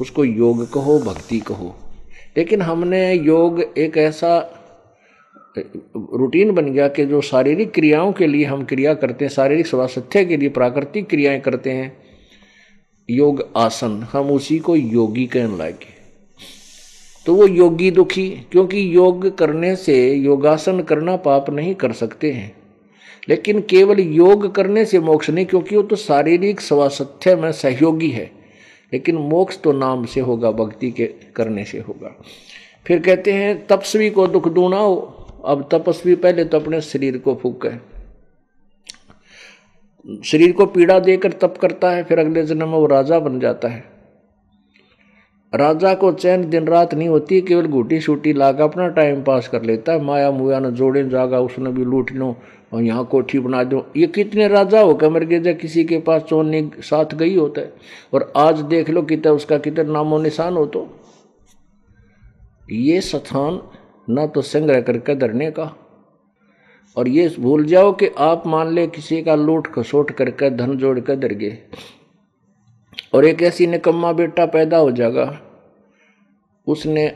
उसको 0.00 0.24
योग 0.24 0.72
कहो, 0.72 0.98
भक्ति 0.98 1.40
कहो। 1.40 1.76
लेकिन 2.36 2.62
हमने 2.62 3.14
योग 3.14 3.60
एक 3.60 3.96
ऐसा 3.96 4.62
रूटीन 5.58 6.50
बन 6.50 6.72
गया 6.72 6.88
कि 6.88 7.04
जो 7.06 7.20
शारीरिक 7.20 7.70
क्रियाओं 7.70 8.12
के 8.12 8.26
लिए 8.26 8.44
हम 8.44 8.64
क्रिया 8.64 8.94
करते 8.94 9.24
हैं, 9.24 9.32
शारीरिक 9.32 9.66
स्वास्थ्य 9.66 10.24
के 10.24 10.36
लिए 10.36 10.48
प्राकृतिक 10.48 11.08
क्रियाएँ 11.08 11.40
करते 11.40 11.70
हैं, 11.70 11.96
योग 13.10 13.48
आसन, 13.56 14.06
हम 14.12 14.30
उसी 14.30 14.58
को 14.58 14.76
योगी 14.76 15.26
कहने 15.26 15.56
लगे 15.56 15.94
तो 17.26 17.34
वो 17.34 17.46
योगी 17.46 17.90
दुखी 17.90 18.28
क्योंकि 18.52 18.96
योग 18.96 19.36
करने 19.38 19.76
से 19.76 20.14
योगासन 20.14 20.80
करना 20.80 21.16
पाप 21.16 21.50
नहीं 21.50 21.74
कर 21.74 21.92
सकते 21.92 22.32
हैं। 22.32 22.52
लेकिन 23.28 23.60
केवल 23.60 24.00
योग 24.00 24.54
करने 24.54 24.84
से 24.84 24.98
मोक्ष 24.98 25.30
नहीं, 25.30 25.46
क्योंकि 25.46 25.76
वो 25.76 25.82
तो 25.82 25.96
शारीरिक 25.96 26.60
स्वास्थ्य 26.60 27.36
में 27.36 27.52
सहयोगी 27.52 28.10
है। 28.10 28.30
लेकिन 28.92 29.16
मोक्ष 29.16 29.58
तो 29.58 29.72
नाम 29.72 30.04
से 30.04 30.20
होगा, 30.20 30.50
भक्ति 30.50 30.90
के 30.90 31.06
करने 31.06 31.64
से 31.64 31.78
होगा। 31.78 32.14
फिर 32.86 32.98
कहते 32.98 33.32
हैं, 33.32 33.66
तपस्वी 33.66 34.10
को 34.10 34.26
दुख 34.26 34.48
दूना 34.48 34.76
हो। 34.76 35.15
अब 35.46 35.68
तपस्वी 35.72 36.14
पहले 36.16 36.44
तो 36.44 36.60
अपने 36.60 36.80
शरीर 36.82 37.18
को 37.18 37.34
फूक 37.34 37.66
है 37.66 37.80
शरीर 40.24 40.52
को 40.52 40.64
पीड़ा 40.66 40.98
देकर 40.98 41.32
तप 41.32 41.56
करता 41.60 41.90
है, 41.90 42.02
फिर 42.04 42.18
अगले 42.18 42.42
जन्म 42.42 42.68
में 42.68 42.78
वो 42.78 42.86
राजा 42.86 43.18
बन 43.18 43.38
जाता 43.40 43.68
है। 43.68 43.84
राजा 45.52 45.94
को 45.94 46.10
चैन 46.12 46.48
दिन 46.50 46.66
रात 46.66 46.94
नहीं 46.94 47.08
होती, 47.08 47.40
केवल 47.40 47.66
घूटी 47.66 48.00
शूटी 48.00 48.32
लाकर 48.32 48.62
अपना 48.62 48.88
टाइम 48.88 49.22
पास 49.22 49.48
कर 49.48 49.62
लेता 49.62 49.92
है। 49.92 50.02
माया 50.04 50.30
मुया 50.30 50.58
न 50.60 50.70
जोड़े, 50.70 51.04
जागा 51.08 51.40
उसने 51.40 51.70
भी 51.70 51.84
लूट 51.84 52.12
लो 52.12 52.34
और 52.72 52.82
यहाँ 52.82 53.04
कोठी 53.04 53.38
बना 53.38 53.62
दो। 53.64 53.84
ये 53.96 54.06
कितने 54.06 54.48
राजा 54.48 54.80
हो 54.80 54.94
कमर 54.94 55.24
जब 55.26 55.56
किसी 55.58 55.84
के 55.84 55.98
पास 56.00 56.22
चोरने 56.22 56.70
साथ 56.80 57.14
गई 57.14 57.34
होता 57.36 57.60
है। 57.60 57.72
और 58.14 58.32
आज 58.36 58.60
देख 58.64 58.90
लो 58.90 59.02
कितना 59.02 59.32
उसका 59.32 59.58
कितना 59.58 59.92
नामो 59.92 60.18
निशान 60.18 60.56
हो 60.56 60.66
तो। 60.66 60.88
ये 62.68 63.00
स्थान 63.00 63.60
न 64.10 64.26
तो 64.26 64.42
संग्रह 64.42 64.80
करके 64.80 65.14
धरने 65.14 65.50
का 65.50 65.72
और 66.96 67.08
ये 67.08 67.28
भूल 67.40 67.64
जाओ 67.64 67.92
कि 67.92 68.06
आप 68.18 68.46
मान 68.46 68.72
ले 68.72 68.86
किसी 68.86 69.22
का 69.22 69.34
लूट 69.34 69.66
खसोट 69.66 70.10
करके 70.10 70.50
धन 70.50 70.76
जोड़ 70.76 71.00
कर 71.00 71.16
धर 71.16 71.32
गए। 71.32 71.58
और 73.14 73.24
एक 73.24 73.42
ऐसी 73.42 73.66
निकम्मा 73.66 74.12
बेटा 74.12 74.46
पैदा 74.46 74.76
हो 74.76 74.90
जाएगा। 74.90 75.40
उसने 76.66 77.06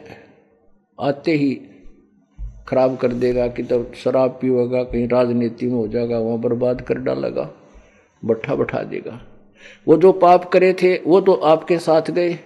आते 1.01 1.33
ही 1.33 1.55
खराब 2.69 2.97
कर 2.97 3.13
देगा 3.13 3.47
कि 3.49 3.63
तब 3.63 3.93
शराब 3.95 4.39
पीवेगा 4.41 4.83
कहीं 4.83 5.09
राजनीति 5.09 5.67
में 5.67 5.75
हो 5.75 5.89
जाएगा, 5.89 6.19
वहाँ 6.19 6.39
बर्बाद 6.39 6.81
कर 6.81 6.99
डालेगा 6.99 7.51
बट्ठा 8.25 8.55
बैठा 8.55 8.83
देगा। 8.83 9.21
वो 9.89 9.97
जो 9.97 10.13
पाप 10.13 10.45
करे 10.45 10.73
थे, 10.73 10.97
वो 10.97 11.21
तो 11.21 11.35
आपके 11.35 11.79
साथ 11.79 12.11
गए। 12.11 12.39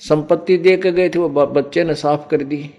संपत्ति 0.00 0.56
दे 0.56 0.76
के 0.76 0.92
गए 0.92 1.08
थे, 1.08 1.18
वो 1.18 1.28
बच्चे 1.28 1.84
ने 1.84 1.94
साफ़ 1.94 2.28
कर 2.28 2.42
दी। 2.42 2.70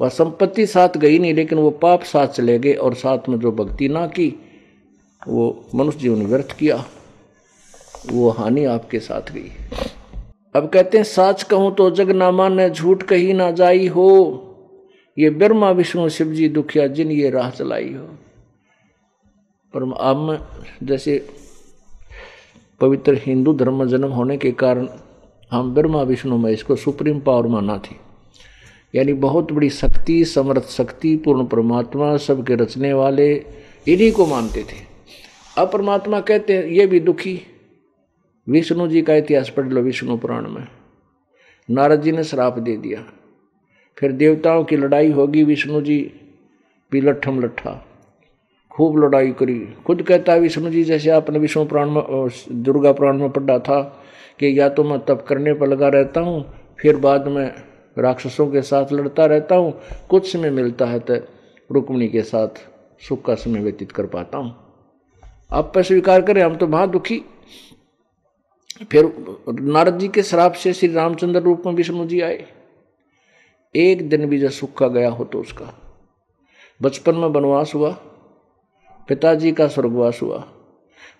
वह 0.00 0.08
संपत्ति 0.08 0.66
साथ 0.66 0.88
गई 0.96 1.18
नहीं, 1.18 1.34
लेकिन 1.34 1.58
वो 1.58 1.70
पाप 1.70 2.02
साथ 2.02 2.26
चले 2.26 2.58
गए 2.58 2.72
और 2.72 2.94
साथ 2.94 3.28
में 3.28 3.40
जो 3.40 3.52
भक्ति 3.52 3.88
ना 3.88 4.06
की, 4.06 4.34
वो 5.28 5.64
मनुष्य 5.74 5.98
जीवन 5.98 6.26
व्यर्थ 6.26 6.58
किया। 6.58 6.84
वो 8.12 8.30
हानि 8.30 8.64
आपके 8.64 9.00
साथ 9.00 9.32
गई। 9.32 9.50
अब 10.56 10.68
कहते 10.68 10.98
हैं, 10.98 11.04
साच 11.04 11.42
कहूँ 11.42 11.74
तो 11.74 11.90
जग 11.90 12.10
ना 12.10 12.30
मान, 12.30 12.68
झूठ 12.68 13.02
कही 13.02 13.32
ना 13.32 13.50
जाई 13.50 13.86
हो। 13.86 14.48
ये 15.18 15.30
ब्रह्मा, 15.30 15.70
विष्णु 15.70 16.08
शिव 16.08 16.32
जी 16.32 16.48
दुखिया, 16.48 16.86
जिन 16.86 17.10
ये 17.10 17.30
राह 17.30 17.50
चलाई 17.50 17.94
हो। 17.94 18.06
पर 19.74 19.92
अब 20.00 20.48
जैसे 20.82 21.26
पवित्र 22.80 23.20
हिंदू 23.26 23.54
धर्म 23.54 23.88
जन्म 23.88 24.08
होने 24.08 24.36
के 24.36 24.52
कारण, 24.52 24.88
हम 25.50 25.74
ब्रह्मा, 25.74 26.02
विष्णु 26.02 26.38
में 26.38 26.52
इसको 26.52 26.76
सुप्रीम 26.76 27.20
पावर 27.20 27.46
माना 27.46 27.78
थी। 27.78 27.96
यानी 28.94 29.12
बहुत 29.12 29.52
बड़ी 29.52 29.70
शक्ति, 29.70 30.24
समर्थ 30.24 30.68
शक्ति, 30.68 31.16
पूर्ण 31.16 31.44
परमात्मा, 31.46 32.16
सबके 32.16 32.54
रचने 32.54 32.92
वाले, 32.92 33.32
इन्हीं 33.88 34.12
को 34.12 34.26
मानते 34.26 34.62
थे। 34.62 34.80
अब 35.58 35.70
परमात्मा 35.72 36.20
कहते 36.20 36.56
हैं, 36.56 36.64
ये 36.64 36.86
भी 36.86 37.00
दुखी। 37.00 37.40
विष्णु 38.46 38.88
जी 38.88 39.02
का 39.02 39.14
इतिहास 39.14 39.48
पढ़ 39.48 39.68
लो 39.68 39.80
विष्णु 39.80 40.16
पुराण 40.16 40.48
में। 40.48 40.66
नारद 41.68 42.02
जी 42.02 42.12
ने 42.12 42.24
श्राप 42.24 42.58
दे 42.58 42.76
दिया। 42.76 43.04
फिर 43.98 44.12
देवताओं 44.12 44.64
की 44.64 44.76
लड़ाई 44.76 45.10
होगी 45.10 45.44
विष्णु 45.44 45.80
जी 45.80 46.00
भी 46.92 47.00
लट्ठम 47.00 47.40
लट्ठा। 47.40 47.72
खूब 48.70 48.96
लड़ाई 48.98 49.30
करी। 49.32 49.58
खुद 49.86 50.02
कहता 50.02 50.32
है 50.32 50.40
विष्णु 50.40 50.70
जी, 50.70 50.84
जैसे 50.84 51.10
आपने 51.10 51.38
विष्णु 51.38 51.64
पुराण 51.64 51.90
में 51.90 52.02
दुर्गा 52.52 52.92
पुराण 52.92 53.18
में 53.18 53.30
पढ़ा 53.30 53.58
था 53.58 53.80
कि 54.40 54.58
या 54.60 54.68
तो 54.68 54.84
मैं 54.84 54.98
तप 54.98 55.24
करने 55.28 55.54
पर 55.54 55.68
लगा 55.68 55.88
रहता 55.88 56.20
हूँ, 56.20 56.44
फिर 56.80 56.96
बाद 56.96 57.28
में 57.28 57.52
राक्षसों 57.96 58.46
के 58.50 58.62
साथ 58.62 58.92
लड़ता 58.92 59.26
रहता 59.26 59.54
हूँ, 59.54 59.72
कुछ 60.10 60.32
समय 60.32 60.50
मिलता 60.50 60.86
है 60.86 60.98
तो 61.00 61.14
रुक्मणी 61.70 62.08
के 62.08 62.22
साथ 62.22 62.60
सुख 63.02 63.24
का 63.24 63.34
समय 63.34 63.60
व्यतीत 63.60 63.92
कर 63.92 64.06
पाता 64.06 64.38
हूँ। 64.38 64.54
आप 65.50 65.72
पर 65.74 65.82
स्वीकार 65.82 66.22
करें, 66.22 66.42
हम 66.42 66.56
तो 66.56 66.66
वहाँ 66.66 66.90
दुखी। 66.90 67.22
फिर 68.90 69.12
नारद 69.50 69.98
जी 69.98 70.08
के 70.08 70.22
श्राप 70.22 70.52
से 70.52 70.72
श्री 70.72 70.92
रामचंद्र 70.92 71.40
रूप 71.40 71.66
में 71.66 71.72
विष्णु 71.74 72.04
जी 72.06 72.20
आए। 72.20 72.46
एक 73.74 74.08
दिन 74.08 74.26
भी 74.26 74.38
जब 74.38 74.50
सुखा 74.50 74.88
गया 74.88 75.10
हो 75.10 75.24
तो 75.24 75.40
उसका 75.40 75.72
बचपन 76.80 77.14
में 77.14 77.28
वनवास 77.28 77.74
हुआ, 77.74 77.90
पिताजी 79.08 79.52
का 79.52 79.66
स्वर्गवास 79.68 80.22
हुआ। 80.22 80.44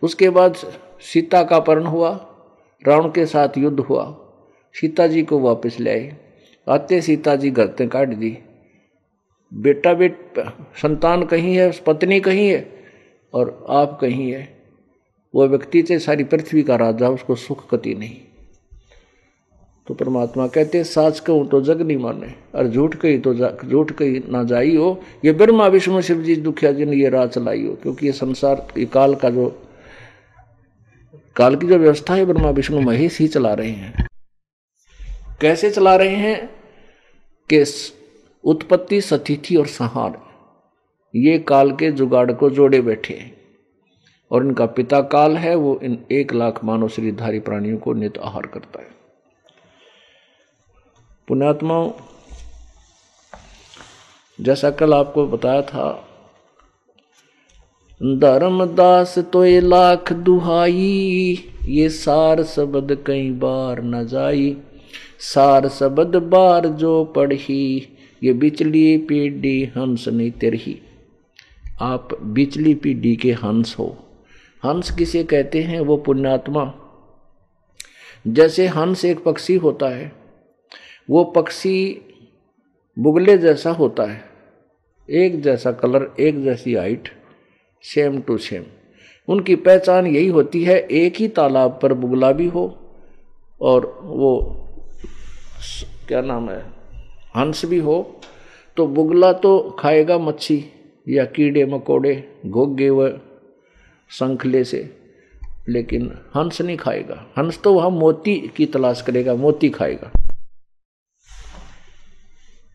उसके 0.02 0.30
बाद 0.30 0.54
सीता 1.02 1.42
का 1.42 1.56
अपहरण 1.56 1.86
हुआ, 1.86 2.10
रावण 2.82 3.10
के 3.10 3.26
साथ 3.26 3.58
युद्ध 3.58 3.80
हुआ, 3.80 4.04
सीता 4.74 5.06
जी 5.06 5.22
को 5.22 5.38
वापस 5.40 5.76
ले 5.80 5.90
आए। 5.90 6.16
आते 6.66 7.00
सीता 7.00 7.36
जी 7.36 7.50
घर 7.50 7.66
काट 7.82 8.08
दी। 8.08 8.36
बेटा 9.52 9.92
बेट, 9.94 10.38
संतान 10.82 11.24
कहीं 11.24 11.54
है, 11.56 11.70
पत्नी 11.86 12.20
कहीं 12.20 12.48
है, 12.48 12.66
और 13.34 13.66
आप 13.70 13.98
कहीं 14.00 14.30
है। 14.32 14.48
वो 15.34 15.46
व्यक्ति 15.48 15.82
से 15.82 15.98
सारी 15.98 16.24
पृथ्वी 16.24 16.62
का 16.62 16.76
राजा, 16.76 17.08
उसको 17.08 17.34
सुख 17.36 17.68
कति 17.70 17.94
नहीं। 17.94 18.16
तो 19.86 19.94
परमात्मा 19.94 20.46
कहते 20.46 20.82
साच 20.84 21.20
कहूँ 21.20 21.48
तो 21.48 21.60
जग 21.60 21.80
नहीं 21.80 21.96
माने, 21.96 22.32
और 22.54 22.68
झूठ 22.68 22.94
कही 22.94 23.18
तो 23.18 23.34
झूठ 23.34 23.90
कही 23.92 24.22
ना 24.28 24.42
जाई 24.44 24.76
हो। 24.76 25.00
ये 25.24 25.32
ब्रह्मा, 25.32 25.66
विष्णु 25.66 26.02
शिव 26.02 26.22
जी 26.22 26.36
दुखिया 26.36 26.72
जी 26.72 26.84
ने 26.84 26.96
ये 26.96 27.08
राह 27.08 27.26
चलाई 27.26 27.66
हो, 27.66 27.74
क्योंकि 27.74 28.06
ये 28.06 28.12
संसार, 28.12 28.66
ये 28.78 28.86
काल 28.86 29.14
का 29.14 29.30
जो, 29.30 29.48
काल 31.36 31.56
की 31.56 31.66
जो 31.66 31.78
व्यवस्था 31.78 32.14
है, 32.14 32.24
ब्रह्मा, 32.24 32.50
विष्णु, 32.50 32.80
महेश 32.80 33.18
ही 33.18 33.28
चला 33.28 33.52
रहे 33.54 33.70
हैं। 33.70 34.06
कैसे 35.42 35.70
चला 35.70 35.96
रहे 35.96 36.16
हैं? 36.16 36.50
कि 37.52 37.64
उत्पत्ति 38.44 39.00
सतिथि 39.00 39.56
और 39.56 39.66
संहार? 39.66 40.20
ये 41.16 41.38
काल 41.38 41.72
के 41.72 41.90
जुगाड़ 41.92 42.32
को 42.32 42.50
जोड़े 42.50 42.80
बैठे 42.80 43.14
हैं। 43.14 43.36
और 44.30 44.46
इनका 44.46 44.66
पिता 44.66 45.00
काल 45.00 45.36
है, 45.36 45.54
वो 45.54 45.80
इन 45.82 46.06
एक 46.12 46.34
लाख 46.34 46.64
मानव 46.64 46.88
श्रीधारी 46.88 47.40
प्राणियों 47.40 47.78
को 47.78 47.92
नित 47.92 48.18
आहार 48.18 48.46
करता 48.46 48.80
है। 48.80 48.88
पुण्यात्माओं, 51.28 51.92
जैसा 54.40 54.70
कल 54.70 54.94
आपको 54.94 55.26
बताया 55.26 55.62
था 55.62 56.08
धर्मदास 58.02 59.18
तो 59.18 59.44
ये 59.44 59.60
लाख 59.60 60.12
दुहाई, 60.12 61.38
ये 61.64 61.88
सार 61.88 62.42
शब्द 62.42 63.04
कई 63.06 63.30
बार 63.30 63.82
न 63.82 64.06
जाई। 64.06 64.56
सार 65.24 65.68
शब्द 65.68 66.16
बार 66.16 66.66
जो 66.66 67.04
पढ़ी, 67.04 67.88
ये 68.22 68.32
बिचली 68.32 68.98
पीढ़ी 68.98 69.64
हंस 69.64 70.08
नहीं 70.08 70.30
तेरही। 70.30 70.80
आप 71.80 72.22
बिचली 72.22 72.74
पीढ़ी 72.74 73.16
के 73.16 73.32
हंस 73.32 73.76
हो। 73.78 73.96
हंस 74.64 74.90
किसे 74.90 75.24
कहते 75.24 75.62
हैं? 75.62 75.80
वो 75.80 75.96
पुण्यात्मा। 75.96 76.74
जैसे 78.26 78.66
हंस 78.66 79.04
एक 79.04 79.24
पक्षी 79.24 79.54
होता 79.54 79.86
है, 79.86 80.12
वो 81.10 81.24
पक्षी 81.24 82.00
बुगले 82.98 83.38
जैसा 83.38 83.70
होता 83.70 84.02
है। 84.02 84.24
एक 85.10 85.42
जैसा 85.42 85.72
कलर, 85.72 86.10
एक 86.20 86.44
जैसी 86.44 86.74
हाइट, 86.74 87.08
सेम 87.82 88.20
टू 88.20 88.38
सेम। 88.38 88.64
उनकी 89.28 89.54
पहचान 89.54 90.06
यही 90.06 90.28
होती 90.28 90.64
है, 90.64 90.80
एक 90.80 91.14
ही 91.16 91.28
तालाब 91.28 91.78
पर 91.82 91.94
बुगला 91.94 92.32
भी 92.32 92.46
हो 92.46 92.78
और 93.60 94.00
वो 94.02 94.58
क्या 96.08 96.20
नाम 96.20 96.48
है? 96.50 96.60
हंस 97.36 97.64
भी 97.64 97.78
हो 97.78 98.20
तो 98.76 98.86
बुगला 98.86 99.32
तो 99.32 99.58
खाएगा 99.78 100.18
मच्छी 100.18 100.64
या 101.08 101.24
कीड़े 101.24 101.64
मकोड़े, 101.64 102.40
घोगे 102.46 102.90
व 102.90 103.08
संखले 104.10 104.64
से, 104.64 104.78
लेकिन 105.68 106.06
हंस 106.36 106.60
नहीं 106.60 106.76
खाएगा। 106.76 107.26
हंस 107.38 107.60
तो 107.62 107.74
वह 107.74 107.88
मोती 107.88 108.36
की 108.56 108.66
तलाश 108.66 109.02
करेगा, 109.02 109.34
मोती 109.34 109.70
खाएगा। 109.70 110.10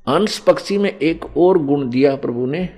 हंस 0.08 0.38
पक्षी 0.40 0.78
में 0.78 0.90
एक 0.90 1.26
और 1.38 1.58
गुण 1.58 1.90
दिया 1.90 2.16
प्रभु 2.16 2.46
ने, 2.46 2.70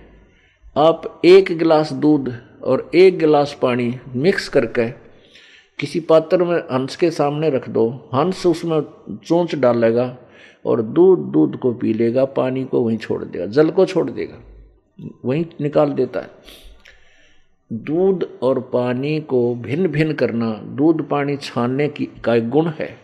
आप 0.78 1.22
एक 1.26 1.58
गिलास 1.58 1.94
दूध 1.94 2.34
और 2.64 2.90
एक 2.96 3.18
गिलास 3.20 3.58
पानी 3.62 4.00
मिक्स 4.16 4.50
करके 4.50 5.09
किसी 5.80 6.00
पात्र 6.00 6.44
में 6.44 6.58
हंस 6.58 6.96
के 6.96 7.12
सामने 7.12 7.50
रख 7.50 7.70
दो। 7.70 7.90
हंस 8.14 8.46
उसमें 8.46 8.82
चोंच 9.26 9.56
डालेगा 9.56 10.18
और 10.66 10.82
दूध 10.82 11.20
दूध 11.32 11.60
को 11.60 11.74
पी 11.74 11.94
लेगा, 11.94 12.26
पानी 12.26 12.64
को 12.66 12.82
वहीं 12.82 12.98
छोड़ 12.98 13.24
देगा, 13.24 13.46
जल 13.46 13.70
को 13.70 13.86
छोड़ 13.86 14.10
देगा, 14.10 14.38
वहीं 15.26 15.46
निकाल 15.62 15.94
देता 15.94 16.20
है। 16.20 16.30
दूध 17.72 18.40
और 18.44 18.60
पानी 18.60 19.20
को 19.22 19.56
भिन्न 19.56 19.88
भिन्न 19.88 20.14
करना, 20.14 20.52
दूध 20.54 21.08
पानी 21.10 21.38
छानने 21.38 21.88
की, 21.88 22.06
का 22.24 22.36
एक 22.36 22.50
गुण 22.50 22.70
है। 22.70 22.98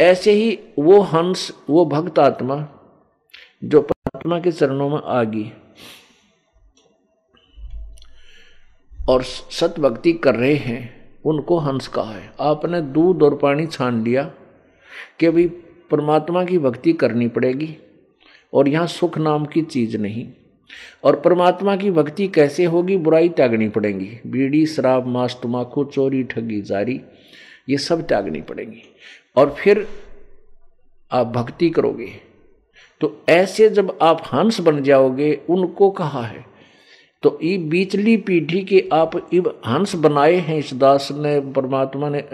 ऐसे 0.00 0.32
ही 0.32 0.58
वो 0.78 1.00
हंस, 1.00 1.50
वो 1.70 1.84
भक्त 1.86 2.18
आत्मा, 2.18 2.66
जो 3.64 3.80
परमात्मा 3.80 4.40
के 4.40 4.52
चरणों 4.52 4.88
में 4.88 5.00
आ 5.04 5.22
गई 5.24 5.52
और 9.08 9.22
सत 9.22 9.80
भक्ति 9.80 10.12
कर 10.12 10.34
रहे 10.34 10.54
हैं 10.54 11.01
उनको 11.24 11.58
हंस 11.58 11.88
कहा 11.88 12.12
है। 12.12 12.32
आपने 12.40 12.80
दूध 12.80 13.22
और 13.22 13.34
पानी 13.34 13.66
छान 13.66 14.04
लिया 14.04 14.22
कि 15.20 15.30
भाई 15.30 15.46
परमात्मा 15.90 16.44
की 16.44 16.58
भक्ति 16.58 16.92
करनी 16.92 17.28
पड़ेगी 17.28 17.76
और 18.54 18.68
यहाँ 18.68 18.86
सुख 18.86 19.18
नाम 19.18 19.44
की 19.44 19.62
चीज़ 19.62 19.98
नहीं। 19.98 20.28
और 21.04 21.20
परमात्मा 21.20 21.76
की 21.76 21.90
भक्ति 21.90 22.28
कैसे 22.28 22.64
होगी, 22.64 22.96
बुराई 22.96 23.28
त्यागनी 23.28 23.68
पड़ेगी। 23.68 24.20
बीड़ी, 24.26 24.66
शराब, 24.66 25.06
मांस 25.06 25.40
तमाकू 25.42 25.84
चोरी, 25.84 26.22
ठगी, 26.22 26.60
जारी, 26.60 27.00
ये 27.68 27.78
सब 27.78 28.06
त्यागनी 28.06 28.40
पड़ेगी। 28.40 28.82
और 29.36 29.54
फिर 29.58 29.88
आप 31.12 31.26
भक्ति 31.26 31.70
करोगे। 31.70 32.12
तो 33.00 33.24
ऐसे 33.28 33.68
जब 33.68 33.98
आप 34.02 34.22
हंस 34.32 34.60
बन 34.60 34.82
जाओगे, 34.82 35.40
उनको 35.50 35.90
कहा 35.90 36.22
है 36.22 36.51
तो 37.22 37.38
ये 37.42 37.56
बीचली 37.58 38.16
पीढ़ी 38.16 38.60
के 38.64 38.88
आप 38.92 39.16
हंस 39.66 39.94
बनाए 39.94 40.34
हैं 40.34 40.58
इस 40.58 40.74
दास 40.74 41.08
ने, 41.12 41.40
परमात्मा 41.40 42.08
ने 42.08 42.24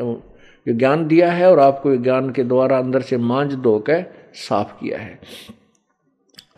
ज्ञान 0.69 1.07
दिया 1.09 1.33
है 1.33 1.51
और 1.51 1.59
आपको 1.59 1.97
ज्ञान 1.97 2.31
के 2.31 2.45
द्वारा 2.45 2.79
अंदर 2.79 3.03
से 3.03 3.17
मांझ 3.17 3.53
धो 3.55 3.79
के 3.91 4.03
साफ़ 4.35 4.73
किया 4.73 4.99
है। 4.99 5.19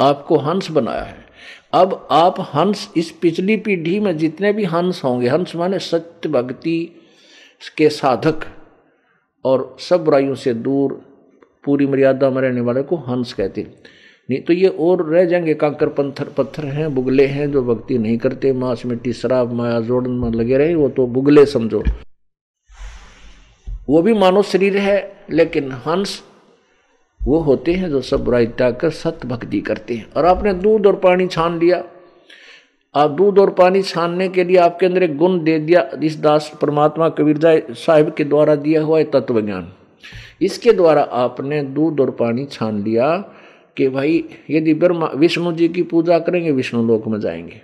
आपको 0.00 0.36
हंस 0.36 0.70
बनाया 0.70 1.02
है। 1.02 1.26
अब 1.72 2.08
आप 2.10 2.40
हंस 2.40 2.92
इस 2.96 3.10
पिछली 3.10 3.56
पीढ़ी 3.56 4.00
में 4.00 4.16
जितने 4.16 4.52
भी 4.52 4.64
हंस 4.64 5.00
होंगे, 5.04 5.28
हंस 5.28 5.56
माने 5.56 5.78
सत्य 5.78 6.28
भक्ति 6.28 7.06
के 7.78 7.88
साधक 7.88 8.40
और 9.44 9.76
सब 9.80 10.04
बुराइयों 10.04 10.34
से 10.34 10.54
दूर, 10.54 10.92
पूरी 11.64 11.86
मर्यादा 11.86 12.30
में 12.30 12.42
रहने 12.42 12.60
वाले 12.60 12.82
को 12.82 12.96
हंस 12.96 13.32
कहते 13.32 13.66
नहीं 14.30 14.40
तो 14.40 14.52
ये 14.52 14.68
और 14.68 15.10
रह 15.10 15.24
जाएँगे, 15.24 15.54
कांकर 15.54 15.88
पत्थर 15.88 16.24
पत्थर 16.24 16.64
हैं, 16.64 16.94
बुगले 16.94 17.26
हैं 17.26 17.52
जो 17.52 17.62
भक्ति 17.62 17.98
नहीं 17.98 18.18
करते, 18.18 18.52
मांस 18.52 18.82
मिट्टी, 18.86 19.12
शराब, 19.12 19.52
माया 19.52 19.80
जोड़न 19.80 20.10
में 20.10 20.30
लगे 20.30 20.58
रहे, 20.58 20.74
वो 20.74 20.88
तो 20.88 21.06
बुगले 21.06 21.46
समझो। 21.46 21.82
वो 23.88 24.02
भी 24.02 24.14
मानव 24.14 24.42
शरीर 24.42 24.76
है, 24.76 25.12
लेकिन 25.30 25.72
हंस 25.72 26.22
वो 27.22 27.38
होते 27.38 27.72
हैं 27.72 27.90
जो 27.90 28.00
सब 28.00 28.24
बुराई 28.24 28.46
त्याग 28.46 28.76
कर 28.76 28.90
सत्य 28.90 29.28
भक्ति 29.28 29.60
करते 29.60 29.94
हैं। 29.94 30.12
और 30.12 30.26
आपने 30.26 30.54
दूध 30.54 30.86
और 30.86 30.96
पानी 30.96 31.26
छान 31.26 31.58
लिया। 31.58 31.84
आप 32.94 33.10
दूध 33.10 33.38
और 33.38 33.50
पानी 33.50 33.82
छानने 33.82 34.28
के 34.28 34.44
लिए 34.44 34.56
आपके 34.56 34.86
अंदर 34.86 35.02
एक 35.02 35.16
गुण 35.16 35.44
दे 35.44 35.58
दिया, 35.58 35.90
इस 36.04 36.20
दास 36.20 36.58
परमात्मा 36.62 37.08
कबीरजा 37.08 37.58
साहिब 37.70 38.14
के 38.14 38.24
द्वारा 38.24 38.54
दिया 38.54 38.82
हुआ 38.82 38.98
है 38.98 39.04
तत्व 39.04 39.40
ज्ञान 39.40 39.72
इसके 40.42 40.72
द्वारा 40.72 41.02
आपने 41.02 41.62
दूध 41.62 42.00
और 42.00 42.10
पानी 42.10 42.44
छान 42.44 42.82
लिया। 42.82 43.34
कि 43.76 43.88
भाई, 43.88 44.24
यदि 44.50 44.74
ब्रह्मा, 44.74 45.10
विष्णु 45.14 45.52
जी 45.52 45.68
की 45.68 45.82
पूजा 45.82 46.18
करेंगे, 46.18 46.52
विष्णु 46.52 46.86
लोक 46.86 47.06
में 47.06 47.20
जाएँगे। 47.20 47.62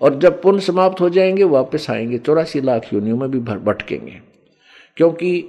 और 0.00 0.18
जब 0.18 0.42
पुण्य 0.42 0.60
समाप्त 0.60 1.00
हो 1.00 1.10
जाएँगे, 1.10 1.44
वापस 1.44 1.86
आएँगे। 1.90 2.18
चौरासी 2.18 2.60
लाख 2.60 2.94
योनियों 2.94 3.16
में 3.16 3.30
भी 3.30 3.38
भटकेंगे। 3.38 4.20
क्योंकि 4.96 5.44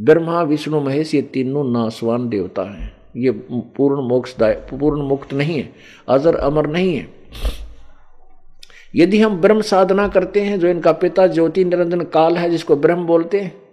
ब्रह्मा, 0.00 0.42
विष्णु, 0.42 0.80
महेश, 0.80 1.14
ये 1.14 1.22
तीनों 1.22 1.64
नासवान 1.64 2.28
देवता 2.28 2.62
हैं। 2.62 2.96
ये 3.16 3.30
पूर्ण 3.50 4.08
मोक्षदाय 4.08 4.52
पूर्ण 4.52 5.02
मुक्त 5.02 5.34
नहीं 5.34 5.58
है। 5.58 5.72
अजर 6.08 6.34
अमर 6.34 6.66
नहीं 6.66 6.96
है। 6.96 7.08
यदि 8.94 9.20
हम 9.20 9.40
ब्रह्म 9.40 9.60
साधना 9.60 10.08
करते 10.08 10.40
हैं, 10.40 10.60
जो 10.60 10.68
इनका 10.68 10.92
पिता 10.92 11.26
ज्योति 11.26 11.64
निरंजन 11.64 12.00
काल 12.00 12.36
है, 12.36 12.50
जिसको 12.50 12.76
ब्रह्म 12.76 13.06
बोलते 13.06 13.40
हैं 13.40 13.65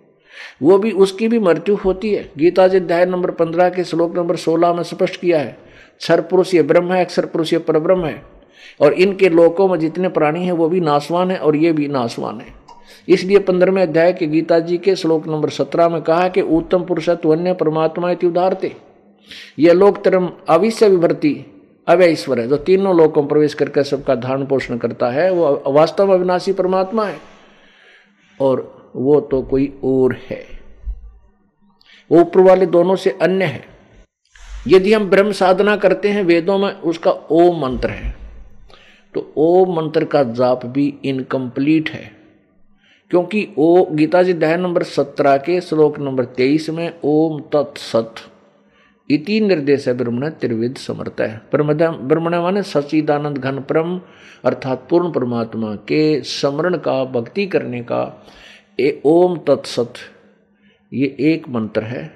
वो 0.61 0.77
भी, 0.77 0.91
उसकी 0.91 1.27
भी 1.27 1.39
मृत्यु 1.39 1.75
होती 1.75 2.13
है। 2.13 2.31
गीता 2.37 2.67
जी 2.67 2.77
अध्याय 2.77 3.05
नंबर 3.05 3.31
पंद्रह 3.31 3.69
के 3.69 3.83
श्लोक 3.83 4.17
नंबर 4.17 4.35
सोलह 4.35 4.73
में 4.73 4.83
स्पष्ट 4.83 5.19
किया 5.19 5.39
है 5.39 5.57
क्षर 5.99 6.21
पुरुष 6.21 6.53
ये 6.55 6.63
ब्रह्म 6.63 6.93
है, 6.93 7.05
अक्षर 7.05 7.25
पुरुष 7.25 7.53
ये 7.53 7.59
परब्रह्म 7.59 8.05
है। 8.05 8.23
और 8.81 8.93
इनके 8.93 9.29
लोकों 9.29 9.67
में 9.67 9.79
जितने 9.79 10.09
प्राणी 10.09 10.45
हैं, 10.45 10.51
वो 10.51 10.69
भी 10.69 10.79
नासवान 10.79 11.31
है 11.31 11.37
और 11.37 11.55
ये 11.55 11.71
भी 11.71 11.87
नासवान 11.87 12.39
है। 12.39 12.63
इसलिए 13.09 13.39
पंद्रहवें 13.39 13.83
अध्याय 13.83 14.13
के 14.13 14.27
गीता 14.27 14.59
जी 14.59 14.77
के 14.77 14.95
श्लोक 14.95 15.27
नंबर 15.27 15.49
सत्रह 15.49 15.89
में 15.89 16.01
कहा 16.01 16.27
कि 16.27 16.41
उत्तम 16.41 16.83
पुरुषत्व 16.83 17.31
अन्य 17.31 17.53
परमात्मा 17.53 18.11
इति 18.11 18.75
यह 19.59 19.73
लोक 19.73 20.03
तरम 20.03 20.29
अविश्य 20.49 20.89
विभर्ति 20.89 21.45
अव्य 21.87 22.05
ईश्वर 22.05 22.39
है। 22.39 22.47
जो 22.47 22.57
तीनों 22.57 22.97
लोगों 22.97 23.21
में 23.21 23.29
प्रवेश 23.29 23.53
करके 23.53 23.83
सबका 23.83 24.15
धारण 24.15 24.45
पोषण 24.45 24.77
करता 24.77 25.09
है, 25.09 25.31
वो 25.31 25.63
वास्तव 25.67 26.07
में 26.07 26.13
अविनाशी 26.13 26.53
परमात्मा 26.53 27.05
है। 27.05 27.17
और 28.41 28.82
वो 28.95 29.21
तो 29.21 29.41
कोई 29.41 29.79
और 29.83 30.15
है। 30.29 30.45
वो 32.11 32.21
ऊपर 32.21 32.39
वाले 32.39 32.65
दोनों 32.65 32.95
से 32.95 33.17
अन्य 33.21 33.45
है। 33.45 33.65
यदि 34.67 34.93
हम 34.93 35.09
ब्रह्म 35.09 35.31
साधना 35.31 35.75
करते 35.75 36.09
हैं 36.09 36.23
वेदों 36.23 36.57
में, 36.57 36.71
उसका 36.71 37.11
ओ 37.11 37.51
मंत्र 37.51 37.89
है। 37.89 38.15
तो 39.13 39.33
ओम 39.37 39.75
मंत्र 39.75 40.05
का 40.05 40.23
जाप 40.23 40.65
भी 40.65 40.93
इनकम्प्लीट 41.05 41.89
है। 41.89 42.11
क्योंकि 43.09 43.49
ओ, 43.57 43.85
गीता 43.91 44.23
जी 44.23 44.33
नंबर 44.33 44.83
सत्रह 44.83 45.37
के 45.37 45.61
श्लोक 45.61 45.99
नंबर 45.99 46.25
तेईस 46.25 46.69
में, 46.69 46.93
ओम 47.03 47.41
तत्सत 47.41 48.15
इति 49.11 49.41
निर्देश 49.41 49.87
है 49.87 49.93
ब्रह्मण 49.93 50.29
त्रिविध 50.29 50.75
समर्थ 50.75 51.21
है। 51.21 51.41
ब्रह्मण 51.55 52.35
माने 52.35 52.63
सचिदानंद 52.63 53.37
घन 53.37 53.59
परम, 53.59 54.01
अर्थात 54.45 54.87
पूर्ण 54.89 55.11
परमात्मा 55.11 55.75
के 55.75 56.21
स्मरण 56.21 56.77
का, 56.77 57.05
भक्ति 57.05 57.45
करने 57.45 57.81
का 57.81 58.25
ए 58.79 59.01
ओम 59.05 59.37
तत्सत, 59.47 59.93
ये 60.91 61.15
एक 61.21 61.47
मंत्र 61.49 61.83
है, 61.83 62.11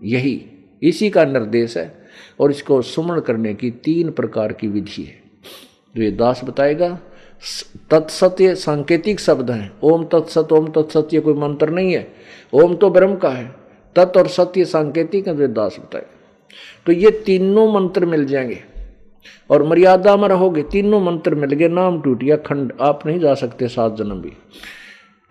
यही, 0.00 0.40
इसी 0.82 1.10
का 1.10 1.24
निर्देश 1.24 1.76
है, 1.76 1.92
और 2.40 2.50
इसको 2.50 2.80
सुमरण 2.82 3.20
करने 3.20 3.54
की 3.54 3.70
तीन 3.84 4.10
प्रकार 4.10 4.52
की 4.52 4.68
विधि 4.68 5.02
है। 5.02 5.20
जो 5.96 6.02
ये 6.02 6.10
दास 6.10 6.40
बताएगा 6.44 6.88
तत्सत्य 7.90 8.54
सांकेतिक 8.54 9.20
शब्द 9.20 9.50
हैं। 9.50 9.72
ओम 9.82 10.04
तत्सत, 10.04 10.52
ओम 10.52 10.66
तत्सत्य 10.72 11.20
कोई 11.20 11.34
मंत्र 11.34 11.70
नहीं 11.70 11.92
है, 11.92 12.06
ओम 12.52 12.74
तो 12.74 12.90
ब्रह्म 12.90 13.16
का 13.16 13.30
है, 13.30 13.46
तत् 13.96 14.16
और 14.16 14.28
सत्य 14.28 14.64
सांकेतिक 14.64 15.28
है 15.28 15.36
जो 15.36 15.48
दास 15.48 15.76
बताए 15.80 16.06
तो 16.86 16.92
ये 16.92 17.10
तीनों 17.26 17.72
मंत्र 17.72 18.06
मिल 18.06 18.24
जाएँगे, 18.24 18.58
और 19.50 19.62
मर्यादा 19.62 20.16
में 20.16 20.28
रहोगे 20.28 20.62
तीनों 20.62 21.00
मंत्र 21.00 21.34
मिल 21.34 21.52
गए, 21.52 21.68
नाम 21.68 22.00
टूट 22.02 22.22
गया, 22.22 22.36
खंड, 22.38 22.72
आप 22.80 23.06
नहीं 23.06 23.20
जा 23.20 23.34
सकते, 23.34 23.68
सात 23.68 23.96
जन्म 23.96 24.20
भी। 24.20 24.32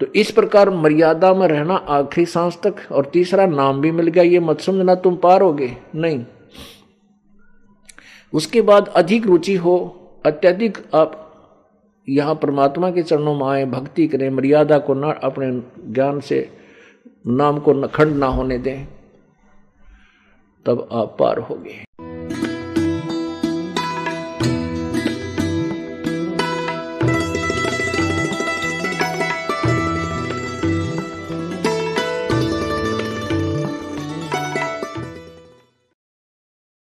तो 0.02 0.08
इस 0.16 0.32
प्रकार 0.32 0.70
मर्यादा 0.70 1.34
में 1.34 1.48
रहना 1.48 1.76
आखिरी 1.76 2.26
सांस 2.26 2.60
तक, 2.64 2.76
और 2.92 3.06
तीसरा 3.06 3.46
नाम 3.46 3.82
भी 3.82 3.92
मिल 3.92 4.08
गया, 4.08 4.24
ये 4.24 4.40
मत 4.40 4.62
समझना 4.62 4.96
तुम 4.96 5.16
पार 5.16 5.42
होगे। 5.42 5.78
नहीं। 5.96 6.26
उसके 8.34 8.62
बाद 8.62 8.88
अधिक 8.88 9.26
रुचि 9.26 9.56
हो, 9.56 9.76
अत्यधिक 10.26 10.78
आप 10.96 11.18
यहाँ 12.10 12.36
परमात्मा 12.36 12.92
के 12.92 13.04
चरणों 13.04 13.36
में 13.36 13.46
आए, 13.46 13.66
भक्ति 13.66 14.08
करें, 14.08 14.30
मर्यादा 14.30 14.78
को 14.78 14.94
ना, 14.94 15.12
अपने 15.24 15.52
ज्ञान 15.94 16.20
से, 16.20 16.50
नाम 17.28 17.60
को 17.60 17.88
खंड 17.88 18.16
ना 18.16 18.28
होने 18.28 18.58
दें, 18.58 18.86
तब 20.66 20.88
आप 20.92 21.16
पार 21.20 21.40
होगे। 21.40 21.84